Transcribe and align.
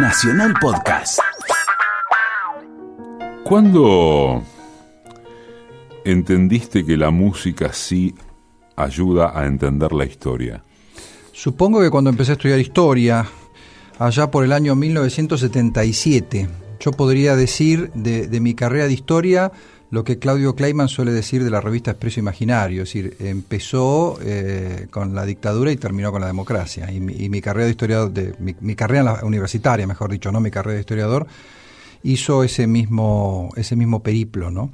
Nacional 0.00 0.54
Podcast. 0.60 1.18
¿Cuándo 3.42 4.44
entendiste 6.04 6.84
que 6.86 6.96
la 6.96 7.10
música 7.10 7.72
sí 7.72 8.14
ayuda 8.76 9.36
a 9.36 9.46
entender 9.46 9.92
la 9.92 10.04
historia? 10.04 10.62
Supongo 11.32 11.80
que 11.80 11.90
cuando 11.90 12.10
empecé 12.10 12.30
a 12.30 12.34
estudiar 12.34 12.60
historia, 12.60 13.26
allá 13.98 14.30
por 14.30 14.44
el 14.44 14.52
año 14.52 14.76
1977, 14.76 16.48
yo 16.78 16.92
podría 16.92 17.34
decir 17.34 17.90
de, 17.94 18.28
de 18.28 18.40
mi 18.40 18.54
carrera 18.54 18.86
de 18.86 18.92
historia 18.92 19.50
lo 19.90 20.04
que 20.04 20.18
Claudio 20.18 20.54
Kleiman 20.54 20.88
suele 20.88 21.12
decir 21.12 21.42
de 21.42 21.50
la 21.50 21.60
revista 21.60 21.92
Expreso 21.92 22.20
Imaginario, 22.20 22.82
es 22.82 22.88
decir, 22.88 23.16
empezó 23.20 24.18
eh, 24.22 24.86
con 24.90 25.14
la 25.14 25.24
dictadura 25.24 25.72
y 25.72 25.76
terminó 25.76 26.12
con 26.12 26.20
la 26.20 26.26
democracia. 26.26 26.92
Y 26.92 27.00
mi, 27.00 27.40
carrera 27.40 27.64
de 27.64 27.70
historiador, 27.70 28.12
de, 28.12 28.34
mi, 28.38 28.74
carrera 28.74 29.20
universitaria, 29.22 29.86
mejor 29.86 30.10
dicho, 30.10 30.30
no 30.30 30.40
mi 30.40 30.50
carrera 30.50 30.74
de 30.74 30.80
historiador, 30.80 31.26
hizo 32.02 32.44
ese 32.44 32.66
mismo, 32.66 33.50
ese 33.56 33.76
mismo 33.76 34.02
periplo, 34.02 34.50
¿no? 34.50 34.70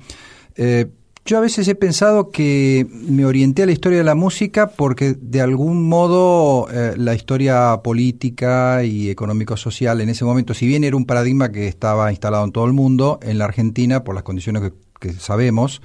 Eh, 0.57 0.87
yo 1.27 1.39
a 1.39 1.41
veces 1.41 1.67
he 1.69 1.75
pensado 1.75 2.31
que 2.31 2.87
me 2.91 3.25
orienté 3.25 3.63
a 3.63 3.67
la 3.67 3.73
historia 3.73 3.97
de 3.97 4.05
la 4.05 4.15
música 4.15 4.67
porque 4.67 5.17
de 5.19 5.41
algún 5.41 5.89
modo 5.89 6.69
eh, 6.71 6.93
la 6.99 7.15
historia 7.15 7.81
política 7.83 8.85
y 8.85 9.09
económico-social 9.09 10.03
en 10.03 10.11
ese 10.11 10.27
momento, 10.27 10.53
si 10.53 10.67
bien 10.67 10.85
era 10.85 10.99
un 10.99 11.07
paradigma 11.07 11.51
que 11.51 11.67
estaba 11.67 12.11
instalado 12.11 12.45
en 12.45 12.53
todo 12.53 12.67
el 12.67 12.75
mundo, 12.75 13.21
en 13.23 13.39
la 13.39 13.47
Argentina, 13.47 14.05
por 14.05 14.15
las 14.15 14.23
condiciones 14.23 14.65
que 14.65 14.73
que 15.05 15.13
sabemos, 15.21 15.83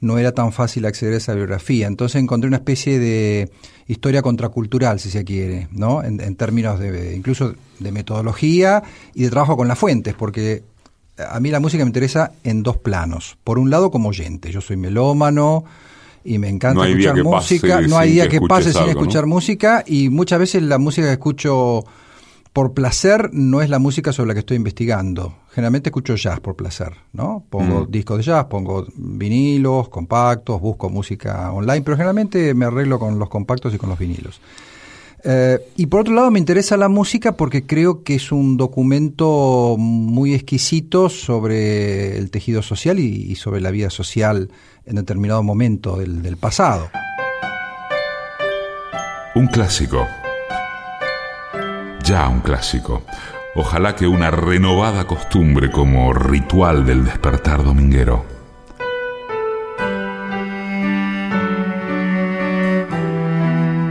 no 0.00 0.18
era 0.18 0.32
tan 0.32 0.52
fácil 0.52 0.86
acceder 0.86 1.14
a 1.14 1.18
esa 1.18 1.34
biografía. 1.34 1.86
Entonces 1.86 2.20
encontré 2.20 2.48
una 2.48 2.56
especie 2.56 2.98
de 2.98 3.50
historia 3.86 4.22
contracultural, 4.22 4.98
si 4.98 5.10
se 5.10 5.24
quiere, 5.24 5.68
¿no? 5.72 6.02
En, 6.02 6.36
términos 6.36 6.78
de 6.80 7.14
incluso 7.14 7.54
de 7.78 7.92
metodología 7.92 8.82
y 9.14 9.24
de 9.24 9.30
trabajo 9.30 9.56
con 9.56 9.68
las 9.68 9.78
fuentes, 9.78 10.14
porque 10.14 10.62
a 11.18 11.38
mí 11.40 11.50
la 11.50 11.60
música 11.60 11.84
me 11.84 11.88
interesa 11.88 12.32
en 12.44 12.62
dos 12.62 12.78
planos. 12.78 13.36
Por 13.44 13.58
un 13.58 13.70
lado, 13.70 13.90
como 13.90 14.08
oyente, 14.08 14.50
yo 14.50 14.60
soy 14.60 14.76
melómano 14.76 15.64
y 16.24 16.38
me 16.38 16.48
encanta 16.48 16.88
escuchar 16.88 17.22
música. 17.22 17.80
No 17.82 17.98
hay 17.98 18.12
día 18.12 18.28
que, 18.28 18.40
pase 18.40 18.72
sin 18.72 18.88
escuchar 18.88 19.26
música 19.26 19.84
y 19.86 20.08
muchas 20.08 20.38
veces 20.38 20.62
la 20.62 20.78
música 20.78 21.06
que 21.08 21.14
escucho 21.14 21.84
por 22.52 22.74
placer 22.74 23.30
no 23.32 23.62
es 23.62 23.70
la 23.70 23.78
música 23.78 24.12
sobre 24.12 24.28
la 24.28 24.34
que 24.34 24.40
estoy 24.40 24.56
investigando. 24.56 25.36
Generalmente 25.50 25.90
escucho 25.90 26.16
jazz 26.16 26.40
por 26.40 26.56
placer, 26.56 26.92
¿no? 27.12 27.44
Pongo 27.48 27.84
mm. 27.84 27.90
discos 27.90 28.18
de 28.18 28.24
jazz, 28.24 28.46
pongo 28.46 28.86
vinilos, 28.96 29.88
compactos, 29.88 30.60
busco 30.60 30.88
música 30.88 31.52
online, 31.52 31.82
pero 31.82 31.96
generalmente 31.96 32.54
me 32.54 32.64
arreglo 32.64 32.98
con 32.98 33.18
los 33.18 33.28
compactos 33.28 33.72
y 33.74 33.78
con 33.78 33.88
los 33.88 33.98
vinilos. 33.98 34.40
Eh, 35.22 35.58
y 35.76 35.86
por 35.86 36.00
otro 36.00 36.14
lado 36.14 36.30
me 36.30 36.38
interesa 36.38 36.76
la 36.76 36.88
música 36.88 37.36
porque 37.36 37.66
creo 37.66 38.02
que 38.02 38.14
es 38.14 38.32
un 38.32 38.56
documento 38.56 39.76
muy 39.78 40.34
exquisito 40.34 41.08
sobre 41.10 42.16
el 42.16 42.30
tejido 42.30 42.62
social 42.62 42.98
y, 42.98 43.36
sobre 43.36 43.60
la 43.60 43.70
vida 43.70 43.90
social 43.90 44.50
en 44.86 44.96
determinado 44.96 45.42
momento 45.42 45.96
del 45.96 46.36
pasado. 46.36 46.90
Un 49.34 49.46
clásico 49.46 50.06
ya 52.10 52.28
un 52.28 52.40
clásico. 52.40 53.04
Ojalá 53.54 53.94
que 53.94 54.08
una 54.08 54.32
renovada 54.32 55.06
costumbre 55.06 55.70
como 55.70 56.12
ritual 56.12 56.84
del 56.84 57.04
despertar 57.04 57.62
dominguero. 57.62 58.24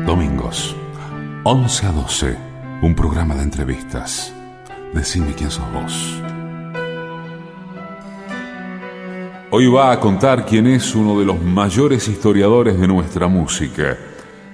Domingos, 0.05 0.75
11 1.45 1.85
a 1.85 1.91
12, 1.93 2.37
un 2.81 2.93
programa 2.93 3.35
de 3.35 3.43
entrevistas. 3.43 4.33
Decime 4.93 5.33
quién 5.33 5.49
sos 5.49 5.71
vos. 5.71 6.21
Hoy 9.51 9.67
va 9.67 9.93
a 9.93 9.99
contar 10.01 10.45
quién 10.45 10.67
es 10.67 10.93
uno 10.93 11.17
de 11.17 11.25
los 11.25 11.41
mayores 11.41 12.09
historiadores 12.09 12.77
de 12.77 12.87
nuestra 12.87 13.29
música, 13.29 13.97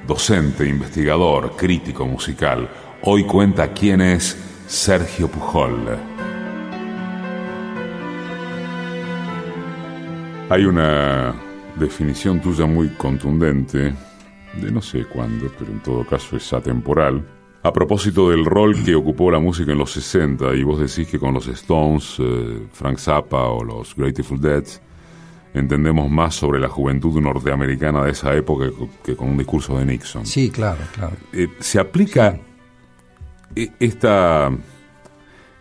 docente, 0.06 0.68
investigador, 0.68 1.56
crítico 1.58 2.06
musical 2.06 2.70
Hoy 3.08 3.24
cuenta 3.24 3.72
quién 3.72 4.02
es 4.02 4.36
Sergio 4.66 5.28
Pujol. 5.28 5.96
Hay 10.50 10.66
una 10.66 11.36
definición 11.76 12.42
tuya 12.42 12.66
muy 12.66 12.90
contundente, 12.96 13.94
de 14.60 14.72
no 14.72 14.82
sé 14.82 15.06
cuándo, 15.06 15.52
pero 15.60 15.72
en 15.72 15.84
todo 15.84 16.04
caso 16.04 16.36
es 16.36 16.52
atemporal, 16.52 17.24
a 17.62 17.72
propósito 17.72 18.32
del 18.32 18.44
rol 18.44 18.84
que 18.84 18.96
ocupó 18.96 19.30
la 19.30 19.40
música 19.40 19.72
en 19.72 19.78
los 19.78 19.92
60, 19.92 20.56
y 20.56 20.64
vos 20.64 20.80
decís 20.80 21.08
que 21.08 21.20
con 21.20 21.32
los 21.32 21.48
Stones, 21.48 22.16
eh, 22.18 22.66
Frank 22.72 22.98
Zappa 22.98 23.50
o 23.50 23.64
los 23.64 23.96
Grateful 23.96 24.42
Dead, 24.42 24.64
entendemos 25.54 26.10
más 26.10 26.34
sobre 26.34 26.60
la 26.60 26.70
juventud 26.70 27.22
norteamericana 27.22 28.04
de 28.04 28.12
esa 28.14 28.34
época 28.34 28.66
que 29.04 29.16
con 29.16 29.30
un 29.30 29.38
discurso 29.38 29.78
de 29.78 29.86
Nixon. 29.86 30.26
Sí, 30.26 30.50
claro, 30.50 30.82
claro. 30.96 31.16
Eh, 31.32 31.50
¿Se 31.60 31.80
aplica 31.80 32.40
esta, 33.80 34.52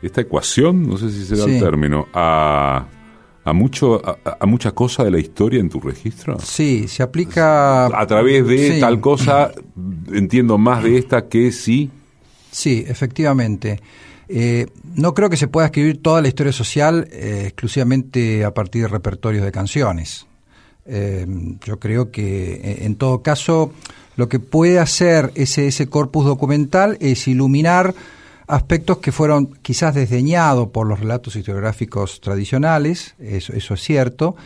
esta 0.03 0.21
ecuación, 0.21 0.88
no 0.88 0.97
sé 0.97 1.10
si 1.10 1.25
será 1.25 1.44
el 1.44 1.60
término, 1.60 2.09
a, 2.12 2.87
a, 3.44 3.53
mucho, 3.53 4.03
a, 4.05 4.47
mucha 4.47 4.72
cosa 4.72 5.05
de 5.05 5.10
la 5.10 5.19
historia 5.19 5.60
en 5.60 5.69
tu 5.69 5.81
registro? 5.81 6.38
Sí, 6.41 6.88
se 6.88 7.03
aplica... 7.03 7.87
A 7.87 8.06
través 8.06 8.47
de 8.47 8.81
tal 8.81 9.00
cosa, 9.00 9.53
entiendo 10.12 10.59
más 10.59 10.83
de 10.83 10.99
esta 10.99 11.28
que 11.28 11.53
sí. 11.53 11.91
Sí, 12.50 12.84
efectivamente. 12.87 13.81
Eh, 14.28 14.66
no 14.94 15.12
creo 15.12 15.28
que 15.28 15.37
se 15.37 15.49
pueda 15.49 15.66
escribir 15.66 16.00
toda 16.00 16.22
la 16.22 16.28
historia 16.28 16.53
social 16.53 17.09
eh, 17.10 17.44
exclusivamente 17.47 18.44
a 18.44 18.54
partir 18.54 18.83
de 18.83 18.88
repertorios 18.88 19.44
de 19.44 19.53
canciones. 19.53 20.27
Eh, 20.87 21.27
yo 21.65 21.78
creo 21.78 22.10
que 22.10 22.78
en 22.83 22.97
todo 22.97 23.22
caso 23.22 23.72
lo 24.16 24.28
que 24.28 24.38
puede 24.38 24.78
hacer 24.78 25.32
ese, 25.34 25.66
ese 25.66 25.88
corpus 25.88 26.25
documental 26.25 26.97
es 27.00 27.26
iluminar 27.28 27.94
aspectos 28.47 28.98
que 28.98 29.12
fueron 29.12 29.47
quizás 29.62 29.94
desdeñados 29.94 30.69
por 30.69 30.86
los 30.86 31.00
relatos 31.00 31.36
historiográficos 31.36 32.20
tradicionales, 32.20 33.14
eso, 33.19 33.53
eso 33.53 33.74
es 33.74 33.80
cierto, 33.80 34.36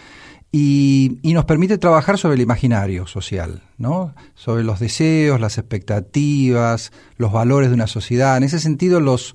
y, 0.50 1.18
y, 1.22 1.34
nos 1.34 1.44
permite 1.44 1.76
trabajar 1.76 2.16
sobre 2.16 2.36
el 2.36 2.40
imaginario 2.40 3.06
social, 3.06 3.60
¿no? 3.76 4.14
sobre 4.34 4.64
los 4.64 4.80
deseos, 4.80 5.40
las 5.40 5.58
expectativas, 5.58 6.90
los 7.18 7.32
valores 7.32 7.68
de 7.68 7.74
una 7.74 7.86
sociedad. 7.86 8.38
En 8.38 8.44
ese 8.44 8.58
sentido, 8.58 8.98
los, 9.00 9.34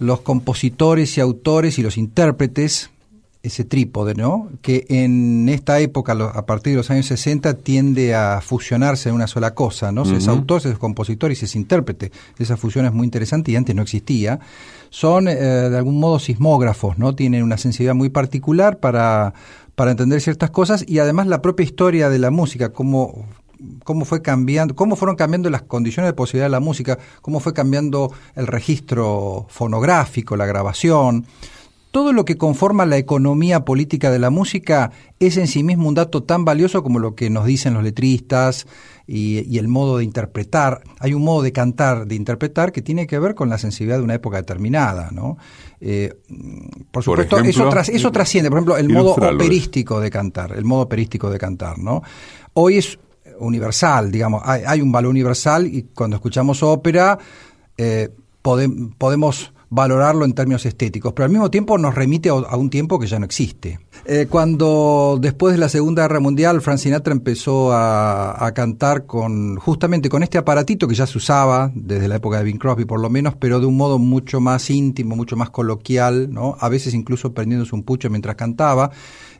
los 0.00 0.22
compositores 0.22 1.16
y 1.16 1.20
autores 1.20 1.78
y 1.78 1.82
los 1.82 1.96
intérpretes 1.96 2.90
ese 3.42 3.64
trípode, 3.64 4.14
¿no? 4.14 4.50
Que 4.62 4.86
en 4.88 5.48
esta 5.48 5.80
época, 5.80 6.12
a 6.12 6.46
partir 6.46 6.74
de 6.74 6.76
los 6.76 6.90
años 6.90 7.06
60, 7.06 7.54
tiende 7.54 8.14
a 8.14 8.40
fusionarse 8.40 9.08
en 9.08 9.16
una 9.16 9.26
sola 9.26 9.52
cosa, 9.52 9.90
¿no? 9.90 10.04
Se 10.04 10.16
es 10.16 10.28
autor, 10.28 10.60
se 10.60 10.70
es 10.70 10.78
compositor 10.78 11.32
y 11.32 11.34
se 11.34 11.46
es 11.46 11.56
intérprete. 11.56 12.12
Esa 12.38 12.56
fusión 12.56 12.86
es 12.86 12.92
muy 12.92 13.04
interesante 13.04 13.50
y 13.50 13.56
antes 13.56 13.74
no 13.74 13.82
existía. 13.82 14.38
Son, 14.90 15.26
eh, 15.26 15.34
de 15.34 15.76
algún 15.76 15.98
modo, 15.98 16.20
sismógrafos, 16.20 16.98
¿no? 16.98 17.16
Tienen 17.16 17.42
una 17.42 17.56
sensibilidad 17.56 17.96
muy 17.96 18.10
particular 18.10 18.78
para, 18.78 19.34
para 19.74 19.90
entender 19.90 20.20
ciertas 20.20 20.50
cosas 20.50 20.84
y 20.86 21.00
además 21.00 21.26
la 21.26 21.42
propia 21.42 21.64
historia 21.64 22.08
de 22.10 22.20
la 22.20 22.30
música, 22.30 22.68
cómo, 22.68 23.26
cómo 23.82 24.04
fue 24.04 24.22
cambiando, 24.22 24.76
cómo 24.76 24.94
fueron 24.94 25.16
cambiando 25.16 25.50
las 25.50 25.62
condiciones 25.62 26.10
de 26.10 26.14
posibilidad 26.14 26.46
de 26.46 26.50
la 26.50 26.60
música, 26.60 26.96
cómo 27.22 27.40
fue 27.40 27.52
cambiando 27.54 28.12
el 28.36 28.46
registro 28.46 29.46
fonográfico, 29.48 30.36
la 30.36 30.46
grabación 30.46 31.26
todo 31.92 32.14
lo 32.14 32.24
que 32.24 32.38
conforma 32.38 32.86
la 32.86 32.96
economía 32.96 33.66
política 33.66 34.10
de 34.10 34.18
la 34.18 34.30
música 34.30 34.90
es 35.20 35.36
en 35.36 35.46
sí 35.46 35.62
mismo 35.62 35.88
un 35.88 35.94
dato 35.94 36.22
tan 36.22 36.44
valioso 36.44 36.82
como 36.82 36.98
lo 36.98 37.14
que 37.14 37.28
nos 37.28 37.44
dicen 37.44 37.74
los 37.74 37.84
letristas 37.84 38.66
y, 39.06 39.58
el 39.58 39.68
modo 39.68 39.98
de 39.98 40.04
interpretar. 40.04 40.82
Hay 41.00 41.12
un 41.12 41.22
modo 41.22 41.42
de 41.42 41.52
cantar, 41.52 42.06
de 42.06 42.14
interpretar, 42.14 42.72
que 42.72 42.80
tiene 42.80 43.06
que 43.06 43.18
ver 43.18 43.34
con 43.34 43.50
la 43.50 43.58
sensibilidad 43.58 43.98
de 43.98 44.04
una 44.04 44.14
época 44.14 44.38
determinada, 44.38 45.10
¿no? 45.12 45.36
Eh, 45.82 46.14
por 46.90 47.04
supuesto, 47.04 47.38
eso, 47.40 47.68
eso 47.68 48.10
trasciende, 48.10 48.48
por 48.48 48.58
ejemplo, 48.58 48.76
el 48.78 48.88
modo 48.88 49.12
operístico 49.12 50.00
de 50.00 50.10
cantar, 50.10 50.56
el 50.56 50.64
modo 50.64 50.82
operístico 50.82 51.28
de 51.28 51.38
cantar, 51.38 51.78
¿no? 51.78 52.02
Hoy 52.54 52.78
es 52.78 52.98
universal, 53.38 54.10
digamos, 54.10 54.42
hay, 54.44 54.80
un 54.80 54.92
valor 54.92 55.10
universal 55.10 55.66
y 55.66 55.82
cuando 55.94 56.16
escuchamos 56.16 56.62
ópera 56.62 57.18
eh, 57.76 58.08
podemos 58.40 59.52
valorarlo 59.72 60.26
en 60.26 60.34
términos 60.34 60.66
estéticos, 60.66 61.14
pero 61.14 61.24
al 61.24 61.30
mismo 61.30 61.50
tiempo 61.50 61.78
nos 61.78 61.94
remite 61.94 62.28
a, 62.28 62.34
un 62.34 62.68
tiempo 62.68 62.98
que 62.98 63.06
ya 63.06 63.18
no 63.18 63.24
existe. 63.24 63.80
Eh, 64.04 64.26
cuando 64.28 65.16
después 65.18 65.54
de 65.54 65.58
la 65.58 65.70
Segunda 65.70 66.02
Guerra 66.02 66.20
Mundial 66.20 66.60
Frank 66.60 66.76
Sinatra 66.76 67.12
empezó 67.12 67.72
a, 67.72 68.52
cantar 68.54 69.06
con 69.06 69.56
justamente 69.56 70.10
con 70.10 70.22
este 70.22 70.36
aparatito 70.36 70.86
que 70.86 70.94
ya 70.94 71.06
se 71.06 71.16
usaba 71.16 71.70
desde 71.74 72.06
la 72.06 72.16
época 72.16 72.36
de 72.36 72.44
Bing 72.44 72.58
Crosby 72.58 72.84
por 72.84 73.00
lo 73.00 73.08
menos, 73.08 73.34
pero 73.36 73.60
de 73.60 73.66
un 73.66 73.78
modo 73.78 73.98
mucho 73.98 74.40
más 74.40 74.68
íntimo, 74.68 75.16
mucho 75.16 75.36
más 75.36 75.48
coloquial, 75.48 76.30
¿no? 76.30 76.54
A 76.60 76.68
veces 76.68 76.92
incluso 76.92 77.32
prendiéndose 77.32 77.74
un 77.74 77.82
pucho 77.82 78.10
mientras 78.10 78.36
cantaba, 78.36 78.90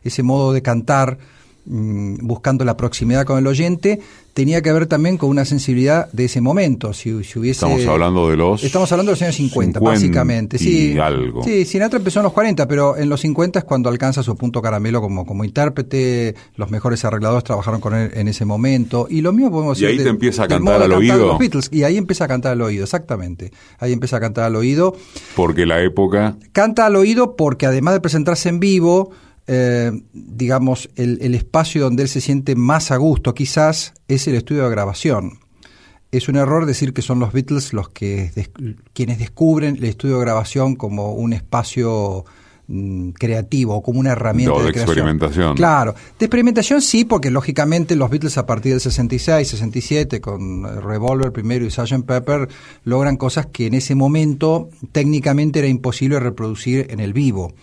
ese 0.01 0.23
modo 0.23 0.51
de 0.51 0.63
cantar 0.63 1.19
buscando 1.65 2.65
la 2.65 2.75
proximidad 2.75 3.25
con 3.25 3.37
el 3.37 3.47
oyente, 3.47 3.99
tenía 4.33 4.61
que 4.61 4.71
ver 4.73 4.87
también 4.87 5.17
con 5.17 5.29
una 5.29 5.45
sensibilidad 5.45 6.11
de 6.11 6.25
ese 6.25 6.41
momento. 6.41 6.93
Si, 6.93 7.13
hubiese, 7.13 7.51
estamos 7.51 7.85
hablando 7.85 8.29
de 8.29 8.37
los... 8.37 8.63
Estamos 8.63 8.91
hablando 8.91 9.11
de 9.11 9.13
los 9.13 9.21
años 9.21 9.35
50, 9.35 9.79
básicamente. 9.79 10.57
Sí, 10.57 10.97
algo. 10.97 11.43
Sí, 11.43 11.65
Sinatra 11.65 11.97
empezó 11.97 12.19
en 12.19 12.23
los 12.23 12.33
40, 12.33 12.67
pero 12.67 12.97
en 12.97 13.09
los 13.09 13.21
50 13.21 13.59
es 13.59 13.65
cuando 13.65 13.89
alcanza 13.89 14.23
su 14.23 14.35
punto 14.35 14.61
caramelo 14.61 15.01
como, 15.01 15.25
como 15.25 15.43
intérprete. 15.43 16.35
Los 16.55 16.71
mejores 16.71 17.05
arregladores 17.05 17.43
trabajaron 17.43 17.79
con 17.79 17.95
él 17.95 18.11
en 18.13 18.27
ese 18.27 18.43
momento. 18.43 19.07
Y 19.09 19.21
lo 19.21 19.31
mismo 19.31 19.51
podemos 19.51 19.77
decir... 19.77 19.95
Y 19.95 19.99
ahí 19.99 20.03
te 20.03 20.09
empieza 20.09 20.43
a 20.43 20.47
cantar 20.47 20.81
al 20.81 20.91
oído. 20.91 21.37
y 21.71 21.83
ahí 21.83 21.97
empieza 21.97 22.25
a 22.25 22.27
cantar 22.27 22.53
al 22.53 22.61
oído, 22.61 22.83
exactamente. 22.83 23.51
Ahí 23.79 23.93
empieza 23.93 24.17
a 24.17 24.19
cantar 24.19 24.45
al 24.45 24.55
oído. 24.55 24.95
Porque 25.35 25.65
la 25.65 25.81
época... 25.81 26.37
Canta 26.51 26.87
al 26.87 26.95
oído 26.95 27.35
porque 27.35 27.67
además 27.67 27.93
de 27.93 28.01
presentarse 28.01 28.49
en 28.49 28.59
vivo 28.59 29.11
eh, 29.45 29.91
digamos, 30.13 30.89
el, 30.95 31.35
espacio 31.35 31.83
donde 31.83 32.03
él 32.03 32.09
se 32.09 32.21
siente 32.21 32.55
más 32.55 32.91
a 32.91 32.97
gusto 32.97 33.33
quizás 33.33 33.93
es 34.07 34.27
el 34.27 34.35
estudio 34.35 34.63
de 34.63 34.69
grabación. 34.69 35.39
Es 36.11 36.29
un 36.29 36.37
error 36.37 36.65
decir 36.65 36.93
que 36.93 37.01
son 37.01 37.19
los 37.19 37.33
Beatles 37.33 37.73
los 37.73 37.89
que 37.89 38.31
quienes 38.93 39.19
descubren 39.19 39.77
el 39.77 39.85
estudio 39.85 40.19
de 40.19 40.25
grabación 40.25 40.75
como 40.75 41.11
un 41.13 41.33
espacio 41.33 42.23
mm, 42.67 43.09
creativo, 43.09 43.81
como 43.81 43.99
una 43.99 44.11
herramienta 44.11 44.59
de, 44.59 44.63
de 44.63 44.69
experimentación. 44.69 45.55
Claro, 45.55 45.95
de 46.19 46.25
experimentación 46.25 46.81
sí, 46.81 47.03
porque 47.03 47.31
lógicamente 47.31 47.95
los 47.95 48.11
Beatles 48.11 48.37
a 48.37 48.45
partir 48.45 48.73
del 48.73 48.79
66, 48.79 49.47
67, 49.47 50.21
con 50.21 50.63
Revolver 50.83 51.33
primero 51.33 51.65
y 51.65 51.71
Sgt. 51.71 52.05
Pepper, 52.05 52.47
logran 52.85 53.17
cosas 53.17 53.47
que 53.47 53.65
en 53.65 53.73
ese 53.73 53.95
momento 53.95 54.69
técnicamente 54.91 55.59
era 55.59 55.67
imposible 55.67 56.19
reproducir 56.19 56.87
en 56.91 57.01
el 57.01 57.11
vivo 57.11 57.53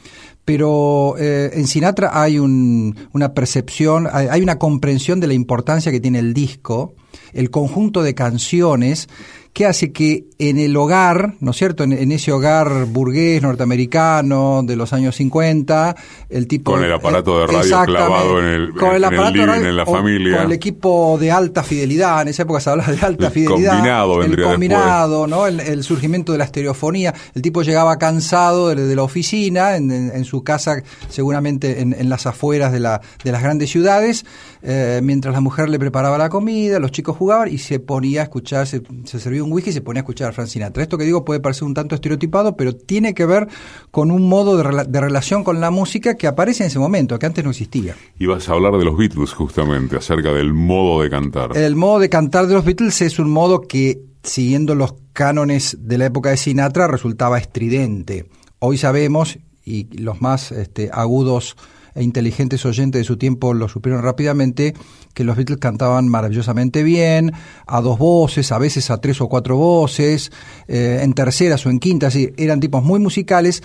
pero 0.52 1.14
eh, 1.16 1.52
en 1.54 1.68
Sinatra 1.68 2.10
hay 2.20 2.36
una 2.40 3.34
percepción, 3.34 4.08
hay, 4.10 4.42
una 4.42 4.58
comprensión 4.58 5.20
de 5.20 5.28
la 5.28 5.34
importancia 5.34 5.92
que 5.92 6.00
tiene 6.00 6.18
el 6.18 6.34
disco, 6.34 6.94
el 7.32 7.50
conjunto 7.50 8.02
de 8.02 8.14
canciones 8.14 9.08
que 9.52 9.66
hace 9.66 9.92
que 9.92 10.26
en 10.38 10.58
el 10.58 10.76
hogar, 10.76 11.34
¿no 11.40 11.50
es 11.50 11.56
cierto? 11.56 11.82
En, 11.82 12.12
ese 12.12 12.32
hogar 12.32 12.86
burgués 12.86 13.42
norteamericano 13.42 14.62
de 14.64 14.76
los 14.76 14.92
años 14.92 15.16
50, 15.16 15.96
el 16.28 16.46
tipo... 16.46 16.72
Con 16.72 16.84
el 16.84 16.92
aparato 16.92 17.40
de 17.40 17.46
radio 17.48 17.84
clavado 17.84 18.38
en 18.38 18.44
el, 18.46 18.70
con 18.72 18.94
el, 18.94 19.02
living, 19.02 19.66
en 19.66 19.76
la 19.76 19.84
familia. 19.84 20.36
Con 20.36 20.46
el 20.46 20.52
equipo 20.52 21.18
de 21.20 21.32
alta 21.32 21.64
fidelidad, 21.64 22.22
en 22.22 22.28
esa 22.28 22.44
época 22.44 22.60
se 22.60 22.70
hablaba 22.70 22.92
de 22.92 23.00
alta 23.04 23.26
el 23.26 23.32
fidelidad. 23.32 23.72
Combinado, 23.72 24.22
el 24.22 24.42
combinado, 24.42 25.26
¿no? 25.26 25.46
El, 25.46 25.82
surgimiento 25.82 26.32
de 26.32 26.38
la 26.38 26.44
estereofonía. 26.44 27.12
El 27.34 27.42
tipo 27.42 27.62
llegaba 27.62 27.98
cansado 27.98 28.68
de, 28.68 28.94
la 28.94 29.02
oficina, 29.02 29.76
en, 29.76 30.24
su 30.24 30.44
casa, 30.44 30.82
seguramente 31.08 31.80
en, 31.80 32.08
las 32.08 32.26
afueras 32.26 32.72
de, 32.72 32.80
la, 32.80 33.00
de 33.24 33.32
las 33.32 33.42
grandes 33.42 33.70
ciudades, 33.70 34.24
eh, 34.62 35.00
mientras 35.02 35.34
la 35.34 35.40
mujer 35.40 35.68
le 35.68 35.78
preparaba 35.78 36.16
la 36.18 36.28
comida, 36.28 36.78
los 36.78 36.92
chicos 36.92 36.99
jugaban 37.02 37.52
y 37.52 37.58
se 37.58 37.80
ponía 37.80 38.20
a 38.20 38.24
escuchar, 38.24 38.66
se, 38.66 38.82
se 39.04 39.18
servía 39.18 39.42
un 39.42 39.52
whisky 39.52 39.70
y 39.70 39.72
se 39.72 39.80
ponía 39.80 40.00
a 40.00 40.02
escuchar 40.02 40.30
a 40.30 40.32
Frank 40.32 40.48
Sinatra. 40.48 40.82
Esto 40.82 40.98
que 40.98 41.04
digo 41.04 41.24
puede 41.24 41.40
parecer 41.40 41.64
un 41.64 41.74
tanto 41.74 41.94
estereotipado, 41.94 42.56
pero 42.56 42.74
tiene 42.74 43.14
que 43.14 43.26
ver 43.26 43.48
con 43.90 44.10
un 44.10 44.28
modo 44.28 44.56
de, 44.56 45.00
relación 45.00 45.44
con 45.44 45.60
la 45.60 45.70
música 45.70 46.16
que 46.16 46.26
aparece 46.26 46.64
en 46.64 46.68
ese 46.68 46.78
momento, 46.78 47.18
que 47.18 47.26
antes 47.26 47.44
no 47.44 47.50
existía. 47.50 47.96
Y 48.18 48.26
vas 48.26 48.48
a 48.48 48.52
hablar 48.52 48.76
de 48.76 48.84
los 48.84 48.96
Beatles 48.96 49.32
justamente, 49.32 49.96
acerca 49.96 50.32
del 50.32 50.52
modo 50.52 51.02
de 51.02 51.10
cantar. 51.10 51.56
El 51.56 51.76
modo 51.76 51.98
de 52.00 52.08
cantar 52.08 52.46
de 52.46 52.54
los 52.54 52.64
Beatles 52.64 53.00
es 53.02 53.18
un 53.18 53.30
modo 53.30 53.62
que, 53.62 54.02
siguiendo 54.22 54.74
los 54.74 54.94
cánones 55.12 55.78
de 55.80 55.98
la 55.98 56.06
época 56.06 56.30
de 56.30 56.36
Sinatra, 56.36 56.86
resultaba 56.86 57.38
estridente. 57.38 58.26
Hoy 58.58 58.78
sabemos, 58.78 59.38
y 59.64 59.88
los 60.00 60.20
más 60.20 60.52
este, 60.52 60.90
agudos 60.92 61.56
e 61.94 62.02
inteligentes 62.02 62.64
oyentes 62.64 63.00
de 63.00 63.04
su 63.04 63.16
tiempo 63.16 63.54
lo 63.54 63.68
supieron 63.68 64.02
rápidamente, 64.02 64.74
que 65.14 65.24
los 65.24 65.36
Beatles 65.36 65.58
cantaban 65.58 66.08
maravillosamente 66.08 66.82
bien, 66.82 67.32
a 67.66 67.80
dos 67.80 67.98
voces, 67.98 68.52
a 68.52 68.58
veces 68.58 68.90
a 68.90 69.00
tres 69.00 69.20
o 69.20 69.28
cuatro 69.28 69.56
voces, 69.56 70.32
eh, 70.68 71.00
en 71.02 71.12
terceras 71.12 71.64
o 71.66 71.70
en 71.70 71.78
quintas, 71.78 72.16
eran 72.36 72.60
tipos 72.60 72.82
muy 72.82 73.00
musicales, 73.00 73.62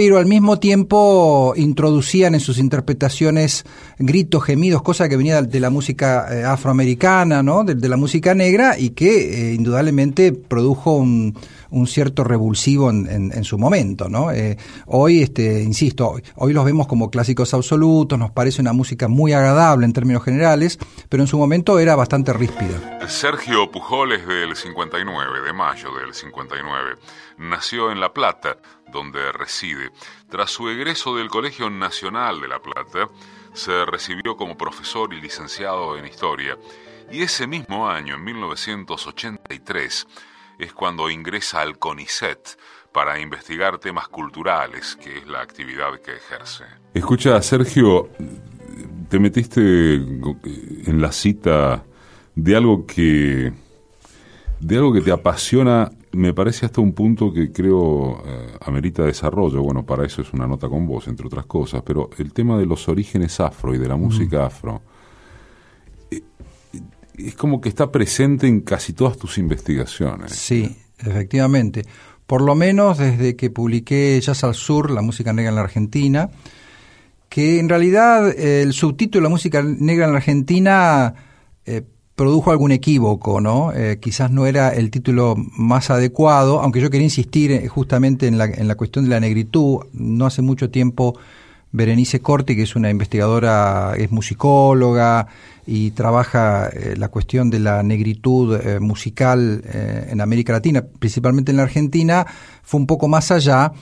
pero 0.00 0.16
al 0.16 0.24
mismo 0.24 0.58
tiempo 0.58 1.52
introducían 1.56 2.32
en 2.32 2.40
sus 2.40 2.56
interpretaciones 2.56 3.66
gritos, 3.98 4.42
gemidos, 4.42 4.80
cosa 4.80 5.10
que 5.10 5.16
venía 5.18 5.42
de 5.42 5.60
la 5.60 5.68
música 5.68 6.26
eh, 6.30 6.42
afroamericana, 6.42 7.42
¿no? 7.42 7.64
de, 7.64 7.86
la 7.86 7.98
música 7.98 8.34
negra 8.34 8.78
y 8.78 8.90
que 8.90 9.50
eh, 9.50 9.54
indudablemente 9.54 10.32
produjo 10.32 10.94
un, 10.94 11.36
cierto 11.86 12.24
revulsivo 12.24 12.88
en, 12.88 13.30
en, 13.30 13.44
su 13.44 13.58
momento, 13.58 14.08
¿no? 14.08 14.32
Eh, 14.32 14.56
hoy, 14.86 15.22
este, 15.22 15.62
insisto, 15.62 16.16
hoy, 16.34 16.52
los 16.52 16.64
vemos 16.64 16.88
como 16.88 17.10
clásicos 17.10 17.54
absolutos, 17.54 18.18
nos 18.18 18.32
parece 18.32 18.60
una 18.60 18.72
música 18.72 19.06
muy 19.06 19.34
agradable 19.34 19.86
en 19.86 19.92
términos 19.92 20.24
generales, 20.24 20.78
pero 21.08 21.22
en 21.22 21.26
su 21.26 21.38
momento 21.38 21.78
era 21.78 21.94
bastante 21.94 22.32
ríspida. 22.32 23.06
Sergio 23.06 23.70
Pujoles 23.70 24.26
del 24.26 24.56
59, 24.56 25.42
de 25.46 25.52
mayo 25.52 25.88
del 25.94 26.12
59, 26.12 26.96
nació 27.40 27.90
en 27.90 28.00
La 28.00 28.12
Plata, 28.12 28.58
donde 28.92 29.32
reside. 29.32 29.90
Tras 30.28 30.50
su 30.50 30.68
egreso 30.68 31.16
del 31.16 31.28
Colegio 31.28 31.70
Nacional 31.70 32.40
de 32.40 32.48
La 32.48 32.60
Plata, 32.60 33.08
se 33.54 33.84
recibió 33.86 34.36
como 34.36 34.56
profesor 34.56 35.12
y 35.12 35.20
licenciado 35.20 35.96
en 35.96 36.06
Historia, 36.06 36.56
y 37.10 37.22
ese 37.22 37.46
mismo 37.46 37.88
año, 37.88 38.14
en 38.14 38.24
1983, 38.24 40.06
es 40.58 40.72
cuando 40.72 41.10
ingresa 41.10 41.60
al 41.62 41.78
CONICET 41.78 42.58
para 42.92 43.18
investigar 43.18 43.78
temas 43.78 44.08
culturales, 44.08 44.96
que 44.96 45.18
es 45.18 45.26
la 45.26 45.40
actividad 45.40 45.98
que 46.04 46.16
ejerce. 46.16 46.64
Escucha, 46.94 47.40
Sergio, 47.42 48.10
te 49.08 49.18
metiste 49.18 49.94
en 49.94 51.00
la 51.00 51.10
cita 51.10 51.84
de 52.34 52.56
algo 52.56 52.86
que 52.86 53.52
de 54.60 54.76
algo 54.76 54.92
que 54.92 55.00
te 55.00 55.10
apasiona, 55.10 55.90
me 56.12 56.34
parece 56.34 56.66
hasta 56.66 56.80
un 56.80 56.92
punto 56.92 57.32
que 57.32 57.52
creo 57.52 58.22
eh, 58.26 58.56
amerita 58.62 59.04
desarrollo. 59.04 59.62
Bueno, 59.62 59.84
para 59.84 60.04
eso 60.04 60.22
es 60.22 60.32
una 60.32 60.46
nota 60.46 60.68
con 60.68 60.86
vos, 60.86 61.08
entre 61.08 61.26
otras 61.26 61.46
cosas, 61.46 61.82
pero 61.84 62.10
el 62.18 62.32
tema 62.32 62.58
de 62.58 62.66
los 62.66 62.88
orígenes 62.88 63.38
afro 63.40 63.74
y 63.74 63.78
de 63.78 63.88
la 63.88 63.96
música 63.96 64.46
afro 64.46 64.82
es 67.26 67.34
como 67.34 67.60
que 67.60 67.68
está 67.68 67.90
presente 67.90 68.46
en 68.46 68.60
casi 68.60 68.92
todas 68.92 69.16
tus 69.16 69.38
investigaciones. 69.38 70.32
Sí, 70.32 70.76
efectivamente. 70.98 71.84
Por 72.26 72.42
lo 72.42 72.54
menos 72.54 72.98
desde 72.98 73.36
que 73.36 73.50
publiqué 73.50 74.20
Jazz 74.20 74.44
al 74.44 74.54
Sur, 74.54 74.90
la 74.90 75.02
música 75.02 75.32
negra 75.32 75.50
en 75.50 75.56
la 75.56 75.62
Argentina, 75.62 76.30
que 77.28 77.58
en 77.58 77.68
realidad 77.68 78.28
eh, 78.30 78.62
el 78.62 78.72
subtítulo 78.72 79.24
La 79.24 79.28
música 79.28 79.62
negra 79.62 80.06
en 80.06 80.12
la 80.12 80.18
Argentina 80.18 81.14
eh, 81.64 81.82
produjo 82.20 82.50
algún 82.50 82.70
equívoco, 82.70 83.40
¿no? 83.40 83.72
Eh, 83.72 83.96
quizás 83.98 84.30
no 84.30 84.44
era 84.44 84.74
el 84.74 84.90
título 84.90 85.36
más 85.56 85.88
adecuado, 85.88 86.60
aunque 86.60 86.78
yo 86.78 86.90
quería 86.90 87.06
insistir 87.06 87.66
justamente 87.68 88.26
en 88.26 88.36
la, 88.36 88.44
en 88.44 88.68
la 88.68 88.74
cuestión 88.74 89.06
de 89.06 89.10
la 89.10 89.20
negritud. 89.20 89.86
No 89.94 90.26
hace 90.26 90.42
mucho 90.42 90.68
tiempo 90.68 91.18
Berenice 91.72 92.20
Corti, 92.20 92.54
que 92.56 92.64
es 92.64 92.76
una 92.76 92.90
investigadora, 92.90 93.94
es 93.96 94.12
musicóloga 94.12 95.28
y 95.66 95.92
trabaja 95.92 96.68
eh, 96.68 96.94
la 96.98 97.08
cuestión 97.08 97.48
de 97.48 97.60
la 97.60 97.82
negritud 97.82 98.54
eh, 98.54 98.80
musical 98.80 99.62
eh, 99.64 100.08
en 100.10 100.20
América 100.20 100.52
Latina, 100.52 100.84
principalmente 100.98 101.52
en 101.52 101.56
la 101.56 101.62
Argentina, 101.62 102.26
fue 102.62 102.80
un 102.80 102.86
poco 102.86 103.08
más 103.08 103.30
allá 103.30 103.72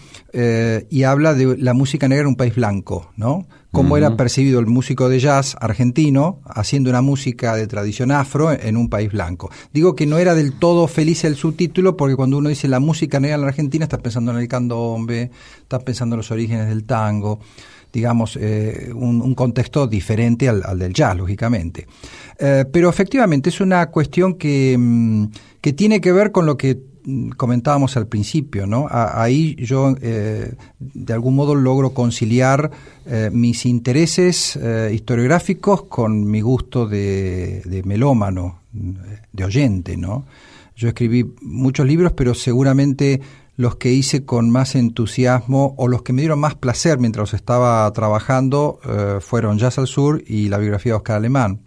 y 0.90 1.02
habla 1.02 1.34
de 1.34 1.56
la 1.56 1.74
música 1.74 2.06
negra 2.06 2.22
en 2.22 2.28
un 2.28 2.36
país 2.36 2.54
blanco, 2.54 3.10
¿no? 3.16 3.48
Cómo 3.70 3.96
era 3.98 4.16
percibido 4.16 4.60
el 4.60 4.66
músico 4.66 5.08
de 5.10 5.20
jazz 5.20 5.54
argentino 5.60 6.40
haciendo 6.46 6.88
una 6.88 7.02
música 7.02 7.54
de 7.54 7.66
tradición 7.66 8.10
afro 8.10 8.50
en 8.50 8.76
un 8.76 8.88
país 8.88 9.12
blanco. 9.12 9.50
Digo 9.72 9.94
que 9.94 10.06
no 10.06 10.16
era 10.18 10.34
del 10.34 10.54
todo 10.54 10.88
feliz 10.88 11.24
el 11.24 11.36
subtítulo 11.36 11.96
porque 11.96 12.16
cuando 12.16 12.38
uno 12.38 12.48
dice 12.48 12.66
la 12.66 12.80
música 12.80 13.20
negra 13.20 13.34
en 13.34 13.42
la 13.42 13.48
Argentina 13.48 13.84
estás 13.84 14.00
pensando 14.00 14.32
en 14.32 14.38
el 14.38 14.48
candombe, 14.48 15.30
estás 15.60 15.82
pensando 15.82 16.14
en 16.14 16.18
los 16.18 16.30
orígenes 16.30 16.68
del 16.68 16.84
tango 16.84 17.40
digamos, 17.92 18.38
eh, 18.40 18.90
un, 18.94 19.34
contexto 19.34 19.86
diferente 19.86 20.48
al, 20.48 20.78
del 20.78 20.92
jazz, 20.92 21.16
lógicamente. 21.16 21.86
Eh, 22.38 22.64
pero 22.70 22.90
efectivamente 22.90 23.48
es 23.48 23.60
una 23.60 23.86
cuestión 23.90 24.34
que, 24.34 24.76
mm, 24.78 25.24
que, 25.60 25.72
tiene 25.72 26.00
que 26.00 26.12
ver 26.12 26.30
con 26.30 26.44
lo 26.46 26.56
que 26.56 26.78
comentábamos 27.36 27.96
al 27.96 28.06
principio, 28.06 28.66
¿no? 28.66 28.86
ahí 28.90 29.56
yo 29.56 29.94
eh, 30.00 30.54
de 30.78 31.12
algún 31.12 31.34
modo 31.34 31.54
logro 31.54 31.94
conciliar 31.94 32.70
mis 33.32 33.64
intereses 33.64 34.58
historiográficos 34.92 35.84
con 35.84 36.30
mi 36.30 36.42
gusto 36.42 36.86
de, 36.86 37.82
melómano, 37.86 38.60
de 38.70 39.44
oyente, 39.44 39.96
¿no? 39.96 40.26
Yo 40.76 40.88
escribí 40.88 41.24
muchos 41.40 41.86
libros, 41.86 42.12
pero 42.12 42.34
seguramente 42.34 43.20
los 43.58 43.74
que 43.74 43.90
hice 43.90 44.24
con 44.24 44.50
más 44.50 44.76
entusiasmo 44.76 45.74
o 45.76 45.88
los 45.88 46.02
que 46.02 46.12
me 46.12 46.22
dieron 46.22 46.38
más 46.38 46.54
placer 46.54 47.00
mientras 47.00 47.34
estaba 47.34 47.92
trabajando 47.92 48.78
eh, 48.88 49.18
fueron 49.20 49.58
Jazz 49.58 49.78
al 49.78 49.88
Sur 49.88 50.22
y 50.24 50.48
la 50.48 50.58
biografía 50.58 50.92
de 50.92 50.96
Oscar 50.98 51.16
Alemán, 51.16 51.58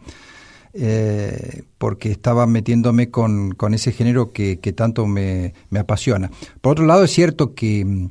eh, 0.73 1.63
porque 1.77 2.11
estaba 2.11 2.47
metiéndome 2.47 3.09
con, 3.09 3.55
ese 3.73 3.91
género 3.91 4.31
que, 4.31 4.57
tanto 4.75 5.05
me, 5.05 5.53
apasiona. 5.77 6.31
Por 6.61 6.73
otro 6.73 6.85
lado, 6.85 7.03
es 7.03 7.11
cierto 7.11 7.53
que 7.53 7.83
mm, 7.83 8.09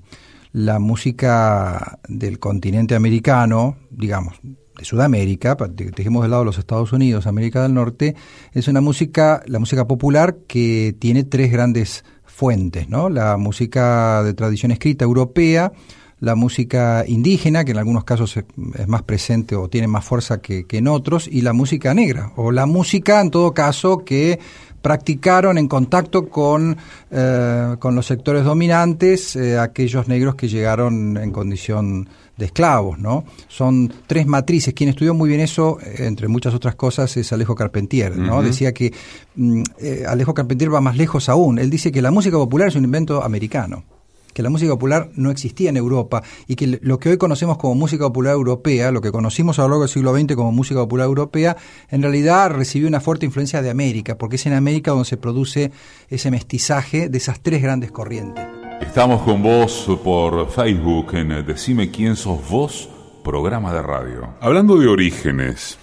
la 0.52 0.78
música 0.78 1.98
del 2.08 2.38
continente 2.38 2.94
americano, 2.94 3.76
digamos, 3.90 4.40
de 4.42 4.84
Sudamérica, 4.84 5.56
dejemos 5.96 6.22
de 6.22 6.28
lado 6.28 6.44
los 6.44 6.58
Estados 6.58 6.92
Unidos, 6.92 7.26
América 7.26 7.62
del 7.62 7.74
Norte, 7.74 8.14
es 8.52 8.68
una 8.68 8.80
música, 8.80 9.42
la 9.46 9.58
música 9.58 9.86
popular 9.86 10.38
que 10.46 10.94
tiene 10.98 11.24
tres 11.24 11.52
grandes 11.52 12.04
fuentes, 12.24 12.88
¿no? 12.88 13.10
La 13.10 13.36
música 13.36 14.22
de 14.22 14.34
tradición 14.34 14.72
escrita 14.72 15.04
europea, 15.04 15.72
la 16.20 16.34
música 16.34 17.04
indígena, 17.06 17.64
que 17.64 17.72
en 17.72 17.78
algunos 17.78 18.04
casos 18.04 18.36
es, 18.36 18.44
más 18.86 19.02
presente 19.02 19.56
o 19.56 19.68
tiene 19.68 19.88
más 19.88 20.04
fuerza 20.04 20.40
que, 20.40 20.66
en 20.70 20.88
otros, 20.88 21.26
y 21.26 21.40
la 21.40 21.52
música 21.52 21.94
negra, 21.94 22.32
o 22.36 22.52
la 22.52 22.66
música 22.66 23.20
en 23.20 23.30
todo 23.30 23.52
caso 23.54 24.04
que 24.04 24.38
practicaron 24.82 25.58
en 25.58 25.68
contacto 25.68 26.28
con, 26.28 26.76
eh, 27.10 27.76
con 27.78 27.94
los 27.94 28.06
sectores 28.06 28.44
dominantes 28.44 29.36
eh, 29.36 29.58
aquellos 29.58 30.08
negros 30.08 30.36
que 30.36 30.48
llegaron 30.48 31.18
en 31.18 31.32
condición 31.32 32.08
de 32.38 32.46
esclavos, 32.46 32.98
¿no? 32.98 33.24
Son 33.48 33.92
tres 34.06 34.26
matrices. 34.26 34.72
Quien 34.72 34.88
estudió 34.88 35.12
muy 35.12 35.28
bien 35.28 35.42
eso, 35.42 35.78
eh, 35.82 36.06
entre 36.06 36.28
muchas 36.28 36.54
otras 36.54 36.76
cosas, 36.76 37.14
es 37.18 37.30
Alejo 37.30 37.54
Carpentier, 37.54 38.16
¿no? 38.16 38.42
Decía 38.42 38.72
que 38.72 38.94
mm, 39.36 39.62
Alejo 40.08 40.32
Carpentier 40.32 40.72
va 40.72 40.80
más 40.80 40.96
lejos 40.96 41.28
aún. 41.28 41.58
Él 41.58 41.68
dice 41.68 41.92
que 41.92 42.00
la 42.00 42.10
música 42.10 42.38
popular 42.38 42.68
es 42.68 42.76
un 42.76 42.84
invento 42.84 43.22
americano 43.22 43.84
que 44.32 44.42
la 44.42 44.50
música 44.50 44.72
popular 44.72 45.10
no 45.14 45.30
existía 45.30 45.70
en 45.70 45.76
Europa 45.76 46.22
y 46.46 46.56
que 46.56 46.78
lo 46.82 46.98
que 46.98 47.10
hoy 47.10 47.16
conocemos 47.16 47.58
como 47.58 47.74
música 47.74 48.04
popular 48.04 48.34
europea, 48.34 48.90
lo 48.90 49.00
que 49.00 49.12
conocimos 49.12 49.58
a 49.58 49.62
lo 49.62 49.68
largo 49.68 49.82
del 49.82 49.90
siglo 49.90 50.14
XX 50.14 50.34
como 50.36 50.52
música 50.52 50.80
popular 50.80 51.06
europea, 51.06 51.56
en 51.88 52.02
realidad 52.02 52.50
recibió 52.50 52.88
una 52.88 53.00
fuerte 53.00 53.26
influencia 53.26 53.62
de 53.62 53.70
América, 53.70 54.16
porque 54.18 54.36
es 54.36 54.46
en 54.46 54.52
América 54.52 54.92
donde 54.92 55.06
se 55.06 55.16
produce 55.16 55.72
ese 56.08 56.30
mestizaje 56.30 57.08
de 57.08 57.18
esas 57.18 57.40
tres 57.40 57.62
grandes 57.62 57.90
corrientes. 57.90 58.44
Estamos 58.80 59.22
con 59.22 59.42
vos 59.42 59.86
por 60.02 60.50
Facebook 60.50 61.14
en 61.14 61.46
Decime 61.46 61.90
quién 61.90 62.16
sos 62.16 62.48
vos, 62.48 62.88
programa 63.22 63.72
de 63.72 63.82
radio. 63.82 64.34
Hablando 64.40 64.76
de 64.76 64.88
orígenes, 64.88 65.78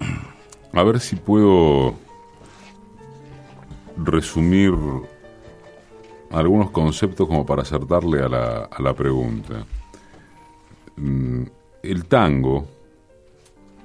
a 0.72 0.82
ver 0.82 1.00
si 1.00 1.16
puedo 1.16 1.94
resumir 3.96 4.72
algunos 6.30 6.70
conceptos 6.70 7.26
como 7.26 7.46
para 7.46 7.62
acertarle 7.62 8.22
a 8.22 8.28
la, 8.28 8.64
a 8.64 8.82
la 8.82 8.94
pregunta. 8.94 9.64
Mm, 10.96 11.42
el 11.82 12.04
tango, 12.06 12.66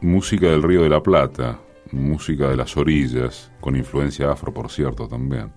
música 0.01 0.47
del 0.47 0.63
Río 0.63 0.81
de 0.83 0.89
la 0.89 1.03
Plata, 1.03 1.59
música 1.91 2.49
de 2.49 2.57
las 2.57 2.75
orillas, 2.77 3.51
con 3.59 3.75
influencia 3.75 4.31
afro, 4.31 4.53
por 4.53 4.69
cierto, 4.69 5.07
también, 5.07 5.51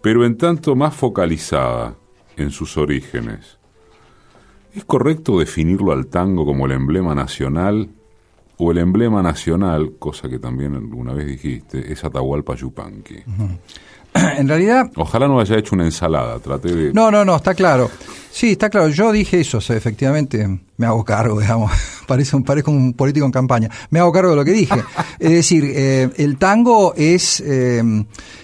pero 0.00 0.24
en 0.24 0.36
tanto 0.36 0.76
más 0.76 0.94
focalizada 0.94 1.94
en 2.36 2.50
sus 2.50 2.76
orígenes. 2.76 3.58
¿Es 4.74 4.84
correcto 4.84 5.38
definirlo 5.38 5.92
al 5.92 6.06
tango 6.06 6.46
como 6.46 6.66
el 6.66 6.72
emblema 6.72 7.14
nacional 7.14 7.90
o 8.56 8.70
el 8.70 8.78
emblema 8.78 9.22
nacional, 9.22 9.94
cosa 9.98 10.28
que 10.28 10.38
también 10.38 10.74
alguna 10.74 11.12
vez 11.12 11.26
dijiste, 11.26 11.92
es 11.92 12.04
Atahualpa 12.04 12.54
Yupanqui? 12.54 13.24
en 14.38 14.48
realidad... 14.48 14.90
Ojalá 14.96 15.28
no 15.28 15.40
haya 15.40 15.56
hecho 15.56 15.74
una 15.74 15.84
ensalada, 15.84 16.38
trate 16.38 16.72
de... 16.72 16.92
No, 16.92 17.10
no, 17.10 17.24
no, 17.24 17.36
está 17.36 17.54
claro. 17.54 17.90
Sí, 18.32 18.52
está 18.52 18.70
claro. 18.70 18.88
Yo 18.88 19.10
dije 19.10 19.40
eso, 19.40 19.58
efectivamente, 19.58 20.46
me 20.76 20.86
hago 20.86 21.04
cargo, 21.04 21.40
digamos. 21.40 21.72
Parece 22.06 22.36
un, 22.36 22.44
parezco 22.44 22.70
un 22.70 22.94
político 22.94 23.26
en 23.26 23.32
campaña. 23.32 23.68
Me 23.90 23.98
hago 23.98 24.12
cargo 24.12 24.30
de 24.30 24.36
lo 24.36 24.44
que 24.44 24.52
dije. 24.52 24.82
es 25.18 25.30
decir, 25.30 25.64
eh, 25.66 26.10
el 26.16 26.38
tango 26.38 26.94
es, 26.96 27.40
eh, 27.44 27.82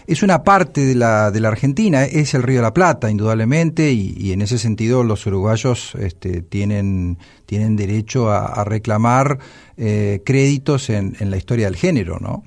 es 0.06 0.22
una 0.22 0.42
parte 0.42 0.84
de 0.84 0.94
la, 0.94 1.30
de 1.30 1.40
la 1.40 1.48
Argentina, 1.48 2.04
es 2.04 2.34
el 2.34 2.42
Río 2.42 2.56
de 2.56 2.62
la 2.62 2.74
Plata, 2.74 3.10
indudablemente, 3.10 3.92
y, 3.92 4.32
en 4.32 4.42
ese 4.42 4.58
sentido 4.58 5.04
los 5.04 5.24
uruguayos 5.26 5.94
este, 5.98 6.42
tienen, 6.42 7.18
tienen 7.46 7.76
derecho 7.76 8.30
a, 8.30 8.64
reclamar 8.64 9.38
eh, 9.76 10.20
créditos 10.24 10.90
en, 10.90 11.16
en, 11.20 11.30
la 11.30 11.36
historia 11.36 11.66
del 11.66 11.76
género, 11.76 12.18
¿no? 12.20 12.42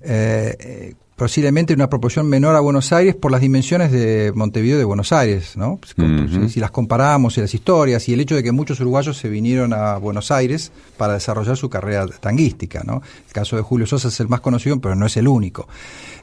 Eh, 0.00 0.94
posiblemente 1.16 1.74
una 1.74 1.88
proporción 1.88 2.28
menor 2.28 2.56
a 2.56 2.60
Buenos 2.60 2.92
Aires 2.92 3.14
por 3.14 3.30
las 3.30 3.40
dimensiones 3.40 3.92
de 3.92 4.32
Montevideo 4.34 4.78
de 4.78 4.84
Buenos 4.84 5.12
Aires, 5.12 5.56
¿no? 5.56 5.78
Pues, 5.78 6.52
si, 6.52 6.58
las 6.58 6.72
comparamos 6.72 7.38
y 7.38 7.40
las 7.40 7.54
historias 7.54 8.08
y 8.08 8.14
el 8.14 8.20
hecho 8.20 8.34
de 8.34 8.42
que 8.42 8.50
muchos 8.50 8.80
uruguayos 8.80 9.16
se 9.16 9.28
vinieron 9.28 9.72
a 9.72 9.96
Buenos 9.98 10.30
Aires 10.30 10.72
para 10.96 11.14
desarrollar 11.14 11.56
su 11.56 11.70
carrera 11.70 12.06
tanguística, 12.08 12.82
¿no? 12.84 13.02
El 13.26 13.32
caso 13.32 13.56
de 13.56 13.62
Julio 13.62 13.86
Sosa 13.86 14.08
es 14.08 14.18
el 14.18 14.28
más 14.28 14.40
conocido, 14.40 14.80
pero 14.80 14.96
no 14.96 15.06
es 15.06 15.16
el 15.16 15.28
único. 15.28 15.68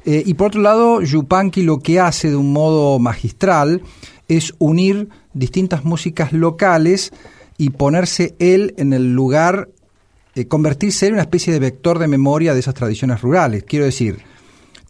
Eh, 0.05 0.23
y 0.25 0.33
por 0.33 0.47
otro 0.47 0.61
lado, 0.61 1.01
Yupanqui 1.01 1.61
lo 1.61 1.79
que 1.79 1.99
hace 1.99 2.29
de 2.29 2.35
un 2.35 2.51
modo 2.51 2.99
magistral 2.99 3.81
es 4.27 4.53
unir 4.59 5.09
distintas 5.33 5.85
músicas 5.85 6.33
locales 6.33 7.13
y 7.57 7.69
ponerse 7.69 8.35
él 8.39 8.73
en 8.77 8.91
el 8.91 9.13
lugar, 9.13 9.69
eh, 10.35 10.47
convertirse 10.47 11.07
en 11.07 11.13
una 11.13 11.21
especie 11.21 11.53
de 11.53 11.59
vector 11.59 11.99
de 11.99 12.07
memoria 12.07 12.53
de 12.53 12.59
esas 12.59 12.73
tradiciones 12.73 13.21
rurales. 13.21 13.63
Quiero 13.63 13.85
decir, 13.85 14.19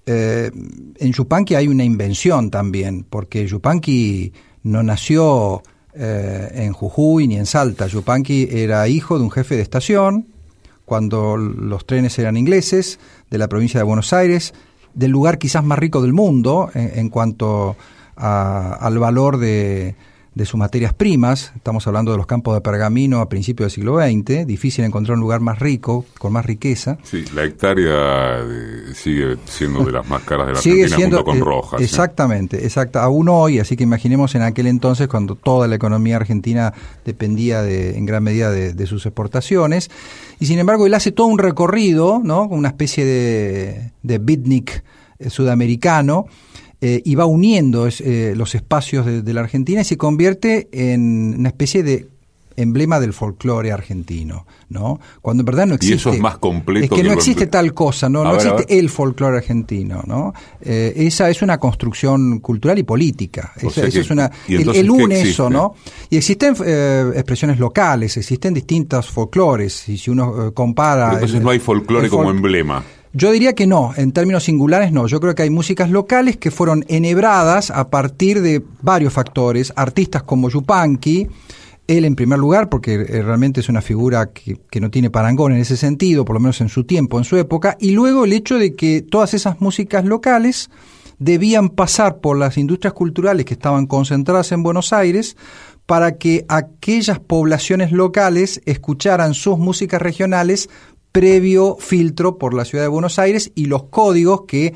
eh, 0.05 0.51
en 0.97 1.13
Yupanqui 1.13 1.55
hay 1.55 1.67
una 1.67 1.83
invención 1.83 2.49
también, 2.49 3.05
porque 3.09 3.45
Yupanqui 3.45 4.33
no 4.63 4.83
nació 4.83 5.63
eh, 5.93 6.49
en 6.53 6.73
Jujuy 6.73 7.27
ni 7.27 7.37
en 7.37 7.45
Salta. 7.45 7.87
Yupanqui 7.87 8.47
era 8.51 8.87
hijo 8.87 9.17
de 9.17 9.23
un 9.23 9.31
jefe 9.31 9.55
de 9.55 9.61
estación, 9.61 10.27
cuando 10.85 11.37
los 11.37 11.85
trenes 11.85 12.17
eran 12.19 12.37
ingleses, 12.37 12.99
de 13.29 13.37
la 13.37 13.47
provincia 13.47 13.79
de 13.79 13.85
Buenos 13.85 14.11
Aires, 14.11 14.53
del 14.93 15.11
lugar 15.11 15.37
quizás 15.37 15.63
más 15.63 15.79
rico 15.79 16.01
del 16.01 16.11
mundo 16.11 16.69
en, 16.73 17.09
cuanto 17.09 17.77
al 18.17 18.99
valor 18.99 19.37
de, 19.37 19.95
de 20.33 20.45
sus 20.45 20.57
materias 20.57 20.93
primas, 20.93 21.51
estamos 21.57 21.85
hablando 21.87 22.11
de 22.11 22.17
los 22.17 22.25
campos 22.25 22.53
de 22.53 22.61
pergamino 22.61 23.19
a 23.19 23.27
principios 23.27 23.65
del 23.65 23.71
siglo 23.71 23.99
XX, 23.99 24.47
difícil 24.47 24.85
encontrar 24.85 25.15
un 25.15 25.21
lugar 25.21 25.41
más 25.41 25.59
rico, 25.59 26.05
con 26.19 26.31
más 26.31 26.45
riqueza. 26.45 26.97
Sí, 27.03 27.25
la 27.35 27.43
hectárea 27.43 28.39
eh, 28.39 28.93
sigue 28.93 29.35
siendo 29.45 29.83
de 29.83 29.91
las 29.91 30.07
más 30.07 30.23
caras 30.23 30.47
de 30.47 30.53
la 30.53 30.59
sigue 30.61 30.83
Argentina 30.83 30.97
siendo, 30.97 31.23
con 31.25 31.37
eh, 31.37 31.41
Rojas. 31.41 31.81
Exactamente, 31.81 32.63
exacto, 32.63 32.99
aún 32.99 33.27
hoy, 33.27 33.59
así 33.59 33.75
que 33.75 33.83
imaginemos 33.83 34.33
en 34.35 34.43
aquel 34.43 34.67
entonces 34.67 35.09
cuando 35.09 35.35
toda 35.35 35.67
la 35.67 35.75
economía 35.75 36.15
argentina 36.15 36.73
dependía 37.03 37.61
de, 37.61 37.97
en 37.97 38.05
gran 38.05 38.23
medida 38.23 38.51
de, 38.51 38.87
sus 38.87 39.05
exportaciones, 39.05 39.91
y 40.39 40.45
sin 40.45 40.59
embargo 40.59 40.87
él 40.87 40.93
hace 40.93 41.11
todo 41.11 41.27
un 41.27 41.39
recorrido, 41.39 42.21
¿no? 42.23 42.43
Una 42.43 42.69
especie 42.69 43.03
de, 43.03 43.91
de 44.01 44.17
beatnik 44.17 44.83
eh, 45.19 45.29
sudamericano, 45.29 46.25
eh, 46.83 46.99
y 47.05 47.13
va 47.13 47.27
uniendo 47.27 47.87
eh, 47.87 48.33
los 48.35 48.55
espacios 48.55 49.05
de, 49.05 49.33
la 49.33 49.41
Argentina 49.41 49.81
y 49.81 49.83
se 49.83 49.97
convierte 49.97 50.67
en 50.71 51.35
una 51.37 51.49
especie 51.49 51.83
de 51.83 52.07
emblema 52.57 52.99
del 52.99 53.13
folclore 53.13 53.71
argentino, 53.71 54.47
¿no? 54.69 54.99
Cuando 55.21 55.41
en 55.41 55.45
verdad 55.45 55.67
no 55.67 55.75
existe. 55.75 55.93
Y 55.93 55.97
eso 55.97 56.11
es 56.11 56.19
más 56.19 56.39
completo. 56.39 56.95
Es 56.95 57.01
que, 57.01 57.07
no 57.07 57.13
existe 57.13 57.45
tal 57.45 57.75
cosa, 57.75 58.09
no, 58.09 58.23
no 58.23 58.33
existe 58.33 58.79
el 58.79 58.89
folclore 58.89 59.37
argentino, 59.37 60.03
¿no? 60.07 60.33
Eh, 60.59 60.93
esa 60.95 61.29
es 61.29 61.43
una 61.43 61.59
construcción 61.59 62.39
cultural 62.39 62.79
y 62.79 62.83
política. 62.83 63.53
Esa, 63.57 63.85
es 63.85 64.09
una. 64.09 64.31
El, 64.47 64.89
une 64.89 65.21
eso, 65.21 65.51
¿no? 65.51 65.75
Y 66.09 66.17
existen 66.17 66.55
expresiones 67.15 67.59
locales, 67.59 68.17
existen 68.17 68.55
distintas 68.55 69.07
folclores. 69.07 69.87
Y 69.87 69.99
si 69.99 70.09
uno 70.09 70.51
compara. 70.51 71.13
entonces 71.13 71.41
no 71.41 71.51
hay 71.51 71.59
folclore 71.59 72.09
como 72.09 72.31
emblema. 72.31 72.83
Yo 73.13 73.31
diría 73.31 73.53
que 73.53 73.67
no, 73.67 73.93
en 73.97 74.13
términos 74.13 74.45
singulares 74.45 74.93
no. 74.93 75.05
Yo 75.07 75.19
creo 75.19 75.35
que 75.35 75.43
hay 75.43 75.49
músicas 75.49 75.89
locales 75.89 76.37
que 76.37 76.49
fueron 76.49 76.85
enhebradas 76.87 77.69
a 77.69 77.89
partir 77.89 78.41
de 78.41 78.63
varios 78.81 79.11
factores. 79.11 79.73
Artistas 79.75 80.23
como 80.23 80.49
Yupanqui, 80.49 81.27
él 81.87 82.05
en 82.05 82.15
primer 82.15 82.39
lugar, 82.39 82.69
porque 82.69 82.93
eh, 82.93 83.21
realmente 83.21 83.59
es 83.59 83.67
una 83.67 83.81
figura 83.81 84.31
que, 84.31 84.79
no 84.79 84.89
tiene 84.89 85.09
parangón 85.09 85.51
en 85.51 85.59
ese 85.59 85.75
sentido, 85.75 86.23
por 86.23 86.35
lo 86.35 86.39
menos 86.39 86.61
en 86.61 86.69
su 86.69 86.85
tiempo, 86.85 87.17
en 87.17 87.25
su 87.25 87.35
época, 87.35 87.75
y 87.79 87.91
luego 87.91 88.23
el 88.23 88.31
hecho 88.31 88.57
de 88.57 88.75
que 88.75 89.01
todas 89.01 89.33
esas 89.33 89.59
músicas 89.59 90.05
locales 90.05 90.69
debían 91.19 91.69
pasar 91.69 92.19
por 92.19 92.37
las 92.37 92.57
industrias 92.57 92.93
culturales 92.93 93.45
que 93.45 93.53
estaban 93.53 93.87
concentradas 93.87 94.51
en 94.53 94.63
Buenos 94.63 94.93
Aires 94.93 95.35
para 95.85 96.17
que 96.17 96.45
aquellas 96.47 97.19
poblaciones 97.19 97.91
locales 97.91 98.61
escucharan 98.65 99.33
sus 99.33 99.59
músicas 99.59 100.01
regionales 100.01 100.69
previo 101.11 101.77
filtro 101.79 102.37
por 102.37 102.53
la 102.53 102.65
ciudad 102.65 102.85
de 102.85 102.89
Buenos 102.89 103.19
Aires 103.19 103.51
y 103.55 103.65
los 103.65 103.83
códigos 103.83 104.43
que 104.47 104.73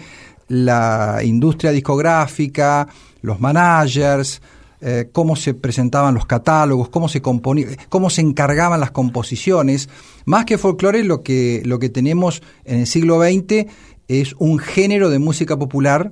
la 0.47 1.21
industria 1.23 1.71
discográfica, 1.71 2.87
los 3.21 3.39
managers, 3.39 4.41
eh, 4.81 5.09
cómo 5.11 5.35
se 5.35 5.53
presentaban 5.53 6.13
los 6.13 6.25
catálogos, 6.25 6.89
cómo 6.89 7.07
se 7.07 7.21
cómo 7.21 8.09
se 8.09 8.21
encargaban 8.21 8.79
las 8.79 8.91
composiciones. 8.91 9.89
Más 10.25 10.45
que 10.45 10.57
folclore, 10.57 11.03
lo 11.03 11.23
que, 11.23 11.61
lo 11.65 11.79
que 11.79 11.89
tenemos 11.89 12.41
en 12.65 12.81
el 12.81 12.87
siglo 12.87 13.19
XX 13.19 13.65
es 14.07 14.35
un 14.37 14.59
género 14.59 15.09
de 15.09 15.19
música 15.19 15.57
popular 15.57 16.11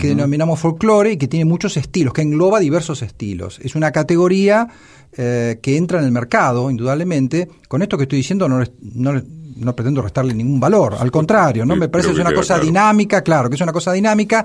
que 0.00 0.08
denominamos 0.08 0.60
folclore 0.60 1.12
y 1.12 1.16
que 1.18 1.28
tiene 1.28 1.44
muchos 1.44 1.76
estilos, 1.76 2.14
que 2.14 2.22
engloba 2.22 2.58
diversos 2.58 3.02
estilos. 3.02 3.60
Es 3.62 3.74
una 3.74 3.92
categoría 3.92 4.66
eh, 5.14 5.58
que 5.60 5.76
entra 5.76 5.98
en 5.98 6.06
el 6.06 6.10
mercado, 6.10 6.70
indudablemente. 6.70 7.48
Con 7.68 7.82
esto 7.82 7.98
que 7.98 8.04
estoy 8.04 8.16
diciendo 8.16 8.48
no, 8.48 8.64
no, 8.80 9.22
no 9.56 9.74
pretendo 9.74 10.02
restarle 10.02 10.34
ningún 10.34 10.60
valor, 10.60 10.96
al 10.98 11.10
contrario, 11.10 11.64
¿no? 11.64 11.76
Me 11.76 11.88
parece 11.88 12.08
que 12.10 12.14
es 12.14 12.20
una 12.20 12.34
cosa 12.34 12.58
dinámica, 12.58 13.22
claro, 13.22 13.48
que 13.48 13.56
es 13.56 13.60
una 13.60 13.72
cosa 13.72 13.92
dinámica 13.92 14.44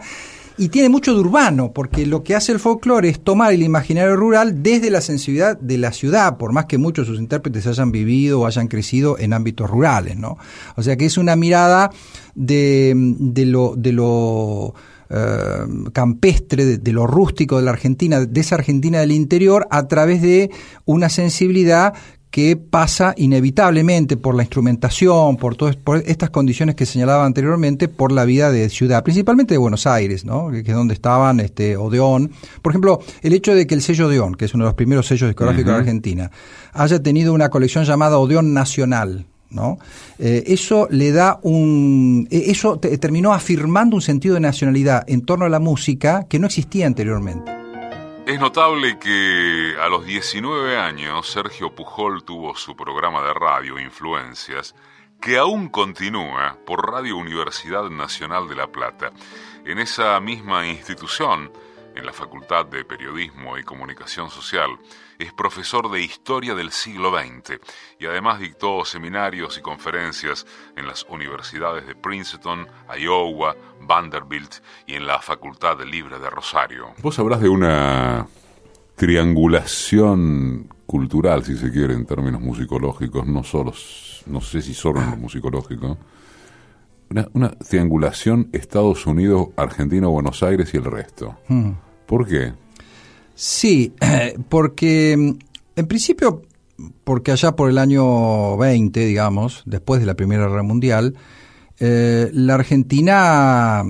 y 0.60 0.68
tiene 0.68 0.90
mucho 0.90 1.14
de 1.14 1.22
urbano, 1.22 1.72
porque 1.72 2.06
lo 2.06 2.22
que 2.22 2.36
hace 2.36 2.52
el 2.52 2.60
folclore 2.60 3.08
es 3.08 3.22
tomar 3.24 3.54
el 3.54 3.64
imaginario 3.64 4.18
rural 4.18 4.62
desde 4.62 4.90
la 4.90 5.00
sensibilidad 5.00 5.58
de 5.58 5.78
la 5.78 5.94
ciudad, 5.94 6.38
por 6.38 6.52
más 6.52 6.66
que 6.66 6.78
muchos 6.78 7.08
de 7.08 7.14
sus 7.14 7.22
intérpretes 7.22 7.66
hayan 7.66 7.94
vivido 7.94 8.42
o 8.42 8.46
hayan 8.46 8.68
crecido 8.68 9.18
en 9.18 9.32
ámbitos 9.32 9.70
rurales, 9.70 10.18
¿no? 10.18 10.38
O 10.76 10.84
sea 10.84 10.98
que 10.98 11.06
es 11.06 11.18
una 11.18 11.38
mirada 11.38 11.92
de, 12.36 12.94
de 12.96 13.46
lo, 13.46 13.76
de 13.78 13.94
lo 13.94 14.74
eh, 15.12 15.66
campestre, 15.92 16.78
de, 16.78 16.92
lo 16.92 17.08
rústico 17.08 17.58
de 17.58 17.64
la 17.64 17.72
Argentina, 17.72 18.20
de 18.20 18.42
esa 18.42 18.54
Argentina 18.54 19.00
del 19.00 19.12
interior, 19.12 19.66
a 19.72 19.88
través 19.88 20.22
de 20.22 20.52
una 20.86 21.10
sensibilidad 21.10 21.96
que 22.32 22.56
pasa 22.56 23.14
inevitablemente 23.18 24.16
por 24.16 24.36
la 24.36 24.44
instrumentación, 24.44 25.38
por 25.38 25.56
todas 25.56 25.76
por 25.76 25.98
estas 26.06 26.30
condiciones 26.30 26.76
que 26.76 26.86
señalaba 26.86 27.26
anteriormente, 27.26 27.88
por 27.88 28.12
la 28.12 28.26
vida 28.26 28.52
de 28.52 28.70
ciudad, 28.70 29.04
principalmente 29.04 29.56
de 29.56 29.58
Buenos 29.58 29.88
Aires, 29.88 30.26
¿no? 30.26 30.52
que 30.52 30.60
es 30.60 30.74
donde 30.74 30.94
estaban 30.94 31.40
este, 31.40 31.76
Odeón. 31.76 32.32
Por 32.62 32.72
ejemplo, 32.72 33.00
el 33.22 33.34
hecho 33.34 33.56
de 33.56 33.66
que 33.66 33.74
el 33.74 33.82
sello 33.82 34.08
Odeón, 34.08 34.36
que 34.36 34.46
es 34.46 34.54
uno 34.54 34.66
de 34.66 34.70
los 34.70 34.76
primeros 34.76 35.08
sellos 35.08 35.28
discográficos 35.28 35.74
de 35.74 35.80
Argentina, 35.80 36.32
haya 36.74 37.02
tenido 37.02 37.34
una 37.34 37.50
colección 37.50 37.84
llamada 37.84 38.20
Odeón 38.20 38.54
Nacional, 38.54 39.26
¿no? 39.50 39.80
Eh, 40.20 40.44
eso 40.48 40.88
le 40.92 41.12
da 41.12 41.40
un. 41.42 42.28
Eh, 42.30 42.44
eso 42.48 42.78
terminó 42.80 43.34
afirmando 43.34 43.96
un 43.96 44.02
sentido 44.04 44.36
de 44.36 44.42
nacionalidad 44.42 45.04
en 45.08 45.22
torno 45.22 45.46
a 45.46 45.50
la 45.50 45.60
música 45.60 46.28
que 46.30 46.38
no 46.38 46.46
existía 46.46 46.86
anteriormente. 46.86 47.59
Es 48.30 48.40
notable 48.40 49.00
que 49.00 49.76
a 49.82 49.90
los 49.90 50.06
19 50.06 50.78
años 50.78 51.28
Sergio 51.28 51.74
Pujol 51.74 52.24
tuvo 52.24 52.56
su 52.56 52.76
programa 52.76 53.24
de 53.24 53.34
radio 53.34 53.80
Influencias, 53.80 54.76
que 55.20 55.40
aún 55.40 55.68
continúa 55.68 56.56
por 56.64 56.92
Radio 56.92 57.18
Universidad 57.18 57.90
Nacional 57.90 58.48
de 58.48 58.56
La 58.56 58.68
Plata. 58.68 59.12
En 59.66 59.80
esa 59.80 60.20
misma 60.20 60.68
institución, 60.68 61.52
en 61.96 62.06
la 62.06 62.14
Facultad 62.14 62.68
de 62.68 62.86
Periodismo 62.86 63.58
y 63.58 63.64
Comunicación 63.64 64.30
Social, 64.30 64.78
es 65.20 65.34
profesor 65.34 65.92
de 65.92 66.02
Historia 66.02 66.56
del 66.56 66.72
siglo 66.72 67.12
XX 67.12 67.60
y 68.00 68.06
además 68.06 68.40
dictó 68.40 68.86
seminarios 68.86 69.58
y 69.58 69.62
conferencias 69.62 70.48
en 70.78 70.88
las 70.88 71.06
universidades 71.10 71.86
de 71.86 71.94
Princeton, 71.94 72.66
Iowa, 72.98 73.56
Vanderbilt 73.82 74.56
y 74.88 74.96
en 74.96 75.06
la 75.06 75.20
Facultad 75.20 75.78
Libre 75.82 76.20
de 76.20 76.30
Rosario. 76.30 76.94
Vos 77.02 77.20
habrás 77.20 77.42
de 77.42 77.50
una 77.50 78.28
triangulación 78.96 80.70
cultural, 80.86 81.44
si 81.44 81.58
se 81.58 81.70
quiere, 81.72 81.94
en 81.94 82.06
términos 82.06 82.42
musicológicos, 82.42 83.28
no 83.28 83.44
solo, 83.44 83.74
no 84.26 84.42
sé 84.42 84.62
si 84.62 84.74
solo 84.74 85.02
en 85.02 85.12
lo 85.12 85.18
musicológico, 85.18 85.98
una, 87.34 87.52
triangulación 87.52 88.50
Estados 88.54 89.06
Unidos, 89.06 89.50
Argentina, 89.56 90.08
Buenos 90.08 90.44
Aires 90.44 90.74
y 90.74 90.78
el 90.78 90.86
resto. 90.86 91.38
Hmm. 91.48 91.72
¿Por 92.06 92.28
qué? 92.28 92.54
Sí, 93.42 93.94
porque 94.50 95.14
en 95.14 95.88
principio, 95.88 96.42
porque 97.06 97.32
allá 97.32 97.56
por 97.56 97.70
el 97.70 97.78
año 97.78 98.58
20, 98.58 99.06
digamos, 99.06 99.64
después 99.66 100.02
de 100.02 100.08
la 100.08 100.16
Primera 100.16 100.50
Guerra 100.50 100.62
Mundial, 100.62 101.16
eh, 101.80 102.30
la 102.34 102.56
Argentina 102.56 103.86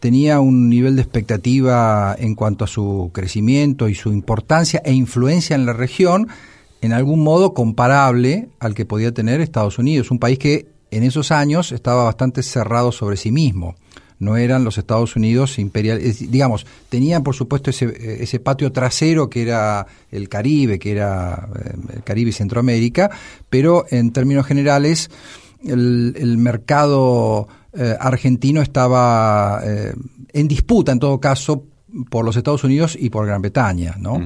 tenía 0.00 0.40
un 0.40 0.70
nivel 0.70 0.96
de 0.96 1.02
expectativa 1.02 2.16
en 2.18 2.34
cuanto 2.34 2.64
a 2.64 2.66
su 2.66 3.10
crecimiento 3.12 3.90
y 3.90 3.94
su 3.94 4.10
importancia 4.10 4.80
e 4.86 4.94
influencia 4.94 5.54
en 5.54 5.66
la 5.66 5.74
región, 5.74 6.28
en 6.80 6.94
algún 6.94 7.22
modo 7.22 7.52
comparable 7.52 8.48
al 8.58 8.74
que 8.74 8.86
podía 8.86 9.12
tener 9.12 9.42
Estados 9.42 9.78
Unidos, 9.78 10.10
un 10.10 10.18
país 10.18 10.38
que 10.38 10.68
en 10.90 11.02
esos 11.02 11.30
años 11.30 11.72
estaba 11.72 12.04
bastante 12.04 12.42
cerrado 12.42 12.90
sobre 12.90 13.18
sí 13.18 13.30
mismo 13.30 13.74
no 14.18 14.36
eran 14.36 14.64
los 14.64 14.78
Estados 14.78 15.16
Unidos 15.16 15.58
imperiales, 15.58 16.30
digamos, 16.30 16.66
tenían 16.88 17.22
por 17.22 17.34
supuesto 17.34 17.70
ese, 17.70 18.22
ese 18.22 18.40
patio 18.40 18.72
trasero 18.72 19.28
que 19.28 19.42
era 19.42 19.86
el 20.10 20.28
Caribe, 20.28 20.78
que 20.78 20.92
era 20.92 21.48
eh, 21.54 21.72
el 21.96 22.02
Caribe 22.02 22.30
y 22.30 22.32
Centroamérica, 22.32 23.10
pero 23.50 23.84
en 23.90 24.12
términos 24.12 24.46
generales 24.46 25.10
el, 25.64 26.38
mercado 26.38 27.48
eh, 27.72 27.96
argentino 27.98 28.60
estaba 28.62 29.60
eh, 29.64 29.94
en 30.32 30.48
disputa 30.48 30.92
en 30.92 30.98
todo 30.98 31.20
caso 31.20 31.64
por 32.10 32.24
los 32.24 32.36
Estados 32.36 32.64
Unidos 32.64 32.96
y 32.98 33.10
por 33.10 33.26
Gran 33.26 33.42
Bretaña. 33.42 33.94
¿no? 33.98 34.20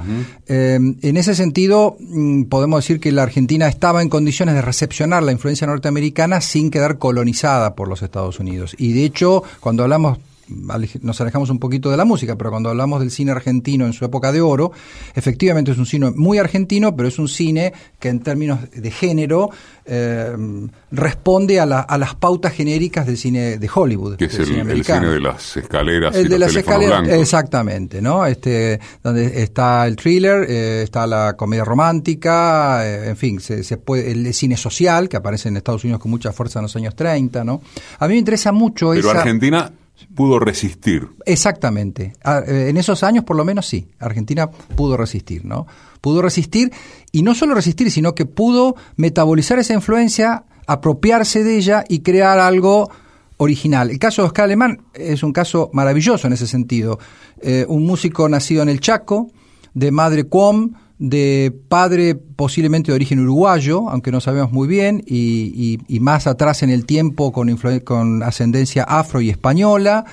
Eh, 0.46 0.78
en 1.02 1.16
ese 1.16 1.34
sentido, 1.34 1.96
mm, 2.00 2.44
podemos 2.44 2.84
decir 2.84 3.00
que 3.00 3.12
la 3.12 3.22
Argentina 3.22 3.68
estaba 3.68 4.02
en 4.02 4.08
condiciones 4.08 4.54
de 4.54 4.62
recepcionar 4.62 5.22
la 5.22 5.32
influencia 5.32 5.66
norteamericana 5.66 6.40
sin 6.40 6.70
quedar 6.70 6.98
colonizada 6.98 7.74
por 7.74 7.88
los 7.88 8.02
Estados 8.02 8.40
Unidos. 8.40 8.74
Y 8.78 8.92
de 8.92 9.04
hecho, 9.04 9.42
cuando 9.60 9.82
hablamos 9.82 10.18
nos 10.48 11.20
alejamos 11.20 11.50
un 11.50 11.58
poquito 11.58 11.90
de 11.90 11.96
la 11.96 12.04
música, 12.04 12.36
pero 12.36 12.50
cuando 12.50 12.70
hablamos 12.70 13.00
del 13.00 13.10
cine 13.10 13.32
argentino 13.32 13.86
en 13.86 13.92
su 13.92 14.04
época 14.04 14.32
de 14.32 14.40
oro, 14.40 14.72
efectivamente 15.14 15.72
es 15.72 15.78
un 15.78 15.86
cine 15.86 16.10
muy 16.14 16.38
argentino, 16.38 16.94
pero 16.96 17.08
es 17.08 17.18
un 17.18 17.28
cine 17.28 17.72
que 17.98 18.08
en 18.08 18.20
términos 18.20 18.60
de 18.70 18.90
género 18.90 19.50
eh, 19.84 20.36
responde 20.90 21.60
a, 21.60 21.66
las 21.66 22.14
pautas 22.14 22.52
genéricas 22.52 23.06
del 23.06 23.16
cine 23.16 23.58
de 23.58 23.70
Hollywood. 23.72 24.16
Que 24.16 24.26
es 24.26 24.38
el, 24.38 24.46
cine 24.46 24.64
de 24.64 25.20
las 25.20 25.56
escaleras. 25.56 26.14
El 26.16 26.28
de 26.28 26.38
las 26.38 26.54
escaleras, 26.54 27.08
exactamente, 27.08 28.00
¿no? 28.02 28.26
Este, 28.26 28.80
donde 29.02 29.42
está 29.42 29.86
el 29.86 29.96
thriller, 29.96 30.46
eh, 30.48 30.82
está 30.82 31.06
la 31.06 31.34
comedia 31.36 31.64
romántica, 31.64 32.86
eh, 32.86 33.10
en 33.10 33.16
fin, 33.16 33.40
se, 33.40 33.62
puede, 33.78 34.10
el 34.10 34.32
cine 34.34 34.56
social 34.56 35.08
que 35.08 35.16
aparece 35.16 35.48
en 35.48 35.56
Estados 35.56 35.84
Unidos 35.84 36.00
con 36.00 36.10
mucha 36.10 36.32
fuerza 36.32 36.58
en 36.58 36.64
los 36.64 36.76
años 36.76 36.94
30, 36.94 37.44
¿no? 37.44 37.62
A 37.98 38.06
mí 38.06 38.14
me 38.14 38.18
interesa 38.18 38.52
mucho 38.52 38.90
pero 38.92 39.10
Argentina 39.10 39.70
pudo 40.14 40.38
resistir. 40.38 41.08
Exactamente. 41.26 42.14
Ah, 42.24 42.42
eh, 42.46 42.68
en 42.68 42.76
esos 42.76 43.02
años, 43.02 43.24
por 43.24 43.36
lo 43.36 43.44
menos, 43.44 43.66
sí. 43.66 43.88
Argentina 43.98 44.50
pudo 44.50 44.96
resistir, 44.96 45.44
¿no? 45.44 45.66
Pudo 46.00 46.22
resistir 46.22 46.72
y 47.12 47.22
no 47.22 47.34
solo 47.34 47.54
resistir, 47.54 47.90
sino 47.90 48.14
que 48.14 48.26
pudo 48.26 48.76
metabolizar 48.96 49.58
esa 49.58 49.74
influencia, 49.74 50.44
apropiarse 50.66 51.42
de 51.42 51.56
ella 51.56 51.84
y 51.88 52.00
crear 52.00 52.38
algo 52.38 52.90
original. 53.38 53.90
El 53.90 53.98
caso 53.98 54.22
de 54.22 54.26
Oscar 54.26 54.44
Alemán 54.44 54.82
es 54.94 55.22
un 55.22 55.32
caso 55.32 55.70
maravilloso 55.72 56.26
en 56.26 56.32
ese 56.32 56.46
sentido. 56.46 56.98
Eh, 57.40 57.64
un 57.68 57.86
músico 57.86 58.28
nacido 58.28 58.62
en 58.62 58.68
el 58.68 58.80
Chaco, 58.80 59.30
de 59.74 59.90
madre 59.90 60.24
Cuom, 60.24 60.72
de 60.98 61.56
padre 61.68 62.14
posiblemente 62.14 62.90
de 62.90 62.96
origen 62.96 63.20
uruguayo, 63.20 63.88
aunque 63.88 64.10
no 64.10 64.20
sabemos 64.20 64.52
muy 64.52 64.66
bien, 64.66 65.02
y, 65.06 65.78
más 66.00 66.26
atrás 66.26 66.62
en 66.62 66.70
el 66.70 66.86
tiempo 66.86 67.32
con, 67.32 67.56
con 67.84 68.22
ascendencia 68.22 68.84
afro 68.84 69.20
y 69.20 69.30
española, 69.30 70.04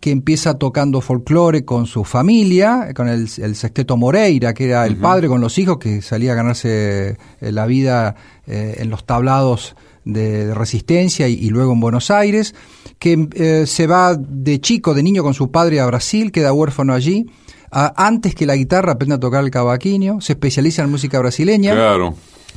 que 0.00 0.10
empieza 0.10 0.58
tocando 0.58 1.00
folclore 1.00 1.64
con 1.64 1.86
su 1.86 2.04
familia, 2.04 2.92
con 2.94 3.08
el, 3.08 3.28
sexteto 3.28 3.96
Moreira, 3.96 4.54
que 4.54 4.66
era 4.66 4.86
el 4.86 4.96
padre 4.96 5.28
con 5.28 5.40
los 5.40 5.58
hijos, 5.58 5.78
que 5.78 6.02
salía 6.02 6.32
a 6.32 6.34
ganarse 6.36 7.16
eh, 7.40 7.52
la 7.52 7.66
vida 7.66 8.14
eh, 8.46 8.76
en 8.78 8.90
los 8.90 9.04
tablados 9.04 9.74
de, 10.04 10.54
resistencia 10.54 11.28
y, 11.28 11.48
luego 11.50 11.72
en 11.72 11.80
Buenos 11.80 12.10
Aires, 12.10 12.54
que 12.98 13.28
eh, 13.34 13.66
se 13.66 13.86
va 13.86 14.14
de 14.14 14.60
chico, 14.60 14.94
de 14.94 15.02
niño 15.02 15.22
con 15.22 15.34
su 15.34 15.50
padre 15.50 15.80
a 15.80 15.86
Brasil, 15.86 16.30
queda 16.30 16.52
huérfano 16.52 16.94
allí, 16.94 17.26
antes 17.70 18.34
que 18.34 18.46
la 18.46 18.56
guitarra 18.56 18.92
aprende 18.92 19.16
a 19.16 19.20
tocar 19.20 19.44
el 19.44 19.50
cavaquinho, 19.50 20.20
se 20.20 20.32
especializa 20.32 20.82
en 20.82 20.90
música 20.90 21.18
brasileña. 21.18 21.74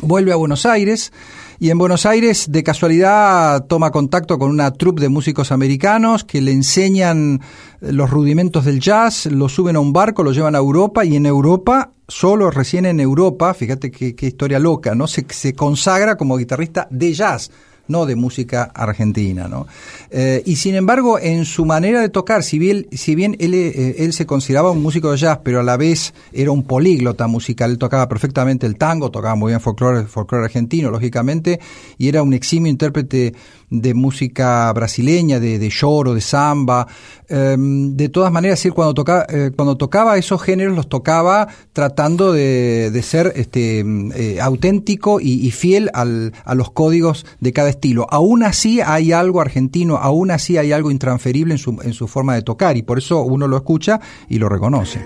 Vuelve 0.02 0.32
a 0.32 0.36
Buenos 0.36 0.66
Aires 0.66 1.12
y 1.60 1.70
en 1.70 1.78
Buenos 1.78 2.08
Aires 2.08 2.52
de 2.52 2.64
casualidad 2.64 3.66
toma 3.66 3.92
contacto 3.92 4.40
con 4.40 4.50
una 4.50 4.72
troupe 4.72 5.02
de 5.02 5.10
músicos 5.10 5.52
americanos 5.52 6.24
que 6.24 6.42
le 6.42 6.52
enseñan 6.52 7.40
los 7.82 8.10
rudimentos 8.10 8.66
del 8.66 8.80
jazz, 8.80 9.28
lo 9.28 9.48
suben 9.48 9.76
a 9.76 9.80
un 9.80 9.94
barco, 9.94 10.24
lo 10.24 10.32
llevan 10.32 10.56
a 10.56 10.60
Europa 10.60 11.06
y 11.06 11.16
en 11.16 11.28
Europa, 11.28 11.92
solo 12.08 12.50
recién 12.50 12.88
en 12.88 13.00
Europa, 13.00 13.54
fíjate 13.54 13.92
qué, 13.92 14.16
historia 14.26 14.58
loca, 14.58 14.96
¿no? 14.96 15.06
Se, 15.06 15.24
se 15.30 15.54
consagra 15.54 16.18
como 16.18 16.38
guitarrista 16.38 16.88
de 16.90 17.14
jazz 17.14 17.52
no 17.88 18.06
de 18.06 18.16
música 18.16 18.64
argentina. 18.74 19.48
¿no? 19.48 19.68
Eh, 20.10 20.42
y 20.46 20.56
sin 20.56 20.76
embargo, 20.76 21.20
en 21.20 21.46
su 21.46 21.66
manera 21.66 22.02
de 22.02 22.10
tocar, 22.10 22.44
si 22.44 22.60
bien, 22.60 22.88
si 22.92 23.16
bien 23.16 23.36
él, 23.40 23.54
eh, 23.54 23.96
él 24.00 24.14
se 24.14 24.26
consideraba 24.26 24.72
un 24.72 24.82
músico 24.82 25.12
de 25.12 25.18
jazz, 25.18 25.40
pero 25.44 25.60
a 25.60 25.64
la 25.64 25.78
vez 25.78 26.14
era 26.32 26.52
un 26.52 26.64
políglota 26.64 27.28
musical, 27.28 27.72
él 27.72 27.78
tocaba 27.78 28.08
perfectamente 28.08 28.66
el 28.66 28.78
tango, 28.78 29.12
tocaba 29.12 29.36
muy 29.36 29.52
bien 29.52 29.62
folclore, 29.62 30.06
folclore 30.06 30.46
argentino, 30.46 30.90
lógicamente, 30.90 31.60
y 31.98 32.08
era 32.08 32.24
un 32.24 32.34
eximio 32.34 32.70
intérprete 32.70 33.34
de 33.72 33.94
música 33.94 34.72
brasileña, 34.74 35.40
de, 35.40 35.58
de 35.58 35.70
lloro, 35.70 36.14
de 36.14 36.22
samba. 36.22 36.88
Em, 37.30 37.96
de 37.96 38.10
todas 38.10 38.32
maneras, 38.32 38.62
cuando, 38.76 38.94
tocaba, 38.94 39.26
eh, 39.30 39.52
cuando 39.56 39.78
tocaba 39.78 40.18
esos 40.18 40.42
géneros, 40.42 40.76
los 40.76 40.90
tocaba 40.90 41.48
tratando 41.72 42.34
de, 42.34 42.92
de 42.92 43.02
ser 43.02 43.32
este, 43.36 43.80
eh, 43.80 44.42
auténtico 44.42 45.20
y, 45.22 45.50
fiel 45.52 45.90
al, 45.94 46.34
a 46.44 46.54
los 46.54 46.72
códigos 46.72 47.26
de 47.40 47.54
cada 47.54 47.70
estilo. 47.70 48.08
Aún 48.10 48.44
así 48.44 48.82
hay 48.82 49.14
algo 49.14 49.40
argentino, 49.40 49.96
aún 49.98 50.32
así 50.32 50.58
hay 50.58 50.74
algo 50.74 50.92
intransferible 50.92 51.54
en 51.54 51.58
su, 51.58 51.80
en 51.82 51.94
su 51.94 52.08
forma 52.10 52.36
de 52.36 52.42
tocar 52.42 52.76
y 52.76 52.84
por 52.84 52.98
eso 52.98 53.22
uno 53.22 53.48
lo 53.48 53.56
escucha 53.56 54.02
y 54.28 54.38
lo 54.38 54.50
reconoce. 54.50 55.04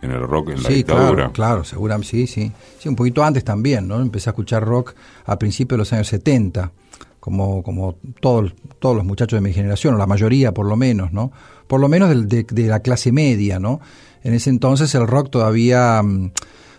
en 0.00 0.10
el 0.10 0.22
rock 0.22 0.50
en 0.50 0.62
la 0.62 0.68
dictadura. 0.68 1.14
Claro, 1.14 1.32
claro, 1.32 1.64
seguramente, 1.64 2.10
sí, 2.10 2.26
sí. 2.26 2.52
Sí, 2.78 2.88
un 2.88 2.96
poquito 2.96 3.22
antes 3.22 3.44
también, 3.44 3.86
¿no? 3.86 4.00
Empecé 4.00 4.30
a 4.30 4.32
escuchar 4.32 4.64
rock 4.64 4.94
a 5.24 5.38
principios 5.38 5.76
de 5.76 5.78
los 5.78 5.92
años 5.92 6.08
70, 6.08 6.72
como, 7.20 7.62
como 7.62 7.96
todos, 8.20 8.54
todos 8.80 8.96
los 8.96 9.04
muchachos 9.04 9.36
de 9.36 9.40
mi 9.40 9.52
generación, 9.52 9.94
o 9.94 9.98
la 9.98 10.06
mayoría 10.06 10.52
por 10.52 10.66
lo 10.66 10.76
menos, 10.76 11.12
¿no? 11.12 11.32
Por 11.66 11.80
lo 11.80 11.88
menos 11.88 12.28
de, 12.28 12.44
de, 12.44 12.66
la 12.66 12.80
clase 12.80 13.12
media, 13.12 13.58
¿no? 13.58 13.80
En 14.22 14.34
ese 14.34 14.50
entonces 14.50 14.94
el 14.94 15.06
rock 15.06 15.30
todavía, 15.30 16.02
mm, 16.02 16.32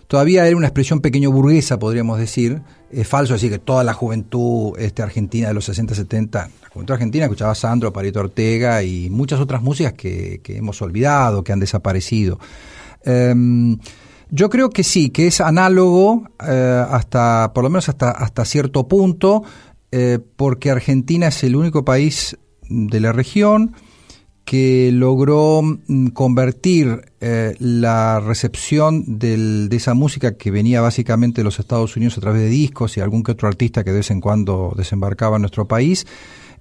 todavía 0.07 0.47
era 0.47 0.55
una 0.55 0.67
expresión 0.67 1.01
pequeño 1.01 1.31
burguesa, 1.31 1.79
podríamos 1.79 2.19
decir. 2.19 2.61
Es 2.91 3.07
falso 3.07 3.33
decir 3.33 3.51
que 3.51 3.59
toda 3.59 3.83
la 3.83 3.93
juventud 3.93 4.77
este, 4.77 5.01
argentina 5.01 5.47
de 5.47 5.53
los 5.55 5.65
60, 5.65 5.95
70, 5.95 6.49
la 6.61 6.69
juventud 6.69 6.93
argentina 6.93 7.25
escuchaba 7.25 7.55
Sandro, 7.55 7.91
Parito 7.91 8.19
Ortega 8.19 8.83
y 8.83 9.09
muchas 9.09 9.39
otras 9.39 9.61
músicas 9.61 9.93
que, 9.93 10.41
que 10.43 10.57
hemos 10.57 10.81
olvidado, 10.81 11.43
que 11.43 11.51
han 11.51 11.59
desaparecido. 11.59 12.39
Em, 13.03 13.77
yo 14.29 14.49
creo 14.49 14.69
que 14.69 14.83
sí, 14.83 15.09
que 15.09 15.27
es 15.27 15.41
análogo 15.41 16.23
eh, 16.43 16.85
hasta, 16.89 17.51
por 17.53 17.63
lo 17.63 17.69
menos 17.69 17.89
hasta, 17.89 18.11
hasta 18.11 18.45
cierto 18.45 18.87
punto, 18.87 19.43
eh, 19.91 20.17
porque 20.35 20.71
Argentina 20.71 21.27
es 21.27 21.43
el 21.43 21.55
único 21.55 21.85
país 21.85 22.37
de 22.67 22.99
la 22.99 23.11
región 23.11 23.75
que 24.45 24.91
logró 24.91 25.61
mm, 25.61 26.07
convertir 26.07 27.13
eh, 27.21 27.55
la 27.59 28.19
recepción 28.19 29.19
de 29.19 29.67
esa 29.71 29.93
música 29.93 30.35
que 30.37 30.51
venía 30.51 30.81
básicamente 30.81 31.41
de 31.41 31.45
los 31.45 31.59
Estados 31.59 31.95
Unidos 31.95 32.17
a 32.17 32.21
través 32.21 32.41
de 32.41 32.49
discos 32.49 32.97
y 32.97 33.01
algún 33.01 33.23
que 33.23 33.31
otro 33.31 33.47
artista 33.47 33.83
que 33.83 33.91
de 33.91 33.97
vez 33.97 34.11
en 34.11 34.21
cuando 34.21 34.73
desembarcaba 34.75 35.37
en 35.37 35.43
nuestro 35.43 35.67
país, 35.67 36.05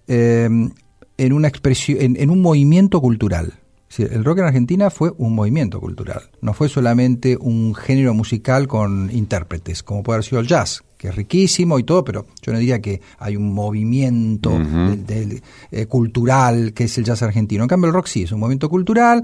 em, 0.07 0.71
en, 1.19 1.33
una 1.33 1.49
expresión, 1.49 1.99
en 2.01 2.31
un 2.31 2.41
movimiento 2.41 3.01
cultural. 3.01 3.55
El 3.99 4.25
rock 4.25 4.39
en 4.39 4.45
Argentina 4.45 4.89
fue 4.89 5.13
un 5.19 5.35
movimiento 5.35 5.79
cultural, 5.79 6.23
no 6.41 6.55
fue 6.55 6.71
solamente 6.71 7.37
un 7.39 7.75
género 7.75 8.15
musical 8.15 8.67
con 8.67 9.11
intérpretes, 9.13 9.83
como 9.83 10.03
puede 10.03 10.17
haber 10.17 10.25
sido 10.25 10.41
el 10.41 10.47
jazz, 10.47 10.83
que 11.03 11.09
es 11.09 11.17
riquísimo 11.17 11.81
y 11.81 11.83
todo, 11.83 12.05
pero 12.05 12.27
yo 12.43 12.53
no 12.53 12.61
diría 12.61 12.81
que 12.81 13.01
hay 13.19 13.35
un 13.35 13.53
movimiento 13.53 14.53
eh, 14.53 15.87
cultural 15.87 16.73
que 16.73 16.85
es 16.85 16.97
el 16.97 17.03
jazz 17.03 17.23
argentino. 17.25 17.65
En 17.65 17.69
cambio, 17.69 17.89
el 17.89 17.93
rock 17.93 18.07
sí, 18.07 18.23
es 18.23 18.31
un 18.31 18.39
movimiento 18.39 18.69
cultural 18.69 19.21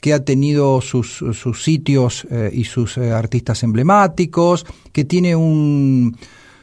que 0.00 0.14
ha 0.14 0.24
tenido 0.24 0.80
sus, 0.80 1.22
sus 1.34 1.62
sitios 1.62 2.26
eh, 2.30 2.50
y 2.54 2.64
sus 2.64 2.96
eh, 2.96 3.12
artistas 3.12 3.62
emblemáticos, 3.62 4.64
que 4.92 5.04
tiene 5.04 5.36
un... 5.36 6.16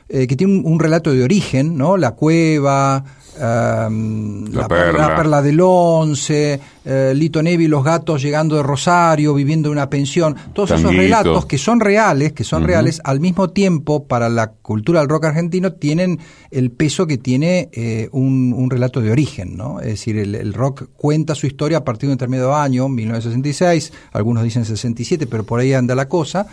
que 0.10 0.36
tiene 0.36 0.62
un, 0.64 0.80
relato 0.80 1.12
de 1.12 1.24
origen, 1.24 1.78
¿no? 1.78 1.98
La 1.98 2.12
cueva, 2.12 3.04
la, 3.40 4.68
perla. 4.68 5.42
del 5.42 5.60
Once, 5.62 6.60
eh, 6.86 7.14
Lito 7.16 7.42
Nevi, 7.44 7.68
los 7.68 7.84
gatos 7.84 8.22
llegando 8.22 8.56
de 8.56 8.64
Rosario, 8.64 9.34
viviendo 9.34 9.70
en 9.70 9.74
una 9.74 9.90
pensión, 9.90 10.36
todos 10.54 10.72
esos 10.72 10.96
relatos 10.96 11.46
que 11.46 11.58
son 11.58 11.80
reales, 11.80 12.34
que 12.34 12.44
son 12.44 12.64
reales, 12.64 13.02
al 13.04 13.20
mismo 13.20 13.50
tiempo 13.50 14.06
para 14.06 14.30
la 14.30 14.52
cultura 14.52 15.00
del 15.02 15.10
rock 15.10 15.26
argentino 15.26 15.74
tienen 15.74 16.20
el 16.52 16.72
peso 16.72 17.08
que 17.08 17.18
tiene 17.18 17.70
eh, 17.74 18.10
un, 18.12 18.70
relato 18.70 19.02
de 19.02 19.12
origen, 19.12 19.56
¿no? 19.56 19.80
Es 19.80 19.88
decir, 19.88 20.18
el, 20.18 20.54
rock 20.54 20.90
cuenta 20.96 21.36
su 21.36 21.48
historia 21.48 21.80
a 21.80 21.84
partir 21.84 22.08
de 22.08 22.14
un 22.14 22.18
determinado 22.18 22.56
año, 22.56 22.90
1966, 22.90 23.94
algunos 24.12 24.44
dicen 24.44 24.66
67, 24.66 25.28
pero 25.28 25.46
por 25.46 25.60
ahí 25.60 25.74
anda 25.74 25.96
la 25.96 26.10
cosa. 26.10 26.48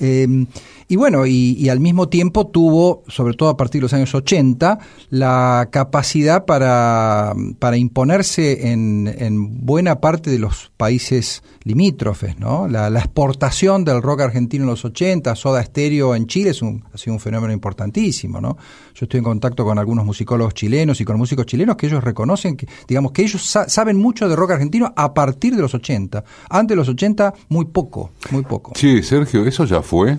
Em, 0.00 0.46
y 0.88 0.96
bueno, 0.96 1.26
y, 1.26 1.68
al 1.68 1.78
mismo 1.78 2.08
tiempo 2.08 2.48
tuvo, 2.48 3.04
sobre 3.06 3.34
todo 3.34 3.50
a 3.50 3.56
partir 3.56 3.80
de 3.80 3.82
los 3.82 3.92
años 3.92 4.14
80, 4.14 4.78
la 5.10 5.68
capacidad 5.70 6.46
para, 6.46 7.34
para 7.58 7.76
imponerse 7.76 8.72
en, 8.72 9.06
en, 9.06 9.64
buena 9.64 10.00
parte 10.00 10.30
de 10.30 10.38
los 10.38 10.72
países 10.76 11.44
limítrofes, 11.62 12.38
¿no? 12.38 12.66
La, 12.66 12.88
exportación 12.88 13.84
del 13.84 14.02
rock 14.02 14.22
argentino 14.22 14.64
en 14.64 14.70
los 14.70 14.84
80, 14.84 15.36
Soda 15.36 15.62
Stereo 15.62 16.14
en 16.14 16.26
Chile 16.26 16.50
es 16.50 16.62
un, 16.62 16.82
ha 16.92 16.98
sido 16.98 17.14
un 17.14 17.20
fenómeno 17.20 17.52
importantísimo, 17.52 18.40
¿no? 18.40 18.56
Yo 19.00 19.06
estoy 19.06 19.16
en 19.16 19.24
contacto 19.24 19.64
con 19.64 19.78
algunos 19.78 20.04
musicólogos 20.04 20.52
chilenos 20.52 21.00
y 21.00 21.06
con 21.06 21.16
músicos 21.16 21.46
chilenos 21.46 21.74
que 21.76 21.86
ellos 21.86 22.04
reconocen 22.04 22.54
que, 22.54 22.68
digamos, 22.86 23.12
que 23.12 23.22
ellos 23.22 23.42
saben 23.66 23.96
mucho 23.96 24.28
de 24.28 24.36
rock 24.36 24.50
argentino 24.50 24.92
a 24.94 25.14
partir 25.14 25.56
de 25.56 25.62
los 25.62 25.72
80. 25.72 26.22
Antes 26.50 26.68
de 26.68 26.76
los 26.76 26.86
80, 26.86 27.32
muy 27.48 27.64
poco, 27.64 28.10
muy 28.30 28.42
poco. 28.42 28.72
Sí, 28.76 29.02
Sergio, 29.02 29.46
eso 29.46 29.64
ya 29.64 29.80
fue 29.80 30.10
eh, 30.12 30.18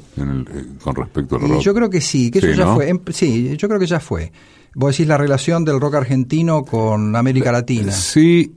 con 0.84 0.96
respecto 0.96 1.36
al 1.36 1.48
rock. 1.48 1.62
yo 1.62 1.76
creo 1.76 1.92
que 1.92 2.02
sí, 2.02 2.32
que 2.32 2.40
eso 2.40 2.54
ya 2.54 2.74
fue. 2.74 2.90
Em, 2.90 3.00
sí, 3.12 3.56
yo 3.56 3.68
creo 3.68 3.80
que 3.80 3.86
ya 3.86 4.00
fue. 4.00 4.32
Vos 4.74 4.98
decís 4.98 5.08
la 5.08 5.18
relación 5.18 5.64
del 5.64 5.80
rock 5.80 5.94
argentino 5.96 6.64
con 6.64 7.16
América 7.16 7.52
eh, 7.52 7.54
Latina. 7.54 7.92
Sí, 7.92 8.52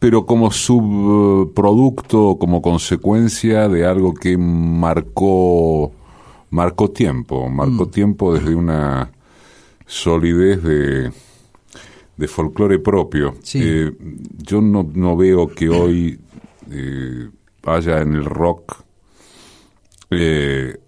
pero 0.00 0.26
como 0.26 0.50
subproducto, 0.50 2.36
como 2.36 2.60
consecuencia 2.60 3.68
de 3.68 3.86
algo 3.86 4.12
que 4.12 4.36
marcó, 4.36 5.92
marcó 6.50 6.90
tiempo, 6.90 7.48
marcó 7.48 7.84
mm. 7.84 7.90
tiempo 7.92 8.34
desde 8.34 8.56
una 8.56 9.12
solidez 9.90 10.62
de, 10.62 11.10
de 12.16 12.28
folclore 12.28 12.78
propio. 12.78 13.34
Eh, 13.54 13.90
yo 14.38 14.60
no, 14.60 14.88
no, 14.94 15.16
veo 15.16 15.48
que 15.48 15.68
hoy 15.68 16.18
eh, 16.70 17.28
haya 17.64 18.00
en 18.00 18.14
el 18.14 18.24
rock 18.24 18.84
eh, 20.10 20.78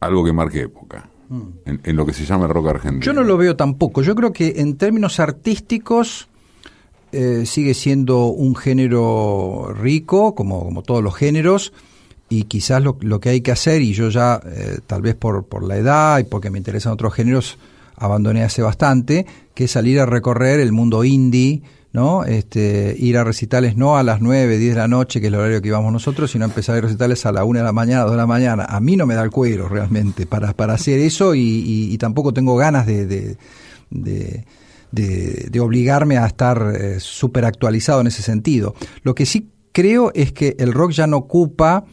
algo 0.00 0.24
que 0.24 0.32
marque 0.32 0.62
época. 0.62 1.08
Mm. 1.28 1.42
En, 1.66 1.80
en, 1.84 1.96
lo 1.96 2.04
que 2.04 2.12
se 2.12 2.24
llama 2.24 2.46
el 2.46 2.50
rock 2.52 2.68
argentino. 2.68 3.04
Yo 3.04 3.12
no 3.12 3.22
lo 3.22 3.36
veo 3.36 3.54
tampoco. 3.54 4.02
Yo 4.02 4.14
creo 4.16 4.32
que 4.32 4.54
en 4.56 4.76
términos 4.76 5.20
artísticos 5.20 6.28
sigue 7.10 7.72
siendo 7.72 8.26
un 8.26 8.54
género 8.54 9.74
rico, 9.74 10.34
como, 10.34 10.62
como 10.62 10.82
todos 10.82 11.02
los 11.02 11.14
géneros, 11.14 11.72
y 12.28 12.42
quizás 12.42 12.82
lo, 12.82 12.98
lo 13.00 13.18
que 13.18 13.30
hay 13.30 13.40
que 13.40 13.50
hacer, 13.50 13.80
y 13.80 13.94
yo 13.94 14.10
ya, 14.10 14.42
tal 14.86 15.00
vez 15.00 15.14
por, 15.14 15.46
por 15.46 15.66
la 15.66 15.78
edad 15.78 16.18
y 16.18 16.24
porque 16.24 16.50
me 16.50 16.58
interesan 16.58 16.92
otros 16.92 17.14
géneros, 17.14 17.56
abandoné 17.98 18.44
hace 18.44 18.62
bastante, 18.62 19.26
que 19.54 19.64
es 19.64 19.70
salir 19.70 20.00
a 20.00 20.06
recorrer 20.06 20.60
el 20.60 20.72
mundo 20.72 21.04
indie, 21.04 21.62
¿no? 21.92 22.24
Este, 22.24 22.94
ir 22.98 23.16
a 23.18 23.24
recitales 23.24 23.76
no 23.76 23.96
a 23.96 24.02
las 24.02 24.20
9, 24.20 24.58
10 24.58 24.74
de 24.74 24.80
la 24.80 24.88
noche, 24.88 25.20
que 25.20 25.26
es 25.26 25.32
el 25.32 25.38
horario 25.38 25.62
que 25.62 25.68
íbamos 25.68 25.92
nosotros, 25.92 26.30
sino 26.30 26.44
empezar 26.44 26.74
a 26.74 26.78
a 26.78 26.80
recitales 26.82 27.24
a 27.26 27.32
la 27.32 27.44
1 27.44 27.60
de 27.60 27.64
la 27.64 27.72
mañana, 27.72 28.02
2 28.02 28.12
de 28.12 28.16
la 28.16 28.26
mañana. 28.26 28.64
A 28.64 28.80
mí 28.80 28.96
no 28.96 29.06
me 29.06 29.14
da 29.14 29.22
el 29.22 29.30
cuero 29.30 29.68
realmente 29.68 30.26
para, 30.26 30.52
para 30.52 30.74
hacer 30.74 31.00
eso 31.00 31.34
y, 31.34 31.96
tampoco 31.98 32.32
tengo 32.32 32.56
ganas 32.56 32.86
de, 32.86 33.06
de 33.06 34.44
de, 34.90 35.60
obligarme 35.60 36.18
a 36.18 36.26
estar 36.26 36.74
eh, 36.74 37.00
súper 37.00 37.44
actualizado 37.44 38.00
en 38.00 38.06
ese 38.08 38.22
sentido. 38.22 38.74
Lo 39.02 39.14
que 39.14 39.26
sí 39.26 39.50
creo 39.72 40.10
es 40.14 40.32
que 40.32 40.56
el 40.58 40.72
rock 40.72 40.92
ya 40.92 41.06
no 41.06 41.18
ocupa 41.18 41.84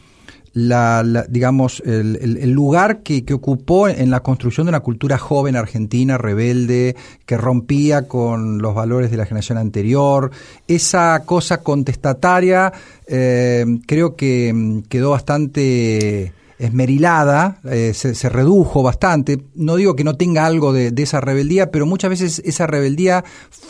la, 0.56 1.04
digamos, 1.28 1.82
el, 1.84 2.50
lugar 2.50 3.02
que, 3.02 3.22
ocupó 3.34 3.88
en 3.88 4.10
la 4.10 4.20
construcción 4.20 4.64
de 4.64 4.70
una 4.70 4.80
cultura 4.80 5.18
joven 5.18 5.54
argentina, 5.54 6.16
rebelde, 6.16 6.96
que 7.26 7.36
rompía 7.36 8.08
con 8.08 8.62
los 8.62 8.74
valores 8.74 9.10
de 9.10 9.18
la 9.18 9.26
generación 9.26 9.58
anterior. 9.58 10.30
Esa 10.66 11.24
cosa 11.26 11.62
contestataria 11.62 12.72
eh, 13.06 13.66
creo 13.86 14.16
que 14.16 14.50
mm, 14.54 14.82
quedó 14.88 15.10
bastante 15.10 16.32
esmerilada, 16.58 17.58
eh, 17.64 17.92
se, 17.92 18.28
redujo 18.30 18.82
bastante. 18.82 19.42
No 19.54 19.76
digo 19.76 19.94
que 19.94 20.04
no 20.04 20.16
tenga 20.16 20.46
algo 20.46 20.72
de, 20.72 20.90
esa 20.96 21.20
rebeldía, 21.20 21.70
pero 21.70 21.84
muchas 21.84 22.08
veces 22.08 22.40
esa 22.46 22.66
rebeldía 22.66 23.24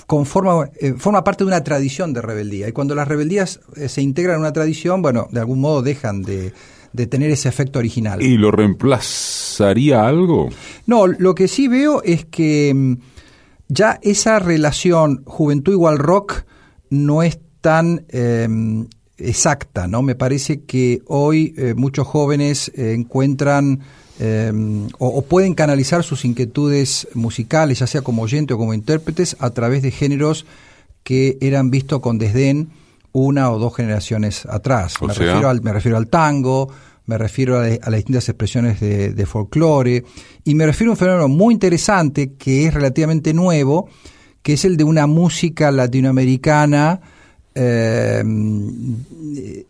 conforma, 0.07 0.71
eh, 0.81 0.95
forma 0.97 1.25
parte 1.25 1.43
de 1.43 1.49
una 1.49 1.65
tradición 1.65 2.13
de 2.13 2.23
rebeldía. 2.23 2.69
Y 2.69 2.73
cuando 2.73 2.95
las 2.95 3.09
rebeldías 3.09 3.59
eh, 3.75 3.89
se 3.89 4.03
integran 4.03 4.37
en 4.37 4.41
una 4.43 4.53
tradición, 4.53 5.03
bueno, 5.03 5.27
de 5.33 5.41
algún 5.41 5.61
modo 5.61 5.83
dejan 5.83 6.23
de, 6.23 6.53
de 6.97 7.07
tener 7.07 7.31
ese 7.31 7.49
efecto 7.49 7.79
original. 7.79 8.23
¿Y 8.23 8.37
lo 8.39 8.51
reemplazaría 8.51 10.07
algo? 10.07 10.49
No, 10.87 11.07
lo 11.07 11.35
que 11.35 11.47
sí 11.47 11.69
veo 11.69 12.03
es 12.03 12.25
que 12.25 12.73
mm, 12.75 12.95
ya 13.69 13.99
esa 14.03 14.39
relación 14.39 15.23
juventud 15.25 15.73
igual 15.73 15.99
rock 15.99 16.45
no 16.89 17.23
es 17.23 17.39
tan 17.61 18.07
em, 18.09 18.87
exacta, 19.19 19.87
¿no? 19.87 20.03
Me 20.03 20.15
parece 20.15 20.63
que 20.63 21.03
hoy 21.07 21.55
eh, 21.57 21.75
muchos 21.75 22.07
jóvenes 22.07 22.71
eh, 22.75 22.95
encuentran 22.95 23.81
em, 24.19 24.89
o, 24.99 25.23
pueden 25.23 25.55
canalizar 25.55 26.03
sus 26.03 26.25
inquietudes 26.25 27.09
musicales, 27.15 27.81
ya 27.81 27.87
sea 27.87 28.03
como 28.03 28.23
oyente 28.23 28.55
o 28.55 28.59
como 28.59 28.73
intérpretes, 28.73 29.37
a 29.39 29.51
través 29.51 29.83
de 29.83 29.91
géneros 29.91 30.47
que 31.03 31.37
eran 31.41 31.71
vistos 31.71 32.01
con 32.01 32.19
desdén 32.19 32.71
una 33.23 33.51
o 33.51 33.59
dos 33.59 33.75
generaciones 33.75 34.47
atrás. 34.47 34.95
Me 35.01 35.09
refiero, 35.09 35.49
al, 35.49 35.63
me 35.63 35.73
refiero 35.73 35.97
al 35.97 36.09
tango, 36.09 36.69
me 37.07 37.19
refiero 37.19 37.59
a, 37.59 37.69
las 37.69 37.95
distintas 37.95 38.29
expresiones 38.29 38.81
de, 38.81 39.13
de 39.13 39.27
folclore 39.27 40.05
y 40.45 40.55
me 40.55 40.67
refiero 40.67 40.91
a 40.91 40.95
un 40.95 40.99
fenómeno 40.99 41.29
muy 41.29 41.55
interesante 41.55 42.35
que 42.35 42.67
es 42.67 42.75
relativamente 42.75 43.33
nuevo, 43.33 43.89
que 44.43 44.55
es 44.55 44.65
el 44.65 44.77
de 44.77 44.85
una 44.85 45.07
música 45.07 45.71
latinoamericana 45.71 47.01
eh, 47.59 48.23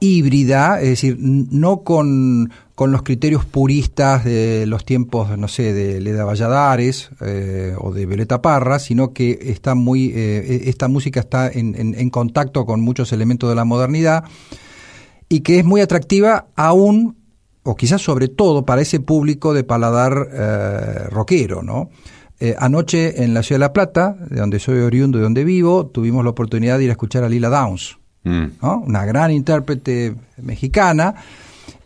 híbrida, 0.01 0.81
es 0.81 0.89
decir, 0.89 1.17
no 1.21 1.85
con 1.85 2.51
con 2.77 2.93
los 2.93 3.03
criterios 3.03 3.47
puristas 3.47 4.23
de 4.23 4.67
los 4.67 4.85
tiempos, 4.85 5.37
no 5.39 5.49
sé, 5.49 5.73
de 5.73 5.99
Leda 5.99 6.27
Valladares 6.27 7.09
eh, 7.23 7.75
o 7.79 7.91
de 7.91 8.05
Violeta 8.05 8.43
Parra, 8.43 8.79
sino 8.79 9.15
que 9.15 9.39
está 9.41 9.75
muy, 9.75 10.13
eh, 10.15 10.65
esta 10.67 10.87
música 10.87 11.21
está 11.21 11.49
en, 11.49 11.75
en, 11.75 12.11
contacto 12.11 12.67
con 12.67 12.83
muchos 12.83 13.15
elementos 13.15 13.49
de 13.49 13.57
la 13.57 13.65
modernidad 13.65 14.25
y 15.31 15.41
que 15.41 15.59
es 15.59 15.65
muy 15.65 15.81
atractiva 15.81 16.49
aún, 16.55 17.17
o 17.63 17.77
quizás 17.77 18.03
sobre 18.03 18.29
todo, 18.29 18.67
para 18.67 18.83
ese 18.83 19.01
público 19.01 19.55
de 19.55 19.65
paladar 19.65 20.29
eh, 20.31 21.09
rockero, 21.11 21.63
¿no? 21.63 21.89
anoche 22.59 23.25
en 23.25 23.33
la 23.33 23.43
Ciudad 23.43 23.61
de 23.61 23.65
La 23.65 23.73
Plata, 23.73 24.15
de 24.29 24.39
donde 24.39 24.59
soy 24.59 24.81
oriundo, 24.81 25.17
de 25.17 25.25
donde 25.25 25.45
vivo, 25.45 25.87
tuvimos 25.87 26.23
la 26.23 26.29
oportunidad 26.29 26.77
de 26.77 26.85
ir 26.85 26.91
a 26.91 26.93
escuchar 26.93 27.25
a 27.25 27.31
Lila 27.31 27.49
Downs, 27.49 27.97
mm. 28.25 28.47
una 28.85 29.07
gran 29.07 29.31
intérprete 29.31 30.15
mexicana, 30.43 31.15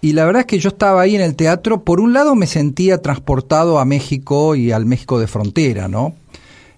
y 0.01 0.13
la 0.13 0.25
verdad 0.25 0.41
es 0.41 0.47
que 0.47 0.59
yo 0.59 0.69
estaba 0.69 1.03
ahí 1.03 1.15
en 1.15 1.23
el 1.23 1.37
teatro, 1.37 1.85
por 1.85 2.01
un 2.01 2.13
lado 2.13 2.35
me 2.35 2.47
sentía 2.47 3.03
transportado 3.03 3.79
a 3.79 3.85
México 3.85 4.55
y 4.55 4.73
al 4.73 4.87
México 4.87 5.19
de 5.21 5.27
frontera, 5.27 5.89
¿no? 5.89 6.15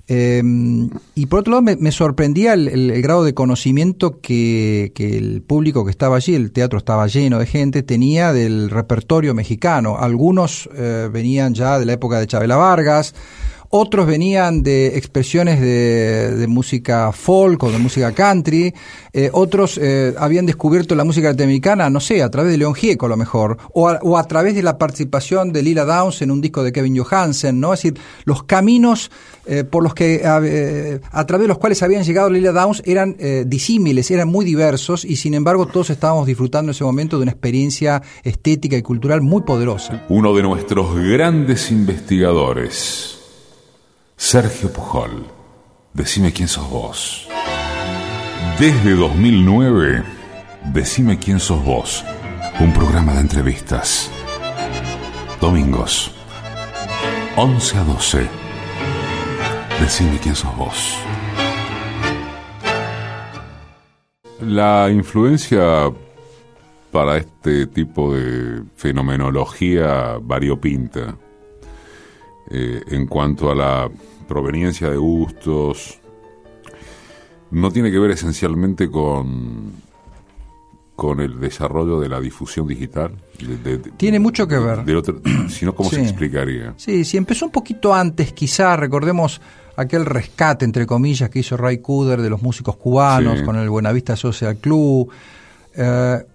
Em, 0.08 0.90
y 1.14 1.26
por 1.26 1.40
otro 1.40 1.52
lado 1.52 1.76
me, 1.78 1.92
sorprendía 1.92 2.54
el, 2.54 3.00
grado 3.00 3.24
de 3.24 3.34
conocimiento 3.34 4.20
que, 4.20 4.92
el 4.96 5.42
público 5.42 5.84
que 5.84 5.90
estaba 5.90 6.16
allí, 6.16 6.34
el 6.34 6.52
teatro 6.52 6.78
estaba 6.78 7.06
lleno 7.06 7.38
de 7.38 7.46
gente, 7.46 7.82
tenía 7.82 8.32
del 8.32 8.68
repertorio 8.68 9.32
mexicano. 9.32 9.96
Algunos 9.98 10.68
eh, 10.74 11.08
venían 11.10 11.54
ya 11.54 11.78
de 11.78 11.86
la 11.86 11.92
época 11.92 12.18
de 12.18 12.26
Chabela 12.26 12.56
Vargas, 12.56 13.14
otros 13.74 14.06
venían 14.06 14.62
de 14.62 14.98
expresiones 14.98 15.58
de, 15.58 16.46
música 16.46 17.10
folk 17.10 17.62
o 17.62 17.70
de 17.70 17.78
música 17.78 18.12
country, 18.12 18.74
eh, 19.14 19.30
otros 19.32 19.78
eh, 19.78 20.14
habían 20.18 20.44
descubierto 20.44 20.94
la 20.94 21.04
música 21.04 21.28
norteamericana, 21.28 21.88
no 21.88 21.98
sé, 21.98 22.22
a 22.22 22.30
través 22.30 22.52
de 22.52 22.58
León 22.58 22.74
Gieco 22.74 23.06
a 23.06 23.08
lo 23.08 23.16
mejor, 23.16 23.56
o 23.72 24.18
a, 24.18 24.24
través 24.24 24.54
de 24.54 24.62
la 24.62 24.76
participación 24.76 25.54
de 25.54 25.62
Lila 25.62 25.86
Downs 25.86 26.20
en 26.20 26.30
un 26.30 26.42
disco 26.42 26.62
de 26.62 26.70
Kevin 26.70 26.98
Johansen, 26.98 27.60
¿no? 27.60 27.72
Es 27.72 27.82
decir, 27.82 27.98
los 28.24 28.42
caminos 28.42 29.10
eh, 29.46 29.64
por 29.64 29.82
los 29.82 29.94
que, 29.94 30.20
a 30.22 31.26
través 31.26 31.44
de 31.44 31.48
los 31.48 31.56
cuales 31.56 31.82
habían 31.82 32.04
llegado 32.04 32.28
Lila 32.28 32.52
Downs 32.52 32.82
eran 32.84 33.16
disímiles, 33.46 34.10
eran 34.10 34.28
muy 34.28 34.44
diversos 34.44 35.02
y 35.06 35.16
sin 35.16 35.32
embargo 35.32 35.66
todos 35.66 35.88
estábamos 35.88 36.26
disfrutando 36.26 36.70
en 36.70 36.74
ese 36.74 36.84
momento 36.84 37.16
de 37.16 37.22
una 37.22 37.32
experiencia 37.32 38.02
estética 38.22 38.76
y 38.76 38.82
cultural 38.82 39.22
muy 39.22 39.42
poderosa. 39.42 40.04
Uno 40.10 40.34
de 40.34 40.42
nuestros 40.42 40.94
grandes 40.94 41.70
investigadores 41.70 43.21
Sergio 44.24 44.72
Pujol, 44.72 45.26
decime 45.92 46.32
quién 46.32 46.46
sos 46.46 46.70
vos. 46.70 47.28
Desde 48.56 48.94
2009, 48.94 50.04
Decime 50.72 51.18
quién 51.18 51.40
sos 51.40 51.62
vos, 51.64 52.04
un 52.60 52.72
programa 52.72 53.14
de 53.14 53.20
entrevistas. 53.20 54.10
Domingos, 55.40 56.12
11 57.36 57.78
a 57.78 57.84
12. 57.84 58.28
Decime 59.80 60.18
quién 60.22 60.36
sos 60.36 60.56
vos. 60.56 60.96
La 64.40 64.88
influencia 64.88 65.92
para 66.92 67.16
este 67.16 67.66
tipo 67.66 68.14
de 68.14 68.62
fenomenología 68.76 70.16
variopinta 70.22 71.18
eh, 72.50 72.82
en 72.86 73.06
cuanto 73.06 73.50
a 73.50 73.54
la 73.54 73.90
proveniencia 74.32 74.88
de 74.88 74.96
gustos, 74.96 75.98
no 77.50 77.70
tiene 77.70 77.90
que 77.90 77.98
ver 77.98 78.12
esencialmente 78.12 78.90
con, 78.90 79.72
con 80.96 81.20
el 81.20 81.38
desarrollo 81.38 82.00
de 82.00 82.08
la 82.08 82.18
difusión 82.18 82.66
digital. 82.66 83.12
tiene 83.98 84.18
mucho 84.18 84.48
que 84.48 84.58
ver. 84.58 84.84
sino 85.48 85.74
cómo 85.74 85.90
se 85.90 86.00
explicaría. 86.00 86.72
Sí, 86.78 87.04
sí, 87.04 87.18
empezó 87.18 87.44
un 87.44 87.52
poquito 87.52 87.94
antes, 87.94 88.32
quizá, 88.32 88.74
recordemos 88.76 89.42
aquel 89.76 90.06
rescate, 90.06 90.64
entre 90.64 90.86
comillas, 90.86 91.28
que 91.28 91.40
hizo 91.40 91.58
Ray 91.58 91.78
Kuder 91.78 92.22
de 92.22 92.30
los 92.30 92.40
músicos 92.40 92.76
cubanos 92.76 93.42
con 93.42 93.56
el 93.56 93.68
Buenavista 93.68 94.16
Social 94.16 94.56
Club. 94.56 95.10
Eh, 95.76 96.26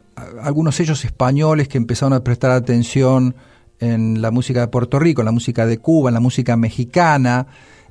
algunos 0.43 0.75
sellos 0.75 1.03
españoles 1.03 1.67
que 1.67 1.79
empezaron 1.79 2.13
a 2.13 2.23
prestar 2.23 2.51
atención 2.51 3.35
en 3.79 4.21
la 4.21 4.29
música 4.29 4.61
de 4.61 4.67
Puerto 4.67 4.99
Rico, 4.99 5.21
en 5.21 5.25
la 5.25 5.31
música 5.31 5.65
de 5.65 5.77
Cuba, 5.77 6.09
en 6.09 6.15
la 6.15 6.19
música 6.19 6.57
mexicana, 6.57 7.47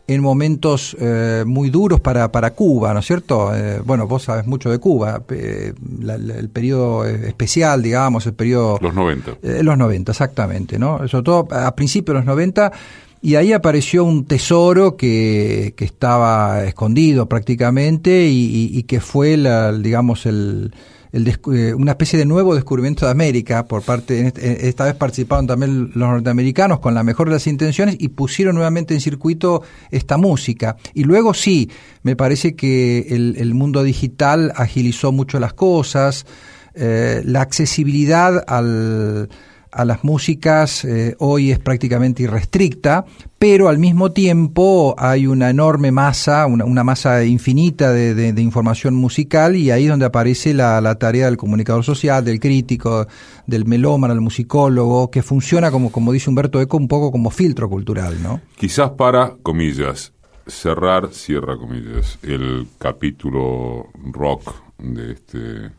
en 0.09 0.23
momentos 0.23 0.97
eh, 1.01 1.43
muy 1.47 1.71
duros 1.71 2.01
para, 2.01 2.31
para 2.31 2.53
Cuba, 2.53 2.95
¿no 2.95 3.01
es 3.01 3.07
cierto? 3.07 3.55
Eh, 3.55 3.81
bueno, 3.85 4.07
vos 4.07 4.23
sabes 4.25 4.47
mucho 4.47 4.71
de 4.71 4.79
Cuba, 4.79 5.23
el 5.29 6.49
periodo 6.53 7.05
especial, 7.05 7.83
digamos, 7.83 8.27
el 8.27 8.35
periodo... 8.35 8.79
Los 8.81 8.95
90. 8.95 9.39
Eh, 9.43 9.63
los 9.63 9.77
90, 9.77 10.13
exactamente, 10.13 10.79
¿no? 10.79 11.07
Sobre 11.09 11.25
todo 11.25 11.49
a 11.51 11.75
principios 11.75 12.15
de 12.15 12.19
los 12.21 12.27
90, 12.27 12.73
y 13.21 13.35
ahí 13.35 13.53
apareció 13.53 14.05
un 14.05 14.27
tesoro 14.27 14.97
que, 14.97 15.75
que 15.77 15.85
estaba 15.85 16.65
escondido 16.65 17.27
prácticamente 17.29 18.29
y, 18.29 18.71
y 18.73 18.83
que 18.85 19.01
fue, 19.01 19.37
la, 19.37 19.73
digamos, 19.73 20.27
el 20.27 20.73
eh, 21.17 21.75
una 21.75 21.93
especie 21.93 22.19
de 22.19 22.27
nuevo 22.27 22.55
descubrimiento 22.55 23.07
de 23.07 23.13
América 23.13 23.67
por 23.67 23.83
parte, 23.83 24.27
este, 24.27 24.69
esta 24.69 24.85
vez 24.85 24.95
participaron 24.95 25.47
también 25.47 25.91
los 25.95 26.09
norteamericanos 26.09 26.81
con 26.81 26.95
la 26.95 27.03
mejor 27.03 27.29
de 27.29 27.35
las 27.35 27.47
intenciones 27.47 27.97
y 27.99 28.09
pusieron 28.09 28.55
nuevamente 28.55 28.95
en 28.95 29.01
circuito 29.01 29.63
esta 29.91 30.19
música. 30.19 30.77
Y 30.95 31.05
luego 31.05 31.33
sí, 31.33 31.71
me 32.03 32.17
parece 32.17 32.55
que 32.55 33.07
el, 33.11 33.55
mundo 33.55 33.83
digital 33.83 34.53
agilizó 34.57 35.13
mucho 35.13 35.41
las 35.41 35.55
cosas, 35.55 36.27
eh, 36.75 37.23
la 37.25 37.41
accesibilidad 37.41 38.45
al 38.47 39.31
a 39.71 39.85
las 39.85 40.05
músicas 40.05 40.85
eh, 40.85 41.17
hoy 41.19 41.51
es 41.51 41.59
prácticamente 41.59 42.23
irrestricta, 42.23 43.05
pero 43.39 43.69
al 43.69 43.79
mismo 43.79 44.13
tiempo 44.13 44.95
hay 44.99 45.27
una 45.27 45.51
enorme 45.51 45.93
masa, 45.93 46.47
una, 46.47 46.85
masa 46.85 47.25
infinita 47.25 47.93
de, 47.93 48.29
información 48.41 48.95
musical 48.95 49.57
y 49.57 49.71
ahí 49.71 49.85
es 49.85 49.91
donde 49.91 50.07
aparece 50.07 50.55
la, 50.55 50.95
tarea 50.97 51.27
del 51.27 51.37
comunicador 51.37 51.85
social, 51.85 52.25
del 52.25 52.41
crítico, 52.41 53.07
del 53.47 53.67
melómano, 53.67 54.15
del 54.15 54.23
musicólogo, 54.23 55.11
que 55.11 55.23
funciona 55.23 55.71
como, 55.71 55.93
como 55.93 56.13
dice 56.13 56.31
Humberto 56.31 56.61
Eco, 56.61 56.77
un 56.77 56.89
poco 56.89 57.13
como 57.13 57.31
filtro 57.31 57.69
cultural, 57.69 58.23
¿no? 58.23 58.41
Quizás 58.57 58.91
para, 58.91 59.37
comillas, 59.43 60.13
cerrar, 60.47 61.13
cierra 61.13 61.57
comillas, 61.57 62.19
el 62.23 62.67
capítulo 62.79 63.89
rock 64.13 64.55
de 64.79 65.13
este 65.13 65.71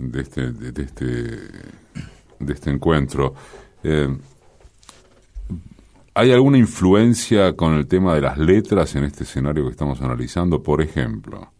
de 0.00 0.20
este, 0.20 0.52
de 0.52 0.82
este 0.82 1.38
de 2.38 2.52
este 2.52 2.70
encuentro. 2.70 3.34
Eh, 3.82 4.08
¿Hay 6.14 6.32
alguna 6.32 6.58
influencia 6.58 7.54
con 7.54 7.74
el 7.74 7.86
tema 7.86 8.14
de 8.14 8.20
las 8.20 8.38
letras 8.38 8.96
en 8.96 9.04
este 9.04 9.22
escenario 9.22 9.64
que 9.64 9.70
estamos 9.70 10.00
analizando? 10.02 10.62
Por 10.62 10.82
ejemplo, 10.82 11.52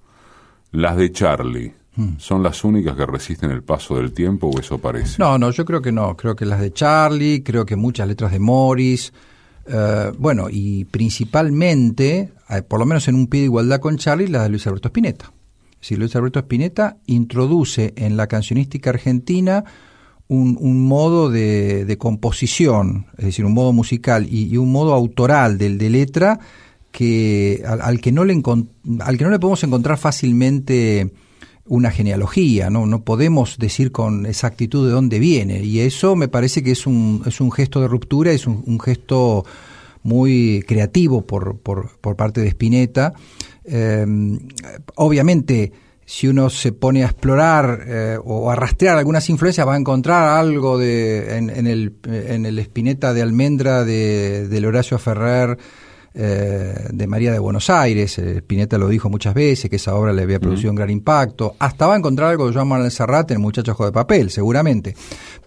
las 0.73 0.97
de 0.97 1.13
Charlie. 1.13 1.75
Hmm. 1.95 2.19
¿Son 2.19 2.43
las 2.43 2.65
únicas 2.65 2.97
que 2.97 3.07
resisten 3.07 3.53
el 3.53 3.63
paso 3.63 3.97
del 3.97 4.13
tiempo 4.13 4.49
o 4.49 4.59
eso 4.59 4.79
parece? 4.79 5.17
No, 5.19 5.39
no, 5.39 5.53
yo 5.53 5.65
creo 5.65 5.81
que 5.81 5.93
no. 5.93 6.17
Creo 6.17 6.35
que 6.35 6.45
las 6.45 6.61
de 6.61 6.73
Charlie, 6.73 7.43
creo 7.43 7.65
que 7.65 7.77
muchas 7.77 8.09
letras 8.09 8.33
de 8.33 8.41
Morris. 8.41 9.13
Eh, 9.65 10.13
bueno, 10.19 10.49
y 10.51 10.87
principalmente, 10.87 12.33
eh, 12.51 12.63
por 12.63 12.81
lo 12.81 12.87
menos 12.87 13.07
en 13.07 13.15
un 13.15 13.29
pie 13.29 13.43
de 13.43 13.47
igualdad 13.47 13.79
con 13.79 13.97
Charlie, 13.97 14.27
la 14.27 14.43
de 14.43 14.49
Luis 14.49 14.67
Alberto 14.67 14.89
Spinetta. 14.89 15.33
Si 15.81 15.95
Luis 15.95 16.17
Alberto 16.17 16.41
Spinetta 16.41 16.97
introduce 17.07 17.93
en 17.97 18.17
la 18.17 18.27
cancionística 18.27 18.91
argentina 18.91 19.65
un, 20.29 20.87
modo 20.87 21.31
de, 21.31 21.97
composición, 21.99 23.07
es 23.17 23.27
decir, 23.27 23.45
un 23.45 23.55
modo 23.55 23.73
musical 23.73 24.27
y, 24.31 24.57
un 24.57 24.71
modo 24.71 24.93
autoral 24.93 25.59
del 25.59 25.79
de 25.79 25.91
letra 25.91 26.39
que 26.93 27.63
al, 27.67 28.01
que 28.01 28.13
no 28.13 28.25
le 28.25 28.35
al 29.01 29.19
que 29.19 29.25
no 29.25 29.31
le 29.31 29.39
podemos 29.39 29.65
encontrar 29.65 29.99
fácilmente 29.99 31.13
una 31.67 31.91
genealogía, 31.91 32.71
¿no? 32.71 32.87
no 32.87 33.03
podemos 33.03 33.59
decir 33.59 33.93
con 33.93 34.27
exactitud 34.27 34.87
de 34.87 34.93
dónde 34.93 35.19
viene 35.19 35.63
y 35.63 35.81
eso 35.81 36.17
me 36.17 36.29
parece 36.29 36.63
que 36.63 36.71
es 36.71 36.87
un, 36.87 37.23
es 37.27 37.41
un 37.41 37.53
gesto 37.53 37.81
de 37.81 37.89
ruptura, 37.89 38.33
es 38.33 38.47
un, 38.47 38.81
gesto 38.81 39.45
muy 40.03 40.65
creativo 40.67 41.23
por, 41.27 41.59
por, 41.59 41.99
por 42.01 42.17
parte 42.17 42.41
de 42.41 42.49
Spinetta. 42.49 43.13
Eh, 43.65 44.07
obviamente 44.95 45.73
si 46.09 46.27
uno 46.27 46.49
se 46.49 46.73
pone 46.73 47.03
a 47.05 47.09
explorar 47.09 47.85
eh, 47.87 48.19
o 48.25 48.51
a 48.51 48.57
rastrear 48.57 48.97
algunas 48.97 49.29
influencias, 49.29 49.69
va 49.69 49.75
a 49.75 49.77
encontrar 49.77 50.39
algo 50.39 50.79
de, 50.79 51.37
en, 51.37 51.67
el, 51.67 51.97
en 52.07 52.47
el 52.47 52.59
Espineta 52.59 53.13
de 53.13 53.21
Almendra 53.21 53.85
de, 53.85 54.49
del 54.49 54.65
Horacio 54.65 54.99
Ferrer, 54.99 55.59
eh, 56.15 56.75
de 56.91 57.07
María 57.07 57.31
de 57.31 57.39
Buenos 57.39 57.69
Aires. 57.69 58.19
Spinetta 58.19 58.79
lo 58.79 58.89
dijo 58.89 59.11
muchas 59.11 59.35
veces, 59.35 59.69
que 59.69 59.77
esa 59.77 59.95
obra 59.97 60.15
le 60.15 60.23
había 60.23 60.41
producido 60.41 60.71
un 60.71 60.77
gran 60.77 60.89
impacto. 60.89 61.57
Hasta 61.59 61.87
va 61.87 61.93
a 61.93 61.99
encontrar 61.99 62.31
algo 62.31 62.47
de 62.47 62.55
Joan 62.55 62.69
Manuel 62.69 62.91
Serrat 62.91 63.31
en 63.31 63.37
el 63.37 63.43
Muchacho 63.43 63.77
de 63.79 63.93
Papel, 63.93 64.31
seguramente. 64.31 64.97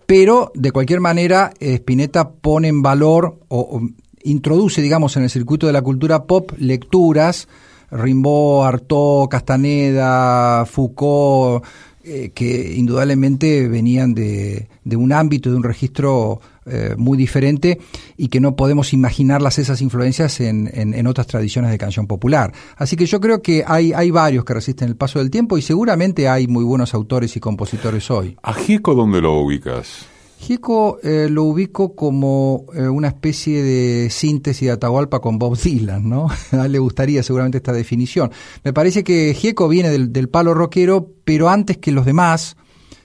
Pero, 0.05 0.51
de 0.53 0.71
cualquier 0.71 0.99
manera, 0.99 1.51
Spinetta 1.59 2.29
pone 2.29 2.67
en 2.67 2.83
valor 2.83 3.39
o 3.47 3.81
introduce, 4.25 4.79
digamos, 4.79 5.17
en 5.17 5.23
el 5.23 5.31
circuito 5.31 5.65
de 5.65 5.73
la 5.73 5.81
cultura 5.81 6.25
pop 6.25 6.51
lecturas 6.59 7.47
Rimbaud, 7.91 8.65
Artaud, 8.65 9.27
Castaneda, 9.29 10.65
Foucault, 10.65 11.63
eh, 12.03 12.31
que 12.33 12.73
indudablemente 12.75 13.67
venían 13.67 14.15
de, 14.15 14.67
de, 14.83 14.95
un 14.95 15.13
ámbito, 15.13 15.51
de 15.51 15.55
un 15.55 15.63
registro 15.63 16.41
eh, 16.65 16.95
muy 16.97 17.15
diferente 17.15 17.79
y 18.17 18.29
que 18.29 18.39
no 18.39 18.55
podemos 18.55 18.93
imaginarlas 18.93 19.59
esas 19.59 19.81
influencias 19.81 20.39
en, 20.39 20.69
en, 20.73 21.07
otras 21.07 21.27
tradiciones 21.27 21.69
de 21.69 21.77
canción 21.77 22.07
popular. 22.07 22.53
Así 22.75 22.95
que 22.95 23.05
yo 23.05 23.19
creo 23.19 23.43
que 23.43 23.63
hay, 23.67 23.93
hay 23.93 24.09
varios 24.09 24.45
que 24.45 24.53
resisten 24.55 24.89
el 24.89 24.95
paso 24.95 25.19
del 25.19 25.29
tiempo 25.29 25.59
y 25.59 25.61
seguramente 25.61 26.27
hay 26.27 26.47
muy 26.47 26.63
buenos 26.63 26.95
autores 26.95 27.35
y 27.35 27.39
compositores 27.39 28.09
hoy. 28.09 28.35
¿A 28.41 28.53
Gieco 28.53 28.95
dónde 28.95 29.21
lo 29.21 29.39
ubicas? 29.39 30.07
Gieco 30.41 30.97
eh, 31.03 31.27
lo 31.29 31.43
ubico 31.43 31.95
como 31.95 32.65
eh, 32.73 32.87
una 32.87 33.09
especie 33.09 33.61
de 33.61 34.09
síntesis 34.09 34.65
de 34.65 34.71
Atahualpa 34.71 35.19
con 35.19 35.37
Bob 35.37 35.55
Dylan, 35.55 36.09
¿no? 36.09 36.29
A 36.51 36.65
él 36.65 36.71
le 36.71 36.79
gustaría 36.79 37.21
seguramente 37.21 37.59
esta 37.59 37.73
definición. 37.73 38.31
Me 38.63 38.73
parece 38.73 39.03
que 39.03 39.35
Gieco 39.35 39.67
viene 39.67 39.89
del, 39.89 40.29
palo 40.29 40.55
rockero, 40.55 41.11
pero 41.25 41.47
antes 41.47 41.77
que 41.77 41.91
los 41.91 42.07
demás, 42.07 42.57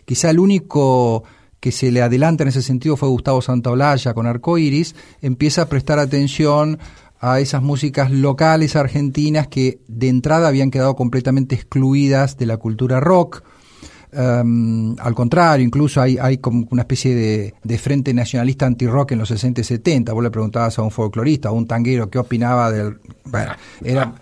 quizá 0.06 0.30
el 0.30 0.38
único 0.38 1.24
que 1.60 1.72
se 1.72 1.90
le 1.90 2.00
adelanta 2.00 2.42
en 2.42 2.48
ese 2.48 2.62
sentido 2.62 2.96
fue 2.96 3.10
Gustavo 3.10 3.42
Santaolalla 3.42 4.14
con 4.14 4.26
Arcoiris, 4.26 4.94
empieza 5.20 5.62
a 5.62 5.68
prestar 5.68 5.98
atención 5.98 6.78
a 7.20 7.40
esas 7.40 7.60
músicas 7.60 8.10
locales 8.10 8.76
argentinas 8.76 9.46
que 9.48 9.80
de 9.88 10.08
entrada 10.08 10.48
habían 10.48 10.70
quedado 10.70 10.96
completamente 10.96 11.54
excluidas 11.54 12.38
de 12.38 12.46
la 12.46 12.56
cultura 12.56 12.98
rock 12.98 13.42
Em, 14.16 14.96
al 14.98 15.14
contrario, 15.14 15.64
incluso 15.64 16.00
hay, 16.00 16.16
hay 16.16 16.38
como 16.38 16.66
una 16.70 16.82
especie 16.82 17.14
de, 17.14 17.54
de 17.62 17.78
frente 17.78 18.14
nacionalista 18.14 18.64
anti-rock 18.64 19.12
en 19.12 19.18
los 19.18 19.28
60 19.28 19.60
y 19.60 19.64
70. 19.64 20.12
Vos 20.14 20.22
le 20.24 20.30
preguntabas 20.30 20.78
a 20.78 20.82
un 20.82 20.90
folclorista, 20.90 21.50
a 21.50 21.52
un 21.52 21.66
tanguero, 21.66 22.08
qué 22.08 22.18
opinaba 22.18 22.72
del... 22.72 22.98
Bueno, 23.24 23.52
era 23.84 24.14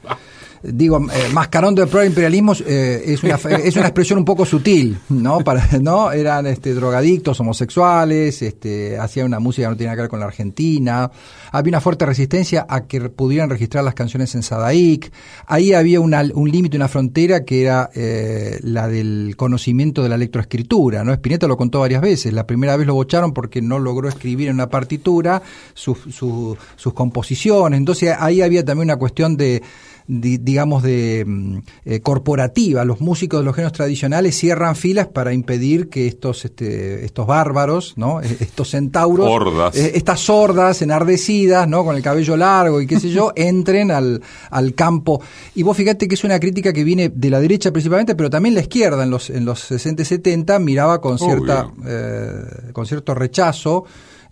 digo, 0.72 0.98
eh, 0.98 1.28
mascarón 1.32 1.74
del 1.74 1.88
proimperialismo 1.88 2.54
eh, 2.66 3.02
es, 3.06 3.22
una, 3.22 3.34
es 3.64 3.76
una 3.76 3.86
expresión 3.86 4.18
un 4.18 4.24
poco 4.24 4.44
sutil, 4.44 4.98
¿no? 5.10 5.40
Para, 5.40 5.66
¿no? 5.80 6.10
Eran 6.12 6.46
este, 6.46 6.74
drogadictos, 6.74 7.38
homosexuales, 7.40 8.40
este, 8.42 8.98
hacían 8.98 9.26
una 9.26 9.40
música 9.40 9.66
que 9.66 9.70
no 9.70 9.76
tenía 9.76 9.94
que 9.94 10.02
ver 10.02 10.10
con 10.10 10.20
la 10.20 10.26
Argentina, 10.26 11.10
había 11.52 11.70
una 11.70 11.80
fuerte 11.80 12.06
resistencia 12.06 12.66
a 12.68 12.86
que 12.86 13.00
pudieran 13.10 13.50
registrar 13.50 13.84
las 13.84 13.94
canciones 13.94 14.34
en 14.34 14.42
Sadaic, 14.42 15.12
ahí 15.46 15.72
había 15.72 16.00
una, 16.00 16.22
un 16.34 16.50
límite, 16.50 16.76
una 16.76 16.88
frontera 16.88 17.44
que 17.44 17.62
era 17.62 17.90
eh, 17.94 18.58
la 18.62 18.88
del 18.88 19.34
conocimiento 19.36 20.02
de 20.02 20.08
la 20.08 20.16
lectoescritura, 20.16 21.04
¿no? 21.04 21.12
Spinetta 21.12 21.46
lo 21.46 21.56
contó 21.56 21.80
varias 21.80 22.00
veces, 22.00 22.32
la 22.32 22.46
primera 22.46 22.76
vez 22.76 22.86
lo 22.86 22.94
bocharon 22.94 23.32
porque 23.32 23.60
no 23.60 23.78
logró 23.78 24.08
escribir 24.08 24.48
en 24.48 24.54
una 24.54 24.68
partitura 24.68 25.42
sus, 25.74 25.98
sus 26.08 26.92
composiciones, 26.94 27.78
entonces 27.78 28.14
ahí 28.18 28.40
había 28.40 28.64
también 28.64 28.86
una 28.86 28.96
cuestión 28.96 29.36
de 29.36 29.62
digamos, 30.06 30.82
de 30.82 31.24
mm, 31.26 31.58
eh, 31.86 32.00
corporativa. 32.00 32.84
Los 32.84 33.00
músicos 33.00 33.40
de 33.40 33.44
los 33.44 33.54
géneros 33.54 33.72
tradicionales 33.72 34.36
cierran 34.36 34.76
filas 34.76 35.06
para 35.06 35.32
impedir 35.32 35.88
que 35.88 36.06
estos, 36.06 36.44
este, 36.44 37.04
estos 37.04 37.26
bárbaros, 37.26 37.94
¿no? 37.96 38.20
E, 38.20 38.36
estos 38.40 38.70
centauros, 38.70 39.74
eh, 39.74 39.92
estas 39.94 40.20
sordas 40.20 40.82
enardecidas, 40.82 41.66
¿no? 41.68 41.84
Con 41.84 41.96
el 41.96 42.02
cabello 42.02 42.36
largo 42.36 42.80
y 42.80 42.86
qué 42.86 43.00
sé 43.00 43.10
yo, 43.10 43.32
entren 43.36 43.90
al, 43.90 44.20
al 44.50 44.74
campo. 44.74 45.22
Y 45.54 45.62
vos 45.62 45.76
fíjate 45.76 46.06
que 46.06 46.14
es 46.14 46.24
una 46.24 46.38
crítica 46.38 46.72
que 46.72 46.84
viene 46.84 47.08
de 47.08 47.30
la 47.30 47.40
derecha 47.40 47.72
principalmente, 47.72 48.14
pero 48.14 48.28
también 48.28 48.54
la 48.54 48.60
izquierda 48.60 49.02
en 49.04 49.10
los, 49.10 49.30
en 49.30 49.44
los 49.44 49.60
60 49.60 50.02
y 50.02 50.04
70 50.04 50.58
miraba 50.58 51.00
con, 51.00 51.18
cierta, 51.18 51.70
eh, 51.86 52.72
con 52.72 52.86
cierto 52.86 53.14
rechazo 53.14 53.84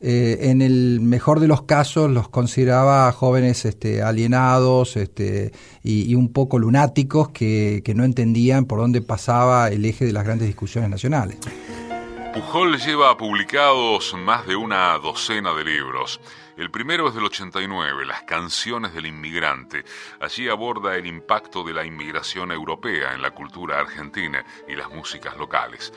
eh, 0.03 0.51
en 0.51 0.63
el 0.63 1.01
mejor 1.01 1.39
de 1.39 1.49
los 1.49 1.63
casos 1.63 2.11
los 2.11 2.29
consideraba 2.29 3.11
jóvenes 3.13 3.65
este, 3.65 4.03
alienados 4.03 4.97
este, 4.97 5.53
y, 5.83 6.15
un 6.15 6.33
poco 6.33 6.59
lunáticos 6.59 7.29
que, 7.31 7.83
que 7.85 7.95
no 7.95 8.05
entendían 8.05 8.65
por 8.65 8.81
dónde 8.81 9.01
pasaba 9.01 9.69
el 9.69 9.85
eje 9.85 10.05
de 10.05 10.13
las 10.13 10.25
grandes 10.25 10.49
discusiones 10.49 10.91
nacionales. 10.91 11.39
Pujol 12.35 12.79
lleva 12.79 13.15
publicados 13.19 14.15
más 14.15 14.47
de 14.47 14.57
una 14.57 14.97
docena 14.99 15.53
de 15.53 15.65
libros. 15.65 16.19
El 16.57 16.71
primero 16.71 17.07
es 17.09 17.15
del 17.15 17.25
89, 17.25 18.07
Las 18.07 18.23
canciones 18.23 18.95
del 18.95 19.05
inmigrante. 19.05 19.85
Allí 20.19 20.49
aborda 20.49 20.97
el 20.97 21.07
impacto 21.07 21.63
de 21.63 21.75
la 21.75 21.85
inmigración 21.85 22.51
europea 22.51 23.13
en 23.13 23.21
la 23.21 23.33
cultura 23.33 23.79
argentina 23.79 24.45
y 24.67 24.75
las 24.75 24.89
músicas 24.91 25.37
locales. 25.37 25.93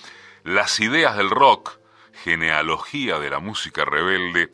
Las 0.45 0.81
ideas 0.81 1.15
del 1.17 1.29
rock, 1.29 1.79
genealogía 2.25 3.19
de 3.19 3.29
la 3.31 3.39
música 3.39 3.85
rebelde, 3.85 4.51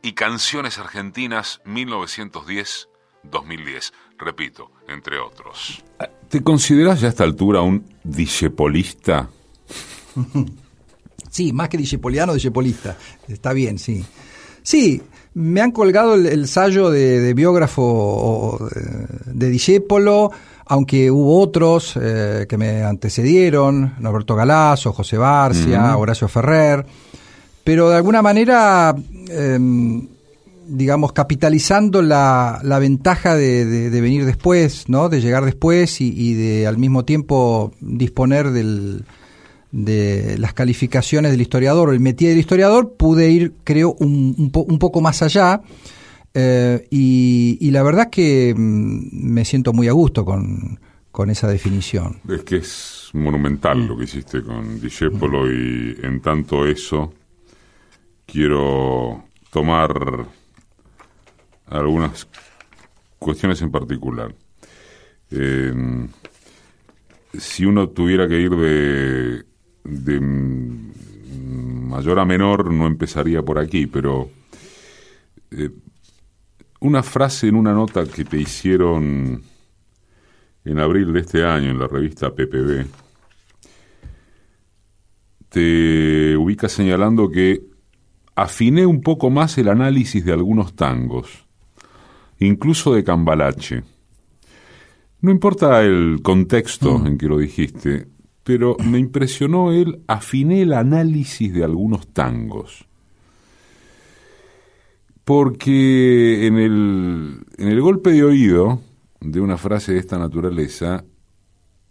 y 0.00 0.14
Canciones 0.14 0.78
argentinas 0.78 1.60
1910-2010 1.64 3.92
repito, 4.22 4.70
entre 4.88 5.18
otros. 5.18 5.82
¿Te 6.32 6.42
consideras 6.42 6.98
ya 6.98 7.08
a 7.08 7.10
esta 7.10 7.24
altura 7.24 7.60
un 7.60 7.84
discepolista? 8.02 9.28
Sí, 11.30 11.50
más 11.50 11.70
que 11.70 11.78
discepoliano, 11.78 12.34
discepolista. 12.34 12.94
Está 13.26 13.54
bien, 13.54 13.78
sí. 13.78 14.04
Sí, 14.62 15.00
me 15.32 15.62
han 15.62 15.70
colgado 15.70 16.14
el, 16.14 16.26
el 16.26 16.46
sallo 16.46 16.90
de, 16.90 17.32
biógrafo 17.32 18.68
de, 19.24 19.48
de 19.48 20.30
aunque 20.66 21.10
hubo 21.10 21.40
otros 21.40 21.94
eh, 21.98 22.44
que 22.46 22.58
me 22.58 22.82
antecedieron, 22.82 23.94
Norberto 23.98 24.34
Galazo, 24.34 24.92
José 24.92 25.16
Barcia, 25.16 25.96
Horacio 25.96 26.28
Ferrer, 26.28 26.84
pero 27.64 27.88
de 27.88 27.96
alguna 27.96 28.20
manera 28.20 28.94
em, 29.30 30.06
digamos, 30.72 31.12
capitalizando 31.12 32.02
la, 32.02 32.60
la 32.62 32.78
ventaja 32.78 33.36
de, 33.36 33.64
de, 33.64 34.00
venir 34.00 34.24
después, 34.24 34.88
¿no? 34.88 35.08
De 35.08 35.20
llegar 35.20 35.44
después 35.44 36.00
y, 36.00 36.34
de 36.34 36.66
al 36.66 36.78
mismo 36.78 37.04
tiempo 37.04 37.72
disponer 37.80 38.50
del, 38.50 39.04
de 39.70 40.36
las 40.38 40.54
calificaciones 40.54 41.30
del 41.30 41.42
historiador 41.42 41.90
o 41.90 41.92
el 41.92 42.00
métier 42.00 42.30
del 42.30 42.40
historiador, 42.40 42.94
pude 42.96 43.30
ir, 43.30 43.54
creo, 43.64 43.94
un, 43.98 44.50
un, 44.52 44.78
poco 44.78 45.00
más 45.00 45.22
allá. 45.22 45.60
Eh, 46.34 46.86
y, 46.90 47.58
y, 47.60 47.70
la 47.70 47.82
verdad 47.82 48.08
que 48.08 48.54
mm, 48.56 49.08
me 49.12 49.44
siento 49.44 49.74
muy 49.74 49.88
a 49.88 49.92
gusto 49.92 50.24
con, 50.24 50.80
con 51.10 51.28
esa 51.28 51.46
definición. 51.46 52.20
Es 52.28 52.42
que 52.42 52.56
es 52.56 53.10
monumental 53.12 53.86
lo 53.86 53.96
que 53.96 54.04
hiciste 54.04 54.42
con 54.42 54.80
Discepolo 54.80 55.52
y 55.52 55.98
en 56.02 56.20
tanto 56.20 56.66
eso 56.66 57.12
quiero 58.24 59.24
tomar 59.50 60.26
algunas 61.78 62.28
cuestiones 63.18 63.62
en 63.62 63.70
particular. 63.70 64.34
Eh, 65.30 66.06
si 67.38 67.64
uno 67.64 67.88
tuviera 67.88 68.28
que 68.28 68.40
ir 68.40 68.50
de, 69.84 70.20
mayor 70.20 72.18
a 72.18 72.24
menor, 72.24 72.72
no 72.72 72.86
empezaría 72.86 73.42
por 73.42 73.58
aquí, 73.58 73.86
pero 73.86 74.28
eh, 75.50 75.70
una 76.80 77.02
frase 77.02 77.48
en 77.48 77.56
una 77.56 77.72
nota 77.72 78.04
que 78.04 78.24
te 78.24 78.38
hicieron 78.38 79.42
en 80.64 80.78
abril 80.78 81.12
de 81.12 81.20
este 81.20 81.44
año 81.44 81.70
en 81.70 81.78
la 81.78 81.88
revista 81.88 82.30
PPB, 82.30 82.86
te 85.48 86.36
ubica 86.36 86.68
señalando 86.68 87.30
que 87.30 87.62
afiné 88.34 88.86
un 88.86 89.02
poco 89.02 89.30
más 89.30 89.58
el 89.58 89.68
análisis 89.68 90.24
de 90.24 90.32
algunos 90.32 90.74
tangos 90.74 91.46
incluso 92.46 92.94
de 92.94 93.04
Cambalache. 93.04 93.82
No 95.20 95.30
importa 95.30 95.82
el 95.82 96.20
contexto 96.22 96.98
mm. 96.98 97.06
en 97.06 97.18
que 97.18 97.26
lo 97.26 97.38
dijiste, 97.38 98.08
pero 98.42 98.76
me 98.84 98.98
impresionó 98.98 99.72
el 99.72 100.02
afiné 100.08 100.62
el 100.62 100.72
análisis 100.72 101.52
de 101.52 101.64
algunos 101.64 102.08
tangos. 102.08 102.86
Porque 105.24 106.46
en 106.46 106.58
el, 106.58 107.38
en 107.56 107.68
el 107.68 107.80
golpe 107.80 108.10
de 108.10 108.24
oído 108.24 108.80
de 109.20 109.40
una 109.40 109.56
frase 109.56 109.92
de 109.92 110.00
esta 110.00 110.18
naturaleza, 110.18 111.04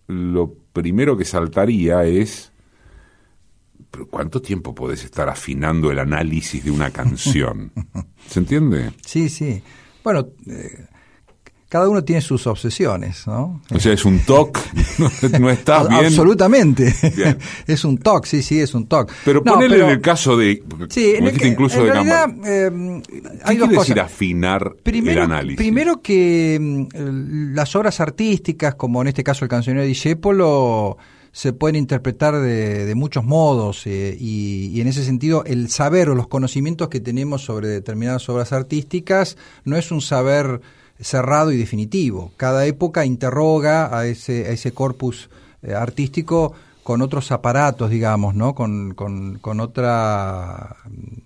lo 0.08 0.54
primero 0.74 1.16
que 1.16 1.24
saltaría 1.24 2.04
es, 2.04 2.52
¿cuánto 4.10 4.42
tiempo 4.42 4.76
podés 4.76 5.06
estar 5.06 5.30
afinando 5.30 5.92
el 5.92 6.00
análisis 6.00 6.66
de 6.66 6.72
una 6.72 6.92
canción? 6.92 7.72
¿Se 8.28 8.40
entiende? 8.40 8.92
Sí, 9.06 9.30
sí. 9.30 9.64
Bueno, 10.04 10.28
eh, 10.48 10.86
cada 11.72 11.88
uno 11.88 12.04
tiene 12.04 12.22
sus 12.22 12.48
obsesiones, 12.48 13.26
¿no? 13.28 13.62
O 13.74 13.80
sea, 13.80 13.94
es 13.94 14.04
un 14.04 14.20
TOC, 14.20 14.60
no, 15.40 15.50
estás 15.50 15.88
bien. 15.88 16.06
Absolutamente. 16.06 16.94
es 17.68 17.86
un 17.86 17.98
TOC, 17.98 18.26
sí, 18.26 18.44
sí, 18.44 18.60
es 18.60 18.74
un 18.74 18.88
TOC. 18.88 19.10
Pero 19.24 19.42
no, 19.46 19.54
ponele 19.54 19.82
en 19.82 19.90
el 19.90 20.02
caso 20.02 20.36
de. 20.36 20.62
Sí, 20.90 21.14
en 21.16 21.28
el 21.28 21.46
incluso 21.46 21.82
de 21.82 21.94
realidad, 21.94 22.30
eh, 22.46 23.02
hay 23.46 23.56
¿Qué 23.56 23.62
dos 23.62 23.70
decir 23.70 24.02
afinar 24.02 24.76
primero, 24.84 25.24
el 25.24 25.32
análisis? 25.32 25.56
Primero 25.56 26.02
que 26.02 26.58
mm, 26.60 27.56
las 27.56 27.74
obras 27.78 28.02
artísticas, 28.02 28.76
como 28.76 29.02
en 29.02 29.08
este 29.08 29.24
caso 29.24 29.46
el 29.46 29.50
cancionero 29.50 29.84
de 29.84 29.88
Discepolo, 29.88 30.98
se 31.32 31.54
pueden 31.54 31.78
interpretar 31.78 32.40
de, 32.40 32.86
de 32.86 32.96
muchos 32.96 33.24
modos 33.24 33.88
eh, 33.88 34.16
y, 34.20 34.80
en 34.82 34.88
ese 34.88 35.04
sentido 35.04 35.44
el 35.46 35.70
saber 35.70 36.10
o 36.10 36.16
los 36.16 36.28
conocimientos 36.28 36.90
que 36.90 37.00
tenemos 37.00 37.44
sobre 37.44 37.68
determinadas 37.68 38.28
obras 38.30 38.52
artísticas 38.52 39.38
no 39.64 39.78
es 39.78 39.92
un 39.92 40.02
saber 40.02 40.62
cerrado 41.00 41.52
y 41.52 41.58
definitivo. 41.58 42.32
Cada 42.38 42.66
época 42.66 43.06
interroga 43.06 43.98
a 43.98 44.06
ese, 44.06 44.46
a 44.48 44.50
ese 44.50 44.72
corpus 44.72 45.30
eh, 45.64 45.74
artístico 45.74 46.54
con 46.84 47.02
otros 47.02 47.32
aparatos, 47.32 47.90
digamos, 47.90 48.34
¿no? 48.36 48.56
Con, 48.56 48.94
con, 48.96 49.38
con, 49.40 49.60
otra, 49.60 50.78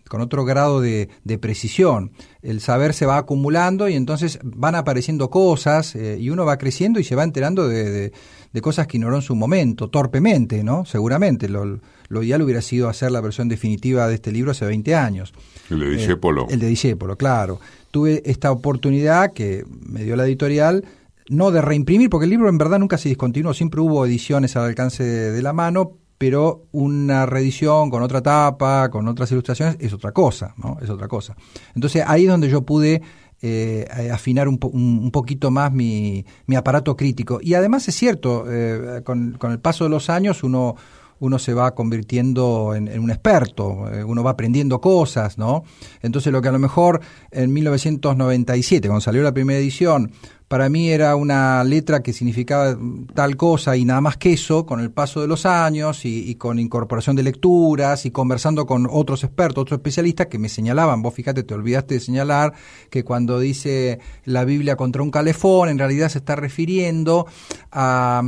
con 0.07 0.21
otro 0.21 0.43
grado 0.43 0.81
de, 0.81 1.09
precisión. 1.39 2.11
El 2.41 2.61
saber 2.61 2.93
se 2.93 3.05
va 3.05 3.17
acumulando 3.17 3.87
y 3.87 3.95
entonces 3.95 4.39
van 4.43 4.75
apareciendo 4.75 5.29
cosas 5.29 5.95
eh, 5.95 6.17
y 6.19 6.29
uno 6.29 6.45
va 6.45 6.57
creciendo 6.57 6.99
y 6.99 7.03
se 7.03 7.15
va 7.15 7.23
enterando 7.23 7.67
de, 7.67 8.11
de, 8.55 8.61
cosas 8.61 8.87
que 8.87 8.97
ignoró 8.97 9.17
en 9.17 9.21
su 9.21 9.35
momento, 9.35 9.89
torpemente, 9.89 10.63
¿no? 10.63 10.85
Seguramente. 10.85 11.47
Lo, 11.47 11.79
lo 12.07 12.23
ideal 12.23 12.41
hubiera 12.41 12.61
sido 12.61 12.89
hacer 12.89 13.11
la 13.11 13.21
versión 13.21 13.47
definitiva 13.47 14.07
de 14.07 14.15
este 14.15 14.31
libro 14.31 14.51
hace 14.51 14.65
20 14.65 14.95
años. 14.95 15.33
El 15.69 15.79
de 15.79 15.89
Discepolo. 15.91 16.43
Eh, 16.43 16.53
el 16.53 16.59
de 16.59 16.67
Discepolo, 16.67 17.17
claro. 17.17 17.59
Tuve 17.91 18.21
esta 18.25 18.51
oportunidad 18.51 19.33
que 19.33 19.63
me 19.67 20.03
dio 20.03 20.15
la 20.15 20.25
editorial 20.25 20.83
no 21.27 21.51
de 21.51 21.61
reimprimir, 21.61 22.09
porque 22.09 22.25
el 22.25 22.29
libro 22.29 22.49
en 22.49 22.57
verdad 22.57 22.79
nunca 22.79 22.97
se 22.97 23.09
discontinuó, 23.09 23.53
siempre 23.53 23.81
hubo 23.81 24.05
ediciones 24.05 24.55
al 24.55 24.65
alcance 24.65 25.03
de, 25.03 25.31
de 25.31 25.41
la 25.41 25.53
mano, 25.53 25.93
pero 26.17 26.63
una 26.71 27.25
reedición 27.25 27.89
con 27.89 28.01
otra 28.01 28.21
tapa, 28.21 28.89
con 28.89 29.07
otras 29.07 29.31
ilustraciones, 29.31 29.77
es 29.79 29.91
otra 29.91 30.11
cosa, 30.11 30.53
¿no? 30.57 30.77
Es 30.81 30.89
otra 30.89 31.07
cosa. 31.07 31.35
Entonces 31.75 32.03
ahí 32.07 32.23
es 32.23 32.29
donde 32.29 32.49
yo 32.49 32.61
pude 32.61 33.01
eh, 33.41 34.09
afinar 34.11 34.47
un, 34.47 34.57
po 34.57 34.69
un, 34.69 35.11
poquito 35.11 35.51
más 35.51 35.71
mi, 35.71 36.25
mi, 36.47 36.55
aparato 36.55 36.95
crítico. 36.95 37.39
Y 37.41 37.53
además 37.53 37.87
es 37.87 37.95
cierto, 37.95 38.45
eh, 38.47 39.01
con, 39.03 39.33
con, 39.33 39.51
el 39.51 39.59
paso 39.59 39.83
de 39.83 39.89
los 39.89 40.09
años 40.09 40.43
uno, 40.43 40.75
uno 41.19 41.39
se 41.39 41.53
va 41.53 41.73
convirtiendo 41.75 42.73
en, 42.75 42.87
en 42.87 43.01
un 43.01 43.11
experto, 43.11 43.91
eh, 43.91 44.03
uno 44.03 44.23
va 44.23 44.31
aprendiendo 44.31 44.81
cosas, 44.81 45.37
¿no? 45.37 45.63
Entonces 46.01 46.31
lo 46.31 46.41
que 46.41 46.49
a 46.49 46.51
lo 46.51 46.59
mejor 46.59 47.01
en 47.31 47.53
1997, 47.53 48.87
cuando 48.87 49.01
salió 49.01 49.23
la 49.23 49.33
primera 49.33 49.59
edición, 49.59 50.11
para 50.47 50.69
mí 50.69 50.89
era 50.89 51.15
una 51.15 51.63
letra 51.63 52.03
que 52.03 52.13
significaba 52.13 52.77
tal 53.15 53.35
cosa 53.35 53.75
y 53.77 53.83
nada 53.83 53.99
más 53.99 54.17
que 54.17 54.33
eso, 54.33 54.65
con 54.65 54.79
el 54.79 54.91
paso 54.91 55.21
de 55.21 55.27
los 55.27 55.45
años 55.47 56.05
y, 56.05 56.35
con 56.35 56.59
incorporación 56.59 57.15
de 57.15 57.23
lecturas 57.23 58.05
y 58.05 58.11
conversando 58.11 58.67
con 58.67 58.87
otros 58.89 59.23
expertos, 59.23 59.63
otros 59.63 59.79
especialistas 59.79 60.27
que 60.27 60.37
me 60.37 60.49
señalaban, 60.49 61.01
vos 61.01 61.15
fíjate, 61.15 61.43
te 61.43 61.53
olvidaste 61.55 61.95
de 61.95 61.99
señalar 61.99 62.53
que 62.91 63.03
cuando 63.03 63.39
dice 63.39 63.99
la 64.23 64.45
Biblia 64.45 64.75
contra 64.75 65.01
un 65.01 65.09
calefón, 65.09 65.69
en 65.69 65.79
realidad 65.79 66.09
se 66.09 66.19
está 66.19 66.35
refiriendo 66.35 67.25
a, 67.71 68.21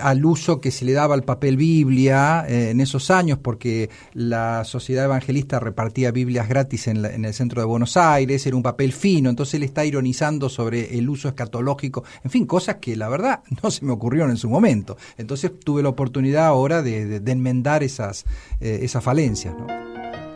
al 0.00 0.24
uso 0.24 0.60
que 0.60 0.70
se 0.70 0.84
le 0.84 0.92
daba 0.92 1.14
al 1.14 1.24
papel 1.24 1.56
Biblia 1.56 2.44
eh, 2.48 2.70
en 2.70 2.80
esos 2.80 3.10
años, 3.10 3.38
porque 3.38 3.90
la 4.12 4.62
sociedad 4.64 5.06
evangelista 5.06 5.58
repartía 5.58 6.12
Biblias 6.12 6.48
gratis 6.48 6.86
en 6.86 7.24
el 7.24 7.34
centro 7.34 7.60
de 7.60 7.66
Buenos 7.66 7.96
Aires, 7.96 8.46
era 8.46 8.54
un 8.54 8.62
papel 8.62 8.92
fino, 8.92 9.28
entonces 9.28 9.54
él 9.54 9.64
está 9.64 9.84
ironizando 9.84 10.48
sobre 10.48 10.96
el 10.96 11.08
uso 11.08 11.26
escatológico 11.26 11.47
en 11.50 12.30
fin, 12.30 12.46
cosas 12.46 12.76
que 12.76 12.96
la 12.96 13.08
verdad 13.08 13.42
no 13.62 13.70
se 13.70 13.84
me 13.84 13.92
ocurrieron 13.92 14.30
en 14.30 14.36
su 14.36 14.48
momento. 14.48 14.96
Entonces 15.16 15.58
tuve 15.58 15.82
la 15.82 15.88
oportunidad 15.88 16.46
ahora 16.46 16.82
de, 16.82 17.06
de, 17.06 17.20
de 17.20 17.32
enmendar 17.32 17.82
esas, 17.82 18.24
eh, 18.60 18.80
esas 18.82 19.02
falencias. 19.02 19.54
¿no? 19.58 19.66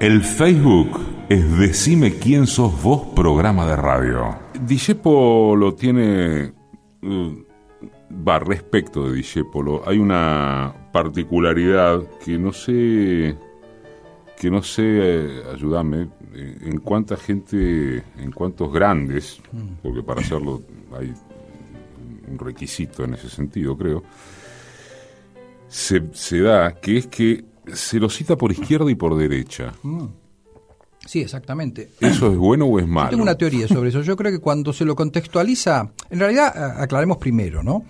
El 0.03 0.23
Facebook 0.23 0.99
es 1.29 1.59
Decime 1.59 2.15
quién 2.15 2.49
sos 2.49 2.83
vos, 2.83 3.03
programa 3.15 3.67
de 3.67 3.77
radio. 3.77 4.37
Discepolo 4.67 5.75
tiene. 5.75 6.53
Va, 8.29 8.39
respecto 8.41 9.09
de 9.09 9.15
Discepolo, 9.15 9.83
hay 9.87 9.99
una 9.99 10.75
particularidad 10.93 12.03
que 12.25 12.37
no 12.37 12.53
sé. 12.53 13.37
que 14.37 14.51
no 14.51 14.63
sé, 14.63 14.83
eh, 14.85 15.43
ayúdame, 15.55 16.09
en 16.35 16.79
cuánta 16.81 17.17
gente, 17.17 18.03
en 18.19 18.33
cuántos 18.33 18.73
grandes, 18.73 19.41
porque 19.83 20.03
para 20.03 20.21
hacerlo 20.21 20.63
hay 20.99 21.13
un 22.29 22.39
requisito 22.39 23.05
en 23.05 23.15
ese 23.15 23.29
sentido, 23.29 23.77
creo, 23.77 24.03
se, 25.69 26.03
se, 26.13 26.41
da, 26.41 26.75
que 26.75 26.99
es 26.99 27.07
que 27.07 27.45
se 27.73 27.99
lo 27.99 28.09
cita 28.09 28.37
por 28.37 28.53
izquierda 28.53 28.91
y 28.91 28.95
por 28.95 29.17
derecha. 29.17 29.73
Mm. 29.83 30.07
Sí, 31.07 31.21
exactamente. 31.21 31.91
¿Eso 32.01 32.31
es 32.31 32.39
bueno 32.39 32.67
o 32.67 32.79
es 32.79 32.87
malo? 32.87 33.07
Yo 33.07 33.11
tengo 33.11 33.23
una 33.25 33.37
teoría 33.37 33.67
sobre 33.67 33.89
eso. 33.89 34.03
Yo 34.03 34.17
creo 34.17 34.31
que 34.31 34.39
cuando 34.39 34.73
se 34.73 34.85
lo 34.85 34.95
contextualiza, 34.95 35.91
en 36.11 36.21
realidad 36.21 36.81
aclaremos 36.81 37.17
primero, 37.17 37.63
¿no? 37.63 37.85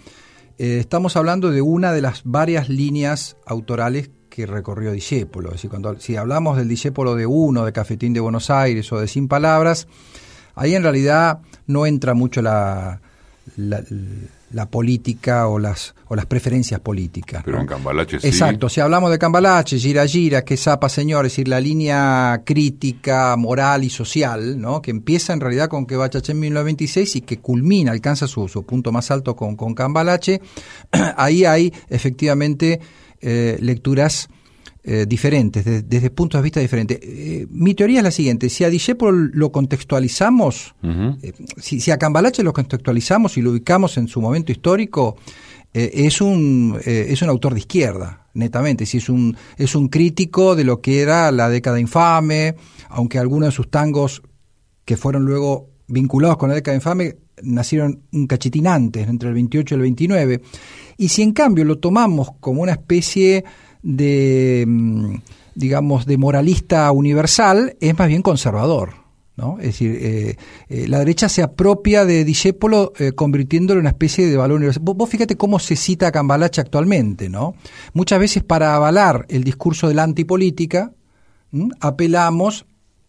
Eh, 0.58 0.78
estamos 0.78 1.16
hablando 1.16 1.50
de 1.50 1.60
una 1.60 1.92
de 1.92 2.00
las 2.00 2.22
varias 2.24 2.70
líneas 2.70 3.36
autorales 3.44 4.10
que 4.34 4.46
recorrió 4.46 4.92
Discépolo. 4.92 5.50
Es 5.50 5.56
decir, 5.56 5.68
cuando, 5.68 6.00
si 6.00 6.16
hablamos 6.16 6.56
del 6.56 6.66
Discépolo 6.66 7.14
de 7.14 7.26
Uno, 7.26 7.66
de 7.66 7.72
Cafetín 7.72 8.14
de 8.14 8.20
Buenos 8.20 8.48
Aires 8.48 8.90
o 8.90 8.98
de 8.98 9.06
Sin 9.06 9.28
Palabras, 9.28 9.86
ahí 10.54 10.74
en 10.74 10.82
realidad 10.82 11.40
no 11.66 11.84
entra 11.84 12.14
mucho 12.14 12.40
la, 12.40 13.02
la, 13.56 13.84
la, 14.52 14.70
política 14.70 15.48
o 15.48 15.58
las, 15.58 15.94
o 16.08 16.16
las 16.16 16.24
preferencias 16.24 16.80
políticas. 16.80 17.42
Pero 17.44 17.58
¿no? 17.58 17.62
en 17.62 17.68
Cambalache 17.68 18.20
sí. 18.20 18.26
Exacto, 18.26 18.70
si 18.70 18.80
hablamos 18.80 19.10
de 19.10 19.18
Cambalache, 19.18 19.78
Gira 19.78 20.06
Gira, 20.06 20.42
que 20.42 20.56
zapa 20.56 20.88
señor, 20.88 21.26
es 21.26 21.32
decir, 21.32 21.48
la 21.48 21.60
línea 21.60 22.40
crítica, 22.42 23.36
moral 23.36 23.84
y 23.84 23.90
social, 23.90 24.58
¿no? 24.58 24.80
que 24.80 24.92
empieza 24.92 25.34
en 25.34 25.40
realidad 25.40 25.68
con 25.68 25.84
que 25.84 25.96
Bachaché 25.96 26.32
en 26.32 26.40
1926 26.40 27.16
y 27.16 27.20
que 27.20 27.38
culmina, 27.38 27.92
alcanza 27.92 28.26
su, 28.26 28.48
su 28.48 28.64
punto 28.64 28.92
más 28.92 29.10
alto 29.10 29.36
con, 29.36 29.56
con 29.56 29.74
Cambalache, 29.74 30.40
ahí 31.18 31.44
hay 31.44 31.70
efectivamente 31.90 32.80
eh, 33.22 33.56
lecturas 33.60 34.28
eh, 34.84 35.06
diferentes, 35.08 35.64
de, 35.64 35.82
desde 35.82 36.10
puntos 36.10 36.38
de 36.40 36.42
vista 36.42 36.60
diferentes. 36.60 36.98
Eh, 37.00 37.46
mi 37.50 37.74
teoría 37.74 37.98
es 37.98 38.04
la 38.04 38.10
siguiente, 38.10 38.48
si 38.48 38.64
a 38.64 38.68
Discepolo 38.68 39.30
lo 39.32 39.52
contextualizamos, 39.52 40.74
uh 40.82 40.86
-huh. 40.86 41.34
si, 41.56 41.80
si, 41.80 41.90
a 41.90 41.98
Cambalache 41.98 42.42
lo 42.42 42.52
contextualizamos 42.52 43.36
y 43.36 43.42
lo 43.42 43.52
ubicamos 43.52 43.96
en 43.96 44.08
su 44.08 44.20
momento 44.20 44.50
histórico, 44.52 45.16
es, 45.74 46.20
un, 46.20 46.78
es 46.84 47.22
un 47.22 47.30
autor 47.30 47.54
de 47.54 47.60
izquierda, 47.60 48.26
netamente, 48.34 48.84
si 48.84 48.98
es 48.98 49.08
un, 49.08 49.34
es 49.56 49.74
un 49.74 49.88
crítico 49.88 50.54
de 50.54 50.64
lo 50.64 50.82
que 50.82 51.00
era 51.00 51.32
la 51.32 51.48
década 51.48 51.80
infame, 51.80 52.56
aunque 52.90 53.18
algunos 53.18 53.48
de 53.48 53.52
sus 53.52 53.70
tangos 53.70 54.20
que 54.84 54.98
fueron 54.98 55.24
luego 55.24 55.70
vinculados 55.86 56.36
con 56.36 56.50
la 56.50 56.56
década 56.56 56.74
infame 56.74 57.16
nacieron 57.42 58.02
un 58.12 58.26
cachitín 58.26 58.66
antes, 58.66 59.08
entre 59.08 59.28
el 59.28 59.34
28 59.34 59.74
y 59.74 59.76
el 59.76 59.82
29, 59.82 60.42
y 60.98 61.08
si 61.08 61.22
en 61.22 61.32
cambio 61.32 61.64
lo 61.64 61.78
tomamos 61.78 62.30
como 62.40 62.62
una 62.62 62.72
especie 62.72 63.44
de, 63.82 64.64
mm, 64.66 65.14
digamos, 65.54 66.06
de 66.06 66.18
moralista 66.18 66.90
universal, 66.92 67.76
es 67.80 67.98
más 67.98 68.08
bien 68.08 68.22
conservador. 68.22 69.02
¿no? 69.36 69.58
Es 69.58 69.66
decir, 69.66 69.98
eh, 70.00 70.36
eh, 70.68 70.88
la 70.88 70.98
derecha 70.98 71.28
se 71.28 71.42
apropia 71.42 72.04
de 72.04 72.24
Discépolo 72.24 72.92
eh, 72.98 73.12
convirtiéndolo 73.12 73.80
en 73.80 73.84
una 73.84 73.90
especie 73.90 74.26
de 74.26 74.36
valor 74.36 74.56
universal. 74.56 74.82
Vos, 74.84 75.08
fíjate 75.08 75.36
cómo 75.36 75.58
se 75.58 75.74
cita 75.74 76.08
a 76.08 76.12
Cambalache 76.12 76.60
actualmente, 76.60 77.30
¿no? 77.30 77.54
Muchas 77.94 78.20
veces 78.20 78.42
para 78.42 78.74
avalar 78.74 79.24
el 79.30 79.42
discurso 79.42 79.88
de 79.88 79.94
la 79.94 80.02
antipolítica, 80.02 80.92
apelamos 81.80 82.66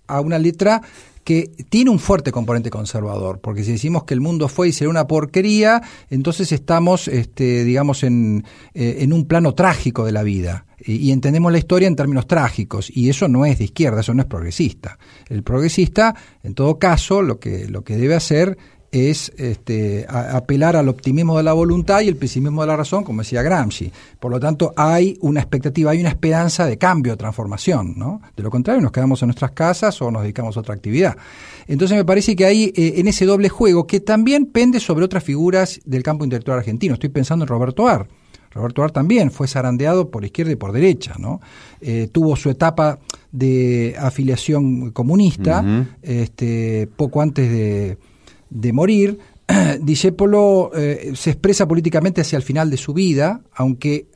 a 0.08 0.22
una 0.22 0.38
letra 0.40 0.82
que 1.24 1.52
tiene 1.70 1.90
un 1.90 2.00
fuerte 2.00 2.32
componente 2.32 2.70
conservador, 2.70 3.40
porque 3.40 3.64
si 3.64 3.72
decimos 3.72 4.04
que 4.04 4.14
el 4.14 4.22
mundo 4.22 4.48
fue 4.48 4.70
y 4.70 4.72
será 4.74 4.90
una 4.90 5.08
porquería, 5.08 5.82
entonces 6.10 6.52
estamos, 6.52 7.08
este, 7.08 7.64
digamos, 7.64 8.04
en, 8.04 8.44
eh, 8.74 8.98
en 9.00 9.14
un 9.14 9.26
plano 9.26 9.54
trágico 9.54 10.06
de 10.06 10.12
la 10.12 10.24
vida 10.24 10.66
y, 10.86 11.12
entendemos 11.12 11.52
la 11.52 11.58
historia 11.58 11.88
en 11.88 11.96
términos 11.96 12.28
trágicos 12.28 12.92
y 12.94 13.10
eso 13.10 13.28
no 13.28 13.46
es 13.46 13.58
de 13.58 13.66
izquierda, 13.66 14.02
eso 14.02 14.14
no 14.14 14.22
es 14.22 14.28
progresista. 14.28 14.98
El 15.30 15.44
progresista, 15.44 16.16
en 16.44 16.54
todo 16.54 16.78
caso, 16.78 17.22
lo 17.22 17.40
que, 17.40 17.68
lo 17.68 17.84
que 17.84 17.96
debe 17.96 18.16
hacer 18.16 18.58
es 18.94 19.34
este, 19.38 20.06
a, 20.08 20.38
apelar 20.38 20.76
al 20.76 20.88
optimismo 20.88 21.36
de 21.36 21.44
la 21.44 21.54
voluntad 21.54 22.02
y 22.02 22.08
el 22.08 22.16
pesimismo 22.16 22.62
de 22.62 22.68
la 22.68 22.78
razón, 22.78 23.04
como 23.04 23.24
decía 23.24 23.42
Gramsci. 23.42 23.92
Por 24.20 24.32
lo 24.32 24.40
tanto, 24.40 24.72
hay 24.78 25.18
una 25.22 25.40
expectativa, 25.40 25.92
hay 25.92 26.00
una 26.00 26.10
esperanza 26.10 26.68
de 26.68 26.78
cambio, 26.78 27.14
de 27.14 27.18
transformación. 27.18 27.96
¿no? 27.98 28.22
De 28.38 28.44
lo 28.44 28.52
contrario, 28.52 28.82
nos 28.82 28.92
quedamos 28.92 29.20
en 29.24 29.30
nuestras 29.30 29.52
casas 29.52 30.00
o 30.04 30.12
nos 30.12 30.22
dedicamos 30.22 30.56
a 30.56 30.60
otra 30.60 30.76
actividad. 30.76 31.18
Entonces, 31.68 31.98
me 31.98 32.06
parece 32.06 32.36
que 32.36 32.46
hay 32.46 32.72
eh, 32.76 32.94
en 32.98 33.08
ese 33.08 33.26
doble 33.26 33.50
juego, 33.50 33.88
que 33.88 34.00
también 34.00 34.46
pende 34.46 34.80
sobre 34.80 35.04
otras 35.04 35.24
figuras 35.24 35.82
del 35.86 36.04
campo 36.04 36.24
intelectual 36.24 36.60
argentino. 36.60 36.94
Estoy 36.94 37.10
pensando 37.10 37.46
en 37.46 37.50
Roberto 37.50 37.88
Ar. 37.88 38.08
Roberto 38.52 38.84
Ar 38.84 38.92
también 38.92 39.32
fue 39.32 39.48
zarandeado 39.48 40.12
por 40.12 40.24
izquierda 40.24 40.52
y 40.52 40.56
por 40.56 40.72
derecha, 40.72 41.16
¿no? 41.18 41.42
Eh, 41.82 42.10
tuvo 42.12 42.36
su 42.36 42.52
etapa 42.52 43.00
de 43.32 43.96
afiliación 43.98 44.92
comunista, 44.92 45.62
uh 45.62 45.66
-huh. 45.66 45.88
este, 46.04 46.88
poco 46.96 47.24
antes 47.24 47.50
de, 47.50 47.98
de 48.54 48.72
morir, 48.72 49.20
Discepolo 49.82 50.72
eh, 50.76 51.14
se 51.16 51.32
expresa 51.32 51.68
políticamente 51.68 52.22
hacia 52.22 52.38
el 52.38 52.44
final 52.44 52.70
de 52.70 52.78
su 52.78 52.94
vida, 52.94 53.42
aunque 53.54 54.08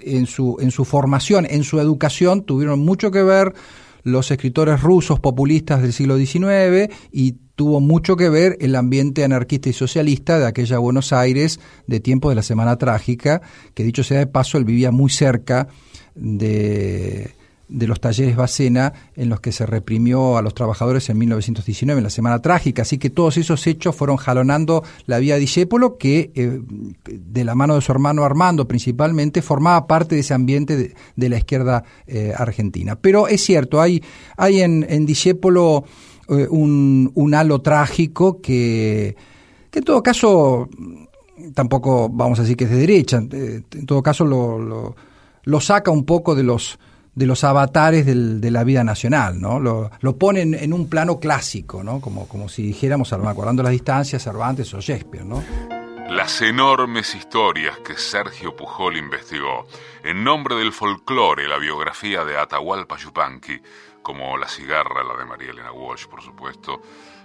en 0.00 0.26
su, 0.26 0.56
en 0.60 0.70
su 0.70 0.84
formación, 0.84 1.46
en 1.48 1.62
su 1.62 1.78
educación, 1.80 2.42
tuvieron 2.42 2.80
mucho 2.80 3.10
que 3.10 3.22
ver 3.22 3.54
los 4.02 4.30
escritores 4.30 4.82
rusos 4.82 5.20
populistas 5.20 5.82
del 5.82 5.92
siglo 5.92 6.16
XIX 6.16 6.92
y 7.12 7.36
tuvo 7.54 7.80
mucho 7.80 8.16
que 8.16 8.30
ver 8.30 8.56
el 8.60 8.74
ambiente 8.74 9.22
anarquista 9.22 9.68
y 9.68 9.74
socialista 9.74 10.38
de 10.38 10.46
aquella 10.46 10.78
Buenos 10.78 11.12
Aires 11.12 11.60
de 11.86 12.00
tiempo 12.00 12.30
de 12.30 12.34
la 12.34 12.42
Semana 12.42 12.76
Trágica, 12.76 13.42
que 13.74 13.84
dicho 13.84 14.02
sea 14.02 14.18
de 14.18 14.26
paso, 14.26 14.56
él 14.56 14.64
vivía 14.64 14.90
muy 14.90 15.10
cerca 15.10 15.68
de, 16.14 17.34
de 17.70 17.86
los 17.86 18.00
talleres 18.00 18.36
Bacena 18.36 18.92
en 19.14 19.28
los 19.28 19.40
que 19.40 19.52
se 19.52 19.64
reprimió 19.64 20.36
a 20.36 20.42
los 20.42 20.54
trabajadores 20.54 21.08
en 21.08 21.18
1919, 21.18 21.98
en 21.98 22.04
la 22.04 22.10
Semana 22.10 22.40
Trágica. 22.40 22.82
Así 22.82 22.98
que 22.98 23.10
todos 23.10 23.36
esos 23.36 23.66
hechos 23.66 23.94
fueron 23.94 24.16
jalonando 24.16 24.82
la 25.06 25.18
vía 25.18 25.34
de 25.34 25.40
Discépolo, 25.40 25.96
que 25.96 26.32
eh, 26.34 26.60
de 27.06 27.44
la 27.44 27.54
mano 27.54 27.76
de 27.76 27.80
su 27.80 27.92
hermano 27.92 28.24
Armando 28.24 28.66
principalmente 28.66 29.40
formaba 29.40 29.86
parte 29.86 30.16
de 30.16 30.22
ese 30.22 30.34
ambiente 30.34 30.94
de, 31.16 31.28
la 31.28 31.38
izquierda 31.38 31.84
eh, 32.06 32.32
argentina. 32.36 32.96
Pero 32.96 33.28
es 33.28 33.42
cierto, 33.44 33.80
hay, 33.80 34.02
hay 34.36 34.60
en, 34.60 34.84
en 34.88 35.06
eh, 35.08 36.46
un, 36.50 37.12
un, 37.14 37.34
halo 37.34 37.60
trágico 37.60 38.40
que, 38.40 39.14
que 39.70 39.78
en 39.78 39.84
todo 39.84 40.02
caso 40.02 40.68
tampoco 41.54 42.08
vamos 42.08 42.38
a 42.38 42.42
decir 42.42 42.56
que 42.56 42.64
es 42.64 42.70
de 42.70 42.76
derecha, 42.76 43.18
en 43.18 43.86
todo 43.86 44.02
caso 44.02 44.24
lo, 44.24 44.58
lo, 44.58 44.96
lo 45.44 45.60
saca 45.60 45.90
un 45.90 46.04
poco 46.04 46.34
de 46.34 46.42
los 46.42 46.78
de 47.14 47.26
los 47.26 47.44
avatares 47.44 48.06
de 48.06 48.50
la 48.50 48.64
vida 48.64 48.84
nacional, 48.84 49.40
¿no? 49.40 49.58
Lo, 49.60 49.90
lo 50.00 50.16
ponen 50.16 50.54
en 50.54 50.72
un 50.72 50.88
plano 50.88 51.18
clásico, 51.18 51.82
¿no? 51.82 52.00
Como, 52.00 52.28
como 52.28 52.48
si 52.48 52.62
dijéramos, 52.62 53.12
acordando 53.12 53.62
las 53.62 53.72
distancias, 53.72 54.22
Cervantes 54.22 54.72
o 54.74 54.80
Shakespeare, 54.80 55.24
¿no? 55.24 55.42
Las 56.08 56.42
enormes 56.42 57.14
historias 57.14 57.78
que 57.78 57.96
Sergio 57.96 58.56
Pujol 58.56 58.96
investigó 58.96 59.66
en 60.02 60.24
nombre 60.24 60.56
del 60.56 60.72
folclore, 60.72 61.46
la 61.46 61.58
biografía 61.58 62.24
de 62.24 62.36
Atahualpa 62.36 62.96
Yupanqui, 62.96 63.60
como 64.02 64.36
La 64.36 64.48
cigarra, 64.48 65.04
la 65.04 65.16
de 65.16 65.24
María 65.24 65.50
Elena 65.50 65.72
Walsh, 65.72 66.06
por 66.06 66.22
supuesto, 66.22 66.80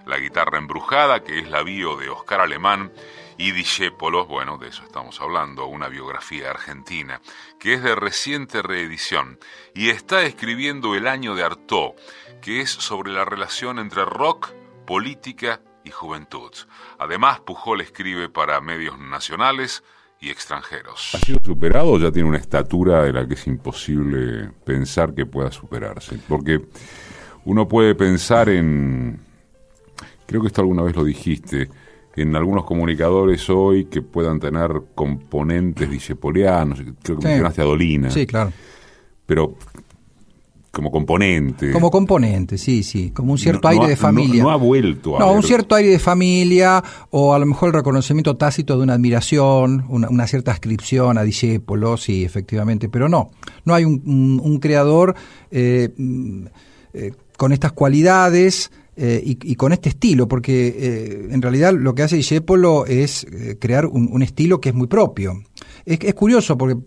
La 0.06 0.20
guitarra 0.20 0.60
embrujada, 0.60 1.24
que 1.24 1.40
es 1.40 1.50
la 1.50 1.64
bio 1.64 1.98
de 1.98 2.10
Oscar 2.10 2.42
Alemán, 2.42 2.92
y 3.38 3.52
Discépolo, 3.52 4.26
bueno, 4.26 4.58
de 4.58 4.70
eso 4.70 4.84
estamos 4.84 5.20
hablando, 5.22 5.68
una 5.68 5.88
biografía 5.88 6.52
argentina, 6.52 7.22
que 7.60 7.74
es 7.74 7.84
de 7.84 7.96
reciente 7.96 8.62
reedición, 8.62 9.40
y 9.74 9.90
está 9.90 10.24
escribiendo 10.24 10.96
El 10.96 11.08
año 11.08 11.36
de 11.36 11.44
Artaud, 11.44 11.94
que 12.42 12.62
es 12.62 12.70
sobre 12.70 13.12
la 13.12 13.26
relación 13.26 13.80
entre 13.80 14.06
rock, 14.06 14.52
política 14.86 15.62
y 15.84 15.92
juventud. 15.92 16.52
Además, 16.98 17.42
Pujol 17.42 17.82
escribe 17.82 18.30
para 18.30 18.62
medios 18.62 18.98
nacionales 19.00 19.84
y 20.20 20.30
extranjeros. 20.30 21.12
¿Ha 21.14 21.20
sido 21.20 21.40
superado 21.44 21.92
o 21.92 22.00
ya 22.00 22.12
tiene 22.12 22.30
una 22.30 22.38
estatura 22.38 23.04
de 23.04 23.14
la 23.14 23.28
que 23.28 23.34
es 23.34 23.48
imposible 23.48 24.50
pensar 24.64 25.14
que 25.14 25.26
pueda 25.26 25.52
superarse? 25.52 26.18
Porque 26.28 26.62
uno 27.44 27.68
puede 27.68 27.96
pensar 27.96 28.50
en, 28.50 29.20
creo 30.26 30.42
que 30.42 30.48
esto 30.48 30.62
alguna 30.62 30.84
vez 30.84 30.96
lo 30.96 31.04
dijiste, 31.04 31.70
en 32.16 32.36
algunos 32.36 32.66
comunicadores 32.66 33.50
hoy 33.50 33.86
que 33.86 34.02
puedan 34.02 34.40
tener 34.40 34.72
componentes 34.94 35.90
discepolianos, 35.90 36.80
creo 36.80 37.18
que 37.18 37.22
sí. 37.22 37.28
mencionaste 37.28 37.62
a 37.62 37.66
Dolina. 37.66 38.10
Sí, 38.10 38.26
claro. 38.26 38.52
Pero 39.26 39.56
como 40.76 40.92
componente. 40.92 41.72
Como 41.72 41.90
componente, 41.90 42.58
sí, 42.58 42.84
sí, 42.84 43.12
como 43.12 43.32
un 43.32 43.38
cierto 43.38 43.70
aire 43.70 43.88
de 43.88 43.96
familia. 43.96 44.44
No, 44.44 44.52
ha 44.52 44.58
vuelto 44.58 45.16
a 45.16 45.20
No, 45.20 45.32
un 45.32 45.42
cierto 45.42 45.74
aire 45.74 45.90
de 45.90 46.00
familia 46.00 46.84
o 47.12 47.34
a 47.34 47.40
lo 47.40 47.46
mejor 47.46 47.70
el 47.70 47.76
reconocimiento 47.76 48.36
tácito 48.36 48.76
de 48.76 48.84
una 48.84 48.96
admiración, 48.96 49.86
una, 49.88 50.28
cierta 50.28 50.52
ascripción 50.52 51.18
a 51.18 51.24
Discépolo, 51.24 51.96
sí, 51.96 52.26
efectivamente, 52.26 52.90
pero 52.90 53.08
no, 53.08 53.32
no 53.64 53.74
hay 53.74 53.86
un, 53.86 54.60
creador 54.62 55.16
eh, 55.50 55.94
mm, 55.96 56.46
eh, 56.94 57.14
con 57.38 57.54
estas 57.54 57.72
cualidades 57.72 58.70
eh, 58.98 59.22
y, 59.26 59.56
con 59.56 59.74
este 59.74 59.90
estilo, 59.90 60.26
porque 60.26 60.68
eh, 60.68 61.28
en 61.30 61.42
realidad 61.42 61.74
lo 61.74 61.94
que 61.94 62.04
hace 62.04 62.16
Discepolo 62.16 62.86
es 62.86 63.26
eh, 63.26 63.58
crear 63.60 63.86
un, 63.88 64.22
estilo 64.24 64.62
que 64.62 64.70
es 64.70 64.76
muy 64.76 64.88
propio. 64.88 65.44
Es, 65.86 66.00
es, 66.02 66.14
curioso 66.14 66.58
porque 66.58 66.78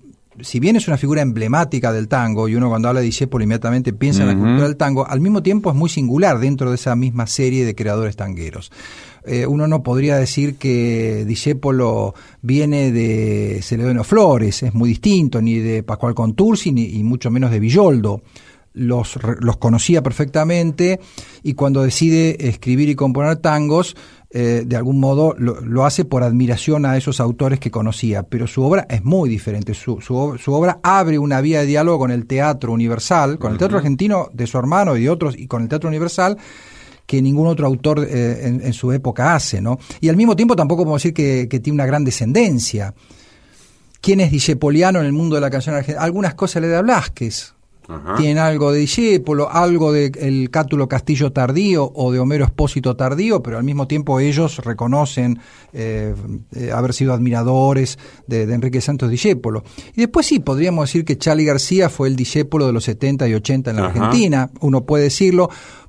si 0.41 0.59
bien 0.59 0.77
es 0.77 0.89
una 0.89 0.97
figura 0.97 1.21
emblemática 1.21 1.93
del 1.93 2.09
tango 2.09 2.49
y 2.49 2.55
uno 2.55 2.71
cuando 2.71 2.89
habla 2.89 3.01
de 3.01 3.07
Discepolo 3.07 3.45
inmediatamente 3.45 3.93
piensa 3.93 4.23
en 4.23 4.29
la 4.29 4.35
cultura 4.37 4.63
del 4.63 4.79
tango, 4.79 5.07
al 5.07 5.21
mismo 5.21 5.43
tiempo 5.43 5.69
es 5.69 5.77
muy 5.77 5.91
singular 5.91 6.39
dentro 6.39 6.71
de 6.71 6.77
esa 6.77 6.97
misma 6.97 7.27
serie 7.27 7.67
de 7.67 7.75
creadores 7.75 8.17
tangueros. 8.17 8.73
uno 9.47 9.67
no 9.67 9.83
podría 9.83 10.17
decir 10.17 10.57
que 10.57 11.27
Discepolo 11.27 12.15
viene 12.41 12.91
de 12.91 13.61
Celedonio 13.63 14.03
Flores, 14.03 14.63
es 14.63 14.73
muy 14.73 14.89
distinto, 14.89 15.43
ni 15.43 15.59
de 15.59 15.83
Pascual 15.83 16.15
Contursi, 16.15 16.73
ni 16.73 16.85
y 16.87 17.03
mucho 17.03 17.31
menos 17.31 17.51
de 17.51 17.61
Villoldo 17.61 18.23
los, 18.79 19.19
los 19.41 19.57
conocía 19.57 20.03
perfectamente 20.03 21.01
y 21.43 21.55
cuando 21.55 21.83
decide 21.83 22.49
escribir 22.49 22.89
y 22.89 22.95
componer 22.95 23.37
tangos, 23.37 23.97
eh, 24.31 24.65
de 24.67 24.77
algún 24.77 25.01
modo 25.01 25.35
lo, 25.39 25.87
hace 25.87 26.05
por 26.05 26.23
admiración 26.23 26.85
a 26.85 26.99
esos 26.99 27.19
autores 27.19 27.59
que 27.59 27.71
conocía, 27.71 28.25
pero 28.25 28.47
su 28.47 28.63
obra 28.63 28.87
es 28.91 29.05
muy 29.05 29.29
diferente. 29.29 29.75
Su, 29.75 30.01
su, 30.01 30.53
obra 30.53 30.81
abre 30.83 31.19
una 31.19 31.41
vía 31.41 31.61
de 31.61 31.67
diálogo 31.67 31.99
con 31.99 32.11
el 32.11 32.27
teatro 32.27 32.73
universal, 32.73 33.39
con 33.39 33.53
el 33.53 33.59
teatro 33.59 33.79
argentino 33.79 34.29
de 34.33 34.47
su 34.47 34.59
hermano 34.59 34.97
y 34.97 35.05
de 35.05 35.11
otros, 35.11 35.35
y 35.37 35.47
con 35.47 35.63
el 35.63 35.69
teatro 35.69 35.89
universal 35.89 36.37
que 37.07 37.23
ningún 37.23 37.47
otro 37.47 37.67
autor 37.67 38.07
eh, 38.07 38.61
en, 38.63 38.73
su 38.75 38.93
época 38.93 39.35
hace, 39.35 39.63
¿no? 39.63 39.79
Y 39.99 40.11
al 40.11 40.17
mismo 40.17 40.37
tiempo 40.37 40.55
tampoco 40.55 40.83
podemos 40.83 41.03
decir 41.03 41.15
que, 41.15 41.49
que 41.49 41.59
tiene 41.59 41.77
una 41.77 41.87
gran 41.87 42.05
descendencia. 42.05 42.95
¿Quién 44.03 44.21
es 44.21 44.31
Discepoliano 44.31 45.01
en 45.01 45.07
el 45.07 45.15
mundo 45.15 45.37
de 45.37 45.41
la 45.41 45.49
canción 45.49 45.75
argentina? 45.75 46.05
Algunas 46.05 46.35
cosas 46.35 46.61
le 46.61 46.69
da 46.69 46.83
Blasquez, 46.83 47.55
tienen 48.19 48.39
algo 48.39 48.73
de 48.73 48.81
Discépolo, 48.81 49.51
algo 49.51 49.93
del 49.93 50.13
el 50.19 50.51
Cátulo 50.51 50.89
Castillo 50.89 51.33
tardío 51.33 51.91
o 51.95 52.13
de 52.13 52.19
Homero 52.19 52.45
Espósito 52.45 52.97
tardío, 52.97 53.43
pero 53.43 53.57
al 53.57 53.65
mismo 53.65 53.89
tiempo 53.89 54.21
ellos 54.21 54.59
reconocen 54.59 55.39
eh, 55.73 56.15
eh, 56.55 56.71
haber 56.71 56.93
sido 56.93 57.15
admiradores 57.15 57.99
de, 58.27 58.43
Enrique 58.43 58.83
Santos 58.83 59.11
Discépolo. 59.11 59.65
Y 59.95 60.03
después 60.03 60.27
sí, 60.27 60.41
podríamos 60.41 60.89
decir 60.89 61.05
que 61.05 61.17
Charlie 61.17 61.47
García 61.47 61.89
fue 61.89 62.09
el 62.09 62.17
Discépolo 62.17 62.67
de 62.67 62.73
los 62.73 62.85
70 62.85 63.27
y 63.27 63.35
80 63.35 63.71
en 63.71 63.77
la 63.77 63.87
Argentina, 63.87 64.51
uno 64.61 64.85
puede 64.85 65.05
decirlo, 65.05 65.49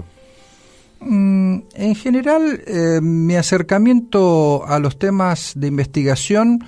Mm, 1.01 1.59
en 1.75 1.95
general, 1.95 2.63
eh, 2.67 3.01
mi 3.03 3.37
acercamiento 3.37 4.67
a 4.67 4.79
los 4.79 4.99
temas 4.99 5.53
de 5.55 5.69
investigación 5.69 6.65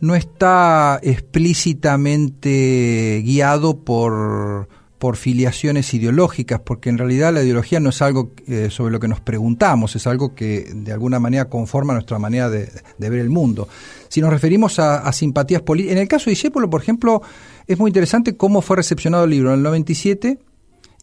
no 0.00 0.14
está 0.14 1.00
explícitamente 1.02 3.22
guiado 3.24 3.78
por 3.78 4.68
por 5.00 5.16
filiaciones 5.16 5.94
ideológicas, 5.94 6.60
porque 6.60 6.90
en 6.90 6.98
realidad 6.98 7.32
la 7.32 7.42
ideología 7.42 7.80
no 7.80 7.88
es 7.88 8.02
algo 8.02 8.32
eh, 8.46 8.68
sobre 8.70 8.92
lo 8.92 9.00
que 9.00 9.08
nos 9.08 9.22
preguntamos, 9.22 9.96
es 9.96 10.06
algo 10.06 10.34
que 10.34 10.70
de 10.74 10.92
alguna 10.92 11.18
manera 11.18 11.46
conforma 11.46 11.94
nuestra 11.94 12.18
manera 12.18 12.50
de, 12.50 12.70
ver 12.98 13.14
el 13.14 13.30
mundo. 13.30 13.66
Si 14.08 14.20
nos 14.20 14.28
referimos 14.28 14.78
a, 14.78 15.10
simpatías 15.12 15.62
políticas, 15.62 15.96
en 15.96 16.02
el 16.02 16.06
caso 16.06 16.26
de 16.26 16.32
Discépolo, 16.32 16.68
por 16.68 16.82
ejemplo, 16.82 17.22
es 17.66 17.78
muy 17.78 17.88
interesante 17.88 18.36
cómo 18.36 18.60
fue 18.60 18.76
recepcionado 18.76 19.24
el 19.24 19.30
libro 19.30 19.48
en 19.48 19.56
el 19.56 19.62
97 19.62 20.38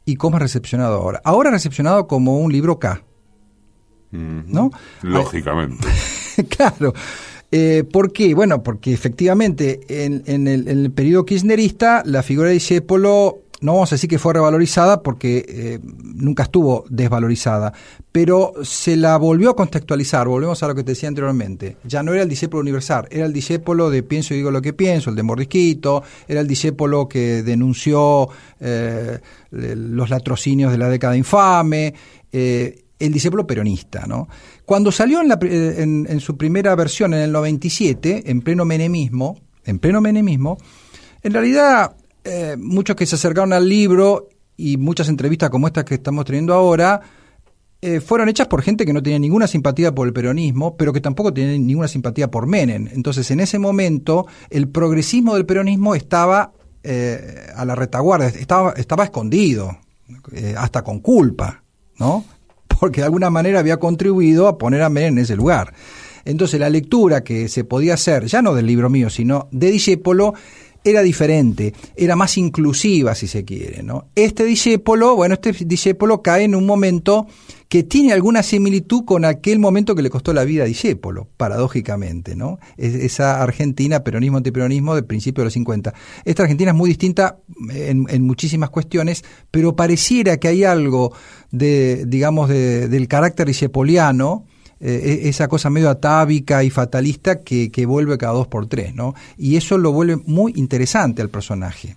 y 0.05 0.15
cómo 0.15 0.37
es 0.37 0.43
recepcionado 0.43 0.97
ahora. 0.97 1.19
Ahora 1.23 1.49
es 1.49 1.53
recepcionado 1.53 2.05
como 2.05 2.37
un 2.37 2.53
libro 2.53 2.77
K. 2.77 3.01
¿No? 4.11 4.69
Lógicamente. 5.01 5.87
claro. 6.55 6.93
Eh, 7.51 7.83
¿Por 7.91 8.11
qué? 8.11 8.35
Bueno, 8.35 8.61
porque 8.61 8.93
efectivamente 8.93 9.79
en, 9.89 10.21
el, 10.27 10.67
en, 10.67 10.85
el, 10.85 10.91
periodo 10.91 11.25
kirchnerista 11.25 12.03
la 12.05 12.21
figura 12.21 12.49
de 12.49 12.55
Discépolo 12.55 13.46
no 13.61 13.73
vamos 13.73 13.91
a 13.91 13.95
decir 13.95 14.09
que 14.09 14.19
fue 14.19 14.33
revalorizada 14.33 15.01
porque 15.01 15.45
eh, 15.47 15.79
nunca 15.83 16.43
estuvo 16.43 16.85
desvalorizada, 16.89 17.73
pero 18.11 18.53
se 18.63 18.95
la 18.95 19.17
volvió 19.17 19.51
a 19.51 19.55
contextualizar, 19.55 20.27
volvemos 20.27 20.61
a 20.61 20.67
lo 20.67 20.75
que 20.75 20.83
te 20.83 20.91
decía 20.91 21.09
anteriormente, 21.09 21.77
ya 21.83 22.03
no 22.03 22.13
era 22.13 22.23
el 22.23 22.29
discípulo 22.29 22.61
universal, 22.61 23.07
era 23.09 23.25
el 23.25 23.33
discípulo 23.33 23.89
de 23.89 24.03
pienso 24.03 24.33
y 24.33 24.37
digo 24.37 24.51
lo 24.51 24.61
que 24.61 24.73
pienso, 24.73 25.09
el 25.09 25.15
de 25.15 25.23
Mordisquito, 25.23 26.03
era 26.27 26.41
el 26.41 26.47
discípulo 26.47 27.07
que 27.07 27.41
denunció 27.43 28.29
eh, 28.59 29.19
los 29.51 30.09
latrocinios 30.09 30.71
de 30.71 30.77
la 30.77 30.89
década 30.89 31.17
infame, 31.17 31.93
eh, 32.31 32.83
el 32.99 33.13
discípulo 33.13 33.45
peronista, 33.45 34.05
¿no? 34.07 34.27
Cuando 34.65 34.91
salió 34.91 35.21
en, 35.21 35.27
la, 35.29 35.39
en, 35.41 36.19
su 36.19 36.35
primera 36.35 36.75
versión, 36.75 37.13
en 37.13 37.21
el 37.21 37.31
97, 37.31 38.23
en 38.25 38.41
pleno 38.41 38.65
menemismo, 38.65 39.39
en 39.63 39.79
pleno 39.79 40.01
menemismo, 40.01 40.57
en 41.23 41.31
realidad 41.31 41.95
eh, 42.27 42.57
muchos 42.57 42.95
que 42.95 43.05
se 43.05 43.15
acercaron 43.15 43.53
al 43.53 43.69
libro 43.69 44.27
y 44.57 44.75
muchas 44.75 45.07
entrevistas 45.07 45.49
como 45.49 45.67
estas 45.67 45.85
que 45.85 45.95
estamos 45.95 46.25
teniendo 46.25 46.53
ahora, 46.53 46.99
eh, 47.81 48.01
fueron 48.01 48.27
hechas 48.27 48.47
por 48.47 48.61
gente 48.61 48.85
que 48.85 48.91
no 48.91 49.01
tenía 49.01 49.19
ninguna 49.19 49.47
simpatía 49.47 49.95
por 49.95 50.07
el 50.07 50.13
peronismo, 50.13 50.75
pero 50.75 50.91
que 50.91 50.99
tampoco 50.99 51.33
tenía 51.33 51.57
ninguna 51.57 51.87
simpatía 51.87 52.29
por 52.29 52.45
Menem. 52.45 52.89
Entonces, 52.91 53.31
en 53.31 53.39
ese 53.39 53.59
momento, 53.59 54.27
el 54.49 54.67
progresismo 54.67 55.35
del 55.35 55.45
peronismo 55.45 55.95
estaba 55.95 56.51
eh, 56.83 57.47
a 57.55 57.63
la 57.63 57.75
retaguardia, 57.75 58.27
estaba, 58.27 58.71
estaba 58.71 59.05
escondido, 59.05 59.77
hasta 60.57 60.83
con 60.83 60.99
culpa, 60.99 61.63
¿no? 61.97 62.25
Porque 62.79 63.01
de 63.01 63.05
alguna 63.05 63.29
manera 63.29 63.59
había 63.59 63.77
contribuido 63.77 64.47
a 64.47 64.57
poner 64.57 64.81
a 64.81 64.89
Menem 64.89 65.13
en 65.13 65.23
ese 65.23 65.37
lugar. 65.37 65.73
Entonces, 66.25 66.59
la 66.59 66.69
lectura 66.69 67.23
que 67.23 67.47
se 67.47 67.63
podía 67.63 67.93
hacer, 67.93 68.25
ya 68.25 68.41
no 68.41 68.53
del 68.53 68.65
libro 68.65 68.89
mío, 68.89 69.09
sino 69.09 69.47
de 69.51 69.71
Discépolo, 69.71 70.33
era 70.83 71.01
diferente, 71.01 71.73
era 71.95 72.15
más 72.15 72.37
inclusiva, 72.37 73.15
si 73.15 73.27
se 73.27 73.43
quiere. 73.45 73.83
¿no? 73.83 74.07
Este 74.15 74.45
discépolo, 74.45 75.15
bueno, 75.15 75.33
este 75.33 75.51
discépolo 75.51 76.21
cae 76.21 76.43
en 76.43 76.55
un 76.55 76.65
momento 76.65 77.27
que 77.69 77.83
tiene 77.83 78.13
alguna 78.13 78.43
similitud 78.43 79.03
con 79.03 79.25
aquel 79.25 79.59
momento 79.59 79.93
que 79.93 80.01
le 80.01 80.09
costó 80.09 80.33
la 80.33 80.45
vida 80.45 80.63
a 80.63 80.67
Discépolo, 80.67 81.27
paradójicamente, 81.35 82.35
¿no? 82.35 82.59
esa 82.77 83.41
Argentina, 83.41 84.03
peronismo 84.03 84.37
antiperonismo, 84.37 84.95
de 84.95 85.03
principio 85.03 85.41
de 85.41 85.47
los 85.47 85.53
50. 85.53 85.93
Esta 86.23 86.43
Argentina 86.43 86.71
es 86.71 86.77
muy 86.77 86.89
distinta 86.89 87.39
en, 87.69 88.05
en 88.09 88.23
muchísimas 88.23 88.69
cuestiones, 88.69 89.25
pero 89.51 89.75
pareciera 89.75 90.37
que 90.37 90.47
hay 90.47 90.63
algo 90.63 91.13
de, 91.51 92.05
digamos, 92.07 92.49
de, 92.49 92.87
del 92.87 93.07
carácter 93.07 93.47
discepoliano, 93.47 94.45
eh, 94.79 95.21
e-, 95.23 95.29
esa 95.29 95.47
cosa 95.47 95.69
medio 95.69 95.89
atávica 95.89 96.63
y 96.63 96.69
fatalista 96.69 97.41
que, 97.41 97.71
que, 97.71 97.85
vuelve 97.85 98.17
cada 98.17 98.33
dos 98.33 98.47
por 98.47 98.67
tres, 98.67 98.93
¿no? 98.93 99.15
Y 99.37 99.55
eso 99.57 99.77
lo 99.77 99.91
vuelve 99.91 100.17
muy 100.17 100.53
interesante 100.55 101.21
al 101.21 101.29
personaje. 101.29 101.95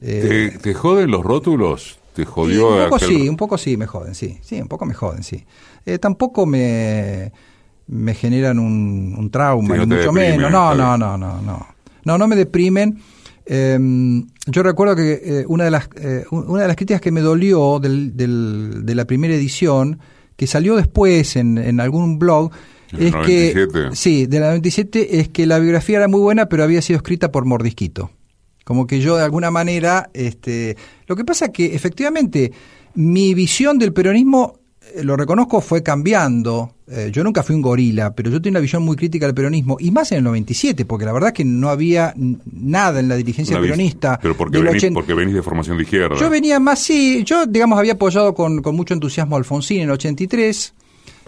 Eh, 0.00 0.56
¿Te, 0.60 0.74
joden 0.74 1.10
los 1.10 1.22
rótulos? 1.22 1.98
¿Te 2.14 2.24
jodió? 2.24 2.84
un 2.84 2.84
poco 2.84 2.98
sí, 2.98 3.28
un 3.28 3.36
poco 3.36 3.58
sí 3.58 3.76
me 3.76 3.86
joden, 3.86 4.14
sí. 4.14 4.38
Sí, 4.42 4.60
un 4.60 4.68
poco 4.68 4.86
me 4.86 4.94
joden, 4.94 5.22
sí. 5.22 5.44
Eh, 5.84 5.98
tampoco 5.98 6.46
me, 6.46 7.30
me 7.88 8.14
generan 8.14 8.58
un, 8.58 9.14
un 9.18 9.30
trauma, 9.30 9.76
ni 9.76 9.86
mucho 9.86 10.12
menos. 10.12 10.50
No, 10.50 10.74
no, 10.74 10.96
no, 10.96 11.18
no, 11.18 11.42
no. 11.42 11.66
No, 12.04 12.18
no 12.18 12.26
me 12.26 12.36
deprimen. 12.36 13.00
Em, 13.46 14.26
yo 14.46 14.62
recuerdo 14.62 14.96
que 14.96 15.44
una, 15.48 15.64
de 15.64 15.70
las, 15.70 15.88
una 16.30 16.62
de 16.62 16.68
las 16.68 16.76
críticas 16.76 17.02
que 17.02 17.10
me 17.10 17.20
dolió 17.20 17.78
del, 17.80 18.16
del, 18.16 18.86
de 18.86 18.94
la 18.94 19.04
primera 19.04 19.34
edición 19.34 19.98
que 20.36 20.46
salió 20.46 20.76
después 20.76 21.36
en, 21.36 21.58
en 21.58 21.80
algún 21.80 22.18
blog, 22.18 22.50
es 22.92 23.12
97. 23.12 23.90
que 23.90 23.96
sí, 23.96 24.26
de 24.26 24.40
la 24.40 24.46
97 24.48 25.20
es 25.20 25.28
que 25.28 25.46
la 25.46 25.58
biografía 25.58 25.98
era 25.98 26.08
muy 26.08 26.20
buena, 26.20 26.48
pero 26.48 26.62
había 26.64 26.82
sido 26.82 26.98
escrita 26.98 27.32
por 27.32 27.44
Mordisquito. 27.44 28.10
Como 28.64 28.86
que 28.86 29.00
yo 29.00 29.16
de 29.16 29.24
alguna 29.24 29.50
manera, 29.50 30.10
este, 30.14 30.76
lo 31.06 31.16
que 31.16 31.24
pasa 31.24 31.52
que 31.52 31.74
efectivamente 31.74 32.52
mi 32.94 33.34
visión 33.34 33.78
del 33.78 33.92
peronismo 33.92 34.60
lo 35.02 35.16
reconozco, 35.16 35.60
fue 35.60 35.82
cambiando. 35.82 36.74
Eh, 36.86 37.10
yo 37.12 37.24
nunca 37.24 37.42
fui 37.42 37.56
un 37.56 37.62
gorila, 37.62 38.14
pero 38.14 38.30
yo 38.30 38.40
tengo 38.40 38.52
una 38.52 38.60
visión 38.60 38.82
muy 38.82 38.96
crítica 38.96 39.26
del 39.26 39.34
peronismo, 39.34 39.76
y 39.80 39.90
más 39.90 40.12
en 40.12 40.18
el 40.18 40.24
97, 40.24 40.84
porque 40.84 41.04
la 41.04 41.12
verdad 41.12 41.28
es 41.28 41.34
que 41.34 41.44
no 41.44 41.70
había 41.70 42.14
nada 42.16 43.00
en 43.00 43.08
la 43.08 43.16
dirigencia 43.16 43.58
peronista. 43.60 44.18
Pero 44.20 44.36
porque, 44.36 44.58
venís, 44.58 44.84
porque 44.92 45.14
venís 45.14 45.34
de 45.34 45.42
formación 45.42 45.78
de 45.78 45.84
izquierda. 45.84 46.16
Yo 46.18 46.30
venía 46.30 46.60
más, 46.60 46.78
sí, 46.78 47.24
yo 47.24 47.46
digamos 47.46 47.78
había 47.78 47.94
apoyado 47.94 48.34
con, 48.34 48.62
con 48.62 48.76
mucho 48.76 48.94
entusiasmo 48.94 49.36
a 49.36 49.38
Alfonsín 49.38 49.78
en 49.78 49.84
el 49.84 49.90
83 49.92 50.74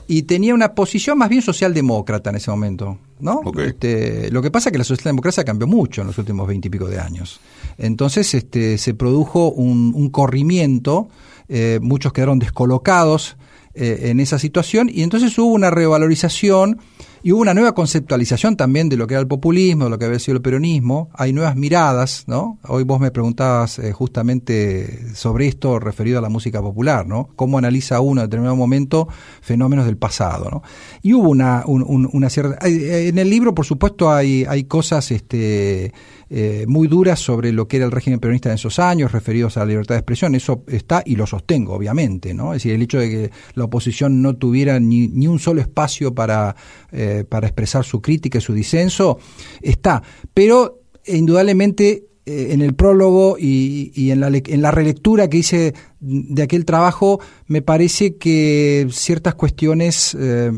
y 0.09 0.23
tenía 0.23 0.55
una 0.55 0.75
posición 0.75 1.19
más 1.19 1.29
bien 1.29 1.43
socialdemócrata 1.43 2.31
en 2.31 2.37
ese 2.37 2.51
momento, 2.51 2.99
¿no? 3.19 3.41
Este, 3.59 4.31
lo 4.31 4.41
que 4.43 4.51
pasa 4.51 4.69
es 4.69 4.73
que 4.73 4.79
la 4.79 4.85
socialdemocracia 4.85 5.45
cambió 5.45 5.67
mucho 5.67 6.03
en 6.03 6.09
los 6.09 6.19
últimos 6.19 6.47
veintipico 6.47 6.87
de 6.87 7.01
años. 7.01 7.41
Entonces 7.79 8.33
este, 8.35 8.79
se 8.79 8.95
produjo 8.95 9.51
un, 9.51 9.93
un 9.95 10.11
corrimiento, 10.11 11.09
eh, 11.49 11.81
muchos 11.83 12.13
quedaron 12.13 12.39
descolocados, 12.39 13.37
eh, 13.77 14.11
en 14.11 14.21
esa 14.21 14.39
situación. 14.39 14.91
Y 14.93 15.03
entonces 15.03 15.39
hubo 15.39 15.53
una 15.53 15.71
revalorización 15.71 16.81
y 17.27 17.33
hubo 17.33 17.41
una 17.41 17.55
nueva 17.55 17.75
conceptualización 17.75 18.57
también 18.57 18.89
de 18.89 18.97
lo 18.97 19.09
que 19.09 19.15
era 19.15 19.21
el 19.21 19.27
populismo, 19.27 19.87
de 19.87 19.91
lo 19.91 19.99
que 19.99 20.05
había 20.05 20.21
sido 20.21 20.37
el 20.37 20.43
peronismo. 20.43 21.11
Hay 21.13 21.33
nuevas 21.33 21.57
miradas, 21.57 22.23
¿no? 22.29 22.61
Hoy 22.69 22.85
vos 22.85 23.01
me 23.01 23.11
preguntabas 23.11 23.81
eh, 23.81 23.91
justamente 23.91 25.13
sobre 25.13 25.49
esto 25.49 25.81
referido 25.81 26.21
a 26.21 26.23
la 26.23 26.29
música 26.29 26.63
popular, 26.63 27.05
¿no? 27.05 27.31
Cómo 27.35 27.59
analiza 27.59 28.01
uno 28.01 28.21
en 28.21 28.29
determinado 28.29 28.55
momento 28.55 29.09
fenómenos 29.41 29.87
del 29.87 29.97
pasado, 29.97 30.49
¿no? 30.49 30.63
Y 31.03 31.15
hubo 31.15 31.29
una, 31.29 31.65
una 31.67 32.31
cierta... 32.31 32.65
En 32.65 33.19
el 33.19 33.29
libro, 33.29 33.57
por 33.57 33.67
supuesto, 33.67 34.09
hay, 34.09 34.45
hay 34.49 34.63
cosas 34.63 35.11
este, 35.11 35.93
eh, 36.31 36.65
muy 36.69 36.87
duras 36.87 37.19
sobre 37.19 37.53
lo 37.53 37.69
que 37.69 37.77
era 37.77 37.87
el 37.87 37.93
régimen 37.93 38.21
peronista 38.21 38.51
en 38.51 38.57
esos 38.57 38.79
años, 38.79 39.13
referidos 39.13 39.57
a 39.57 39.61
la 39.61 39.67
libertad 39.67 39.97
de 39.97 40.01
expresión. 40.01 40.37
Eso 40.37 40.63
está 40.69 41.03
y 41.05 41.17
lo 41.17 41.27
sostengo, 41.27 41.75
obviamente, 41.75 42.35
¿no? 42.35 42.53
Es 42.53 42.63
decir, 42.63 42.75
el 42.75 42.83
hecho 42.83 42.99
de 42.99 43.09
que 43.09 43.31
la 43.55 43.65
oposición 43.65 44.23
no 44.23 44.37
tuviera 44.37 44.79
ni, 44.79 45.09
ni 45.09 45.27
un 45.27 45.41
solo 45.41 45.61
espacio 45.61 46.15
para, 46.15 46.55
eh, 46.93 47.16
para 47.25 47.47
expresar 47.47 47.85
su 47.85 48.01
crítica 48.01 48.39
y 48.39 48.41
su 48.41 48.53
disenso, 48.53 49.19
está. 49.63 50.03
Pero 50.35 50.83
indudablemente 51.07 52.07
eh, 52.29 52.53
en 52.53 52.61
el 52.61 52.75
prólogo 52.75 53.37
y, 53.39 53.93
y 53.95 54.11
en, 54.11 54.19
la, 54.19 54.27
en, 54.27 54.61
la, 54.61 54.73
relectura 54.73 55.31
que 55.31 55.37
hice 55.37 55.75
de 56.01 56.43
aquel 56.43 56.65
trabajo, 56.65 57.21
me 57.47 57.63
parece 57.63 58.17
que 58.17 58.89
ciertas 58.91 59.37
cuestiones 59.37 60.17
eh, 60.19 60.51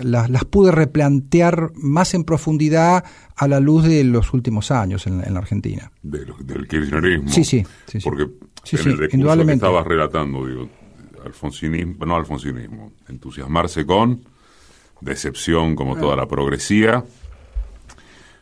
las, 0.00 0.30
las, 0.30 0.44
pude 0.44 0.70
replantear 0.70 1.72
más 1.74 2.14
en 2.14 2.22
profundidad 2.22 3.02
a 3.34 3.48
la 3.48 3.58
luz 3.58 3.82
de 3.82 4.04
los 4.04 4.32
últimos 4.32 4.70
años 4.70 5.08
en, 5.08 5.24
en 5.24 5.34
la 5.34 5.40
Argentina. 5.40 5.90
De 6.02 6.24
del 6.44 6.68
kirchnerismo. 6.68 7.28
Sí, 7.30 7.42
sí. 7.42 7.66
sí, 7.86 7.98
Porque 8.04 8.22
en 8.22 8.88
el 8.88 8.98
recurso 8.98 9.44
que 9.44 9.52
estabas 9.54 9.86
relatando, 9.88 10.46
digo, 10.46 10.68
alfonsinismo, 11.24 12.06
no 12.06 12.14
alfonsinismo, 12.14 12.92
entusiasmarse 13.08 13.84
con, 13.84 14.22
decepción 15.00 15.76
como 15.76 15.96
toda 15.96 16.16
la 16.16 16.26
progresía, 16.26 17.04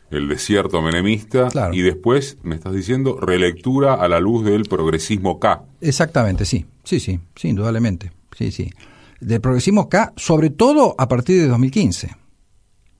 el 0.09 0.27
desierto 0.27 0.81
menemista 0.81 1.49
y 1.71 1.81
después, 1.81 2.37
me 2.43 2.55
estás 2.55 2.73
diciendo, 2.73 3.19
relectura 3.19 3.95
a 3.95 4.07
la 4.07 4.19
luz 4.19 4.45
del 4.45 4.63
progresismo 4.63 5.39
K. 5.39 5.63
Exactamente, 5.81 6.45
sí, 6.45 6.65
sí, 6.83 6.99
sí, 6.99 7.19
sí, 7.35 7.49
indudablemente, 7.49 8.11
sí, 8.37 8.51
sí. 8.51 8.71
Del 9.19 9.41
progresismo 9.41 9.89
K, 9.89 10.13
sobre 10.15 10.49
todo 10.49 10.95
a 10.97 11.07
partir 11.07 11.41
de 11.41 11.47
2015. 11.47 12.15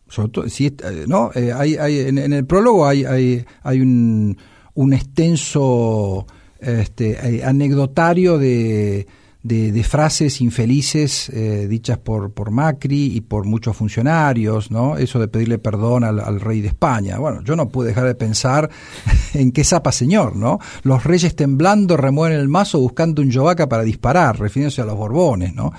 Sobre 0.10 0.30
todo, 0.30 0.50
si, 0.50 0.68
eh, 0.68 1.06
¿no? 1.08 1.32
Eh, 1.36 1.52
hay, 1.54 1.76
hay, 1.76 2.00
en, 2.00 2.18
el 2.18 2.46
prólogo 2.46 2.88
hay, 2.88 3.04
hay, 3.06 3.46
hay 3.62 3.82
un, 3.82 4.38
un 4.74 4.94
extenso 4.94 6.26
este, 6.60 7.12
eh, 7.12 7.44
anecdotario 7.44 8.38
de 8.38 9.06
de, 9.48 9.84
frases 9.84 10.42
infelices 10.42 11.30
eh, 11.30 11.68
dichas 11.68 11.98
por, 11.98 12.32
por 12.32 12.52
Macri 12.52 13.16
y 13.16 13.22
por 13.22 13.46
muchos 13.46 13.76
funcionarios, 13.76 14.70
¿no? 14.72 14.98
Eso 14.98 15.20
de 15.20 15.28
pedirle 15.28 15.58
perdón 15.58 16.04
al, 16.04 16.42
rey 16.42 16.62
de 16.62 16.68
España. 16.68 17.18
Bueno, 17.18 17.42
yo 17.44 17.56
no 17.56 17.70
pude 17.70 17.90
dejar 17.90 18.06
de 18.06 18.16
pensar 18.16 18.70
en 19.34 19.52
qué 19.52 19.64
zapa 19.64 19.92
señor, 19.92 20.36
¿no? 20.36 20.60
Los 20.84 21.04
reyes 21.04 21.36
temblando 21.36 21.96
remueven 21.96 22.38
el 22.38 22.50
mazo 22.50 22.80
buscando 22.80 23.22
un 23.22 23.32
yovaca 23.32 23.70
para 23.70 23.84
disparar, 23.84 24.40
refiriéndose 24.40 24.82
a 24.82 24.86
los 24.86 24.98
Borbones, 24.98 25.56
¿no? 25.56 25.72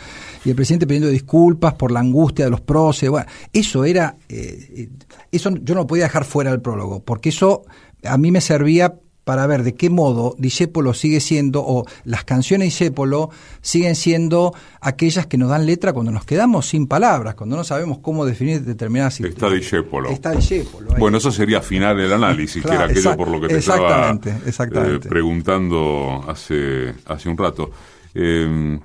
Y 0.45 0.51
el 0.51 0.57
presidente 0.57 0.87
pidiendo 0.87 1.09
disculpas 1.09 1.75
por 1.75 1.93
la 1.93 2.01
angustia 2.01 2.47
de 2.47 2.51
los 2.51 2.61
próceres. 2.63 3.11
Bueno, 3.11 3.27
eso 3.53 3.85
era, 3.85 4.17
eh, 4.29 4.89
eso 5.31 5.51
yo 5.63 5.75
no 5.75 5.87
podía 5.87 6.05
dejar 6.05 6.25
fuera 6.25 6.51
del 6.51 6.63
prólogo, 6.63 7.05
porque 7.05 7.29
eso 7.29 7.65
a 8.05 8.17
mí 8.17 8.31
me 8.31 8.41
servía 8.41 8.95
para 9.29 9.47
ver 9.47 9.63
de 9.63 9.75
qué 9.75 9.91
modo 9.91 10.35
Discépolo 10.39 10.95
sigue 10.95 11.21
siendo, 11.21 11.63
o 11.63 11.85
las 12.05 12.25
canciones 12.25 12.61
de 12.61 12.71
Discépolo 12.71 13.29
siguen 13.61 13.95
siendo 13.95 14.55
aquellas 14.81 15.27
que 15.27 15.37
nos 15.37 15.51
dan 15.51 15.67
letra 15.67 15.93
cuando 15.93 16.11
nos 16.11 16.25
quedamos 16.25 16.65
sin 16.65 16.87
palabras, 16.87 17.35
cuando 17.35 17.55
no 17.55 17.63
sabemos 17.63 17.99
cómo 17.99 18.25
definir 18.25 18.63
determinadas 18.63 19.17
situaciones. 19.17 19.43
Está 19.43 19.55
Discépolo. 19.55 20.09
Está 20.09 20.31
Discépolo. 20.33 20.95
Bueno, 20.99 21.19
eso 21.19 21.31
sería 21.31 21.61
final 21.61 21.99
del 21.99 22.11
análisis, 22.11 22.65
que 22.65 22.73
era 22.73 22.85
aquello 22.85 23.19
por 23.19 23.29
lo 23.29 23.39
que 23.39 23.49
te 23.49 23.59
estaba 23.59 24.19
eh, 24.19 24.99
preguntando 25.07 26.25
hace, 26.27 26.95
hace 27.05 27.29
un 27.29 27.37
rato. 27.37 27.71
Eh, 28.15 28.79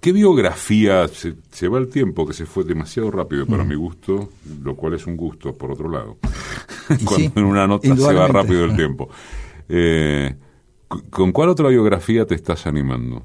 ¿Qué, 0.00 0.12
biografía 0.12 1.06
se, 1.08 1.68
va 1.68 1.78
el 1.78 1.88
tiempo 1.88 2.26
que 2.26 2.32
se 2.32 2.46
fue 2.46 2.64
demasiado 2.64 3.10
rápido 3.10 3.46
para 3.46 3.64
mm. 3.64 3.68
mi 3.68 3.74
gusto, 3.74 4.30
lo 4.62 4.76
cual 4.76 4.94
es 4.94 5.06
un 5.06 5.16
gusto 5.16 5.52
por 5.54 5.72
otro 5.72 5.90
lado, 5.90 6.18
cuando 7.04 7.40
en 7.40 7.44
una 7.44 7.66
nota 7.66 7.94
se 7.96 8.14
va 8.14 8.28
rápido 8.28 8.64
el 8.64 8.76
tiempo? 8.76 9.08
Eh, 9.68 10.34
¿Con 11.10 11.32
cuál 11.32 11.48
otra 11.48 11.68
biografía 11.68 12.24
te 12.24 12.34
estás 12.34 12.66
animando? 12.66 13.24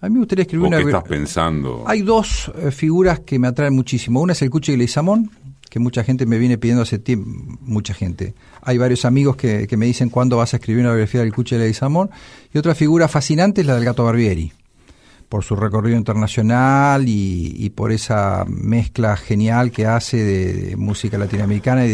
A 0.00 0.08
mí 0.08 0.14
me 0.14 0.18
gustaría 0.20 0.42
escribir 0.42 0.66
una... 0.66 0.78
¿Qué 0.78 0.84
estás 0.84 1.04
pensando? 1.04 1.84
Hay 1.86 2.02
dos 2.02 2.50
eh, 2.56 2.70
figuras 2.70 3.20
que 3.20 3.38
me 3.38 3.48
atraen 3.48 3.74
muchísimo. 3.74 4.20
Una 4.20 4.32
es 4.32 4.42
el 4.42 4.50
Cuchi 4.50 4.76
Leizamón, 4.76 5.30
que 5.70 5.78
mucha 5.78 6.04
gente 6.04 6.26
me 6.26 6.38
viene 6.38 6.58
pidiendo 6.58 6.82
hace 6.82 6.98
tiempo, 6.98 7.30
mucha 7.60 7.94
gente. 7.94 8.34
Hay 8.62 8.78
varios 8.78 9.04
amigos 9.04 9.36
que, 9.36 9.68
me 9.76 9.86
dicen 9.86 10.10
cuándo 10.10 10.36
vas 10.36 10.52
a 10.54 10.56
escribir 10.56 10.82
una 10.82 10.90
biografía 10.90 11.20
del 11.20 11.32
Cuchi 11.32 11.56
Leizamón. 11.56 12.10
Y 12.52 12.58
otra 12.58 12.74
figura 12.74 13.08
fascinante 13.08 13.60
es 13.62 13.66
la 13.66 13.76
del 13.76 13.84
Gato 13.84 14.04
Barbieri 14.04 14.52
por 15.32 15.44
su 15.44 15.56
recorrido 15.56 15.96
internacional 15.96 17.04
y, 17.08 17.70
por 17.74 17.90
esa 17.90 18.44
mezcla 18.46 19.16
genial 19.16 19.70
que 19.70 19.86
hace 19.86 20.18
de, 20.18 20.76
música 20.76 21.16
latinoamericana 21.16 21.86
y 21.86 21.90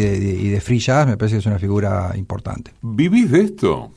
de, 0.49 0.59
free 0.59 0.79
jazz, 0.79 1.07
me 1.07 1.15
parece 1.15 1.35
que 1.35 1.39
es 1.39 1.45
una 1.45 1.57
figura 1.57 2.11
importante. 2.17 2.73
¿Vivís 2.81 3.31
de 3.31 3.39
esto? 3.39 3.91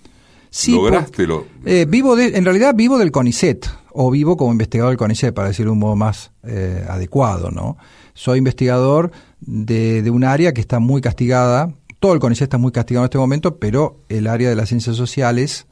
Sí, 0.48 0.70
¿Lograste 0.76 1.26
eh, 1.64 1.86
vivo 1.88 2.14
de, 2.14 2.36
en 2.36 2.44
realidad 2.44 2.72
vivo 2.76 2.98
del 2.98 3.10
CONICET, 3.10 3.66
o 3.90 4.12
vivo 4.12 4.36
como 4.36 4.52
investigador 4.52 4.92
del 4.92 4.98
CONICET, 4.98 5.34
para 5.34 5.48
decirlo 5.48 5.70
de 5.70 5.72
un 5.72 5.80
modo 5.80 5.96
más 5.96 6.30
eh, 6.44 6.86
adecuado, 6.88 7.50
¿no? 7.50 7.76
Soy 8.14 8.38
investigador 8.38 9.10
de, 9.40 10.02
de 10.02 10.10
un 10.12 10.22
área 10.22 10.52
que 10.54 10.60
está 10.60 10.78
muy 10.78 11.00
castigada, 11.00 11.74
todo 11.98 12.14
el 12.14 12.20
CONICET 12.20 12.44
está 12.44 12.58
muy 12.58 12.70
castigado 12.70 13.06
en 13.06 13.06
este 13.06 13.18
momento, 13.18 13.56
pero 13.56 14.04
el 14.08 14.28
área 14.28 14.48
de 14.48 14.54
las 14.54 14.68
ciencias 14.68 14.94
sociales 14.94 15.66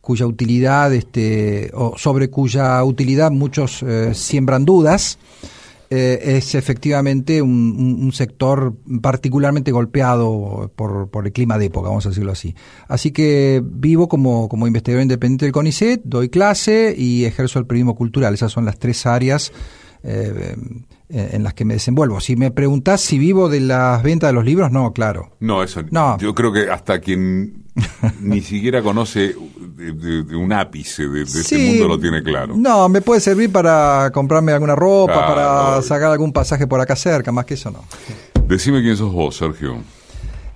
cuya 0.00 0.26
utilidad, 0.26 0.92
este, 0.94 1.70
o 1.74 1.96
sobre 1.96 2.30
cuya 2.30 2.82
utilidad 2.84 3.30
muchos 3.30 3.82
eh, 3.82 4.14
siembran 4.14 4.64
dudas, 4.64 5.18
eh, 5.92 6.36
es 6.36 6.54
efectivamente 6.54 7.42
un, 7.42 8.12
sector 8.12 8.74
particularmente 9.02 9.72
golpeado 9.72 10.70
por, 10.76 11.10
por, 11.10 11.26
el 11.26 11.32
clima 11.32 11.58
de 11.58 11.66
época, 11.66 11.88
vamos 11.88 12.06
a 12.06 12.10
decirlo 12.10 12.30
así. 12.30 12.54
Así 12.86 13.10
que 13.10 13.60
vivo 13.64 14.08
como, 14.08 14.48
como 14.48 14.68
investigador 14.68 15.02
independiente 15.02 15.46
del 15.46 15.52
CONICET, 15.52 16.02
doy 16.04 16.28
clase 16.28 16.94
y 16.96 17.24
ejerzo 17.24 17.58
el 17.58 17.66
periodismo 17.66 17.96
cultural. 17.96 18.34
Esas 18.34 18.52
son 18.52 18.64
las 18.64 18.78
tres 18.78 19.04
áreas 19.04 19.52
eh, 20.02 20.56
en 21.08 21.42
las 21.42 21.54
que 21.54 21.64
me 21.64 21.74
desenvuelvo. 21.74 22.20
Si 22.20 22.36
me 22.36 22.50
preguntás 22.50 23.00
si 23.00 23.18
vivo 23.18 23.48
de 23.48 23.60
las 23.60 24.02
ventas 24.02 24.28
de 24.28 24.32
los 24.32 24.44
libros, 24.44 24.70
no, 24.70 24.92
claro. 24.92 25.36
No, 25.40 25.62
eso 25.62 25.82
no. 25.90 26.18
Yo 26.18 26.34
creo 26.34 26.52
que 26.52 26.70
hasta 26.70 27.00
quien 27.00 27.64
ni 28.20 28.40
siquiera 28.40 28.82
conoce 28.82 29.34
de, 29.76 30.36
un 30.36 30.52
ápice 30.52 31.08
de, 31.08 31.22
este 31.22 31.58
mundo 31.58 31.88
lo 31.88 31.98
tiene 31.98 32.22
claro. 32.22 32.54
No, 32.56 32.88
me 32.88 33.00
puede 33.00 33.20
servir 33.20 33.50
para 33.50 34.10
comprarme 34.12 34.52
alguna 34.52 34.74
ropa, 34.74 35.26
para 35.26 35.82
sacar 35.82 36.12
algún 36.12 36.32
pasaje 36.32 36.66
por 36.66 36.80
acá 36.80 36.96
cerca, 36.96 37.32
más 37.32 37.44
que 37.44 37.54
eso 37.54 37.70
no. 37.70 37.84
Decime 38.46 38.80
quién 38.82 38.96
sos 38.96 39.12
vos, 39.12 39.36
Sergio. 39.36 39.78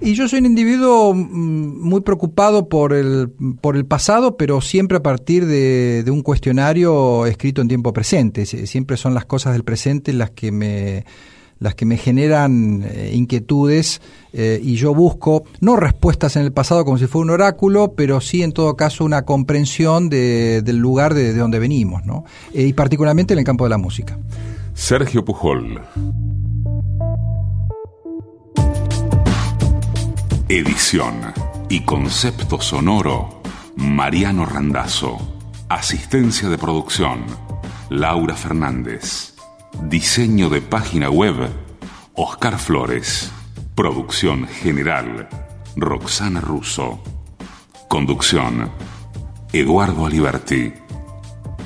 Y 0.05 0.13
yo 0.13 0.29
soy 0.29 0.41
un 0.41 0.47
individuo 0.47 1.15
mm, 1.15 1.81
muy 1.81 2.03
preocupado 2.03 2.69
por 2.69 2.93
el, 2.93 3.31
por 3.63 3.75
el 3.75 3.87
pasado, 3.87 4.37
pero 4.37 4.61
siempre 4.61 4.99
a 4.99 5.03
partir 5.03 5.47
de, 5.47 6.05
un 6.11 6.21
cuestionario 6.21 7.25
escrito 7.25 7.63
en 7.63 7.69
tiempo 7.69 7.95
presente. 7.95 8.45
Siempre 8.45 8.99
son 8.99 9.15
las 9.15 9.25
cosas 9.25 9.55
del 9.55 9.65
presente 9.65 10.13
las 10.13 10.31
que 10.31 10.53
me, 10.53 11.07
las 11.59 11.75
que 11.75 11.87
me 11.87 11.97
generan 11.97 12.85
eh, 12.85 13.13
inquietudes 13.15 14.03
eh, 14.35 14.61
y 14.63 14.77
yo 14.77 14.95
busco 14.95 15.45
no 15.61 15.75
respuestas 15.75 16.37
en 16.37 16.43
el 16.43 16.53
pasado 16.53 16.85
como 16.85 16.99
si 16.99 17.07
fuera 17.07 17.23
un 17.23 17.31
oráculo, 17.31 17.95
pero 17.97 18.21
sí 18.21 18.43
en 18.43 18.53
todo 18.53 18.77
caso 18.77 19.07
una 19.07 19.25
comprensión 19.25 20.11
del 20.11 20.77
lugar 20.77 21.15
de, 21.15 21.33
donde 21.33 21.59
venimos, 21.59 22.05
¿no? 22.05 22.27
Eh, 22.53 22.67
y 22.67 22.75
particularmente 22.75 23.33
en 23.33 23.39
el 23.39 23.45
campo 23.47 23.65
de 23.65 23.71
la 23.71 23.79
música. 23.79 24.19
Sergio 24.75 25.25
Pujol. 25.25 25.81
Edición 30.55 31.35
y 31.69 31.81
concepto 31.81 32.61
sonoro, 32.61 33.43
Mariano 33.75 34.47
Randazzo. 34.47 35.19
Asistencia 35.69 36.49
de 36.49 36.59
producción, 36.59 37.25
Laura 37.91 38.37
Fernández. 38.37 39.35
Diseño 39.83 40.51
de 40.51 40.61
página 40.61 41.11
web, 41.11 41.51
Oscar 42.15 42.61
Flores. 42.61 43.33
Producción 43.75 44.47
general, 44.47 45.29
Roxana 45.75 46.41
Russo. 46.41 47.03
Conducción, 47.89 48.71
Eduardo 49.53 50.07
Aliberti. 50.07 50.73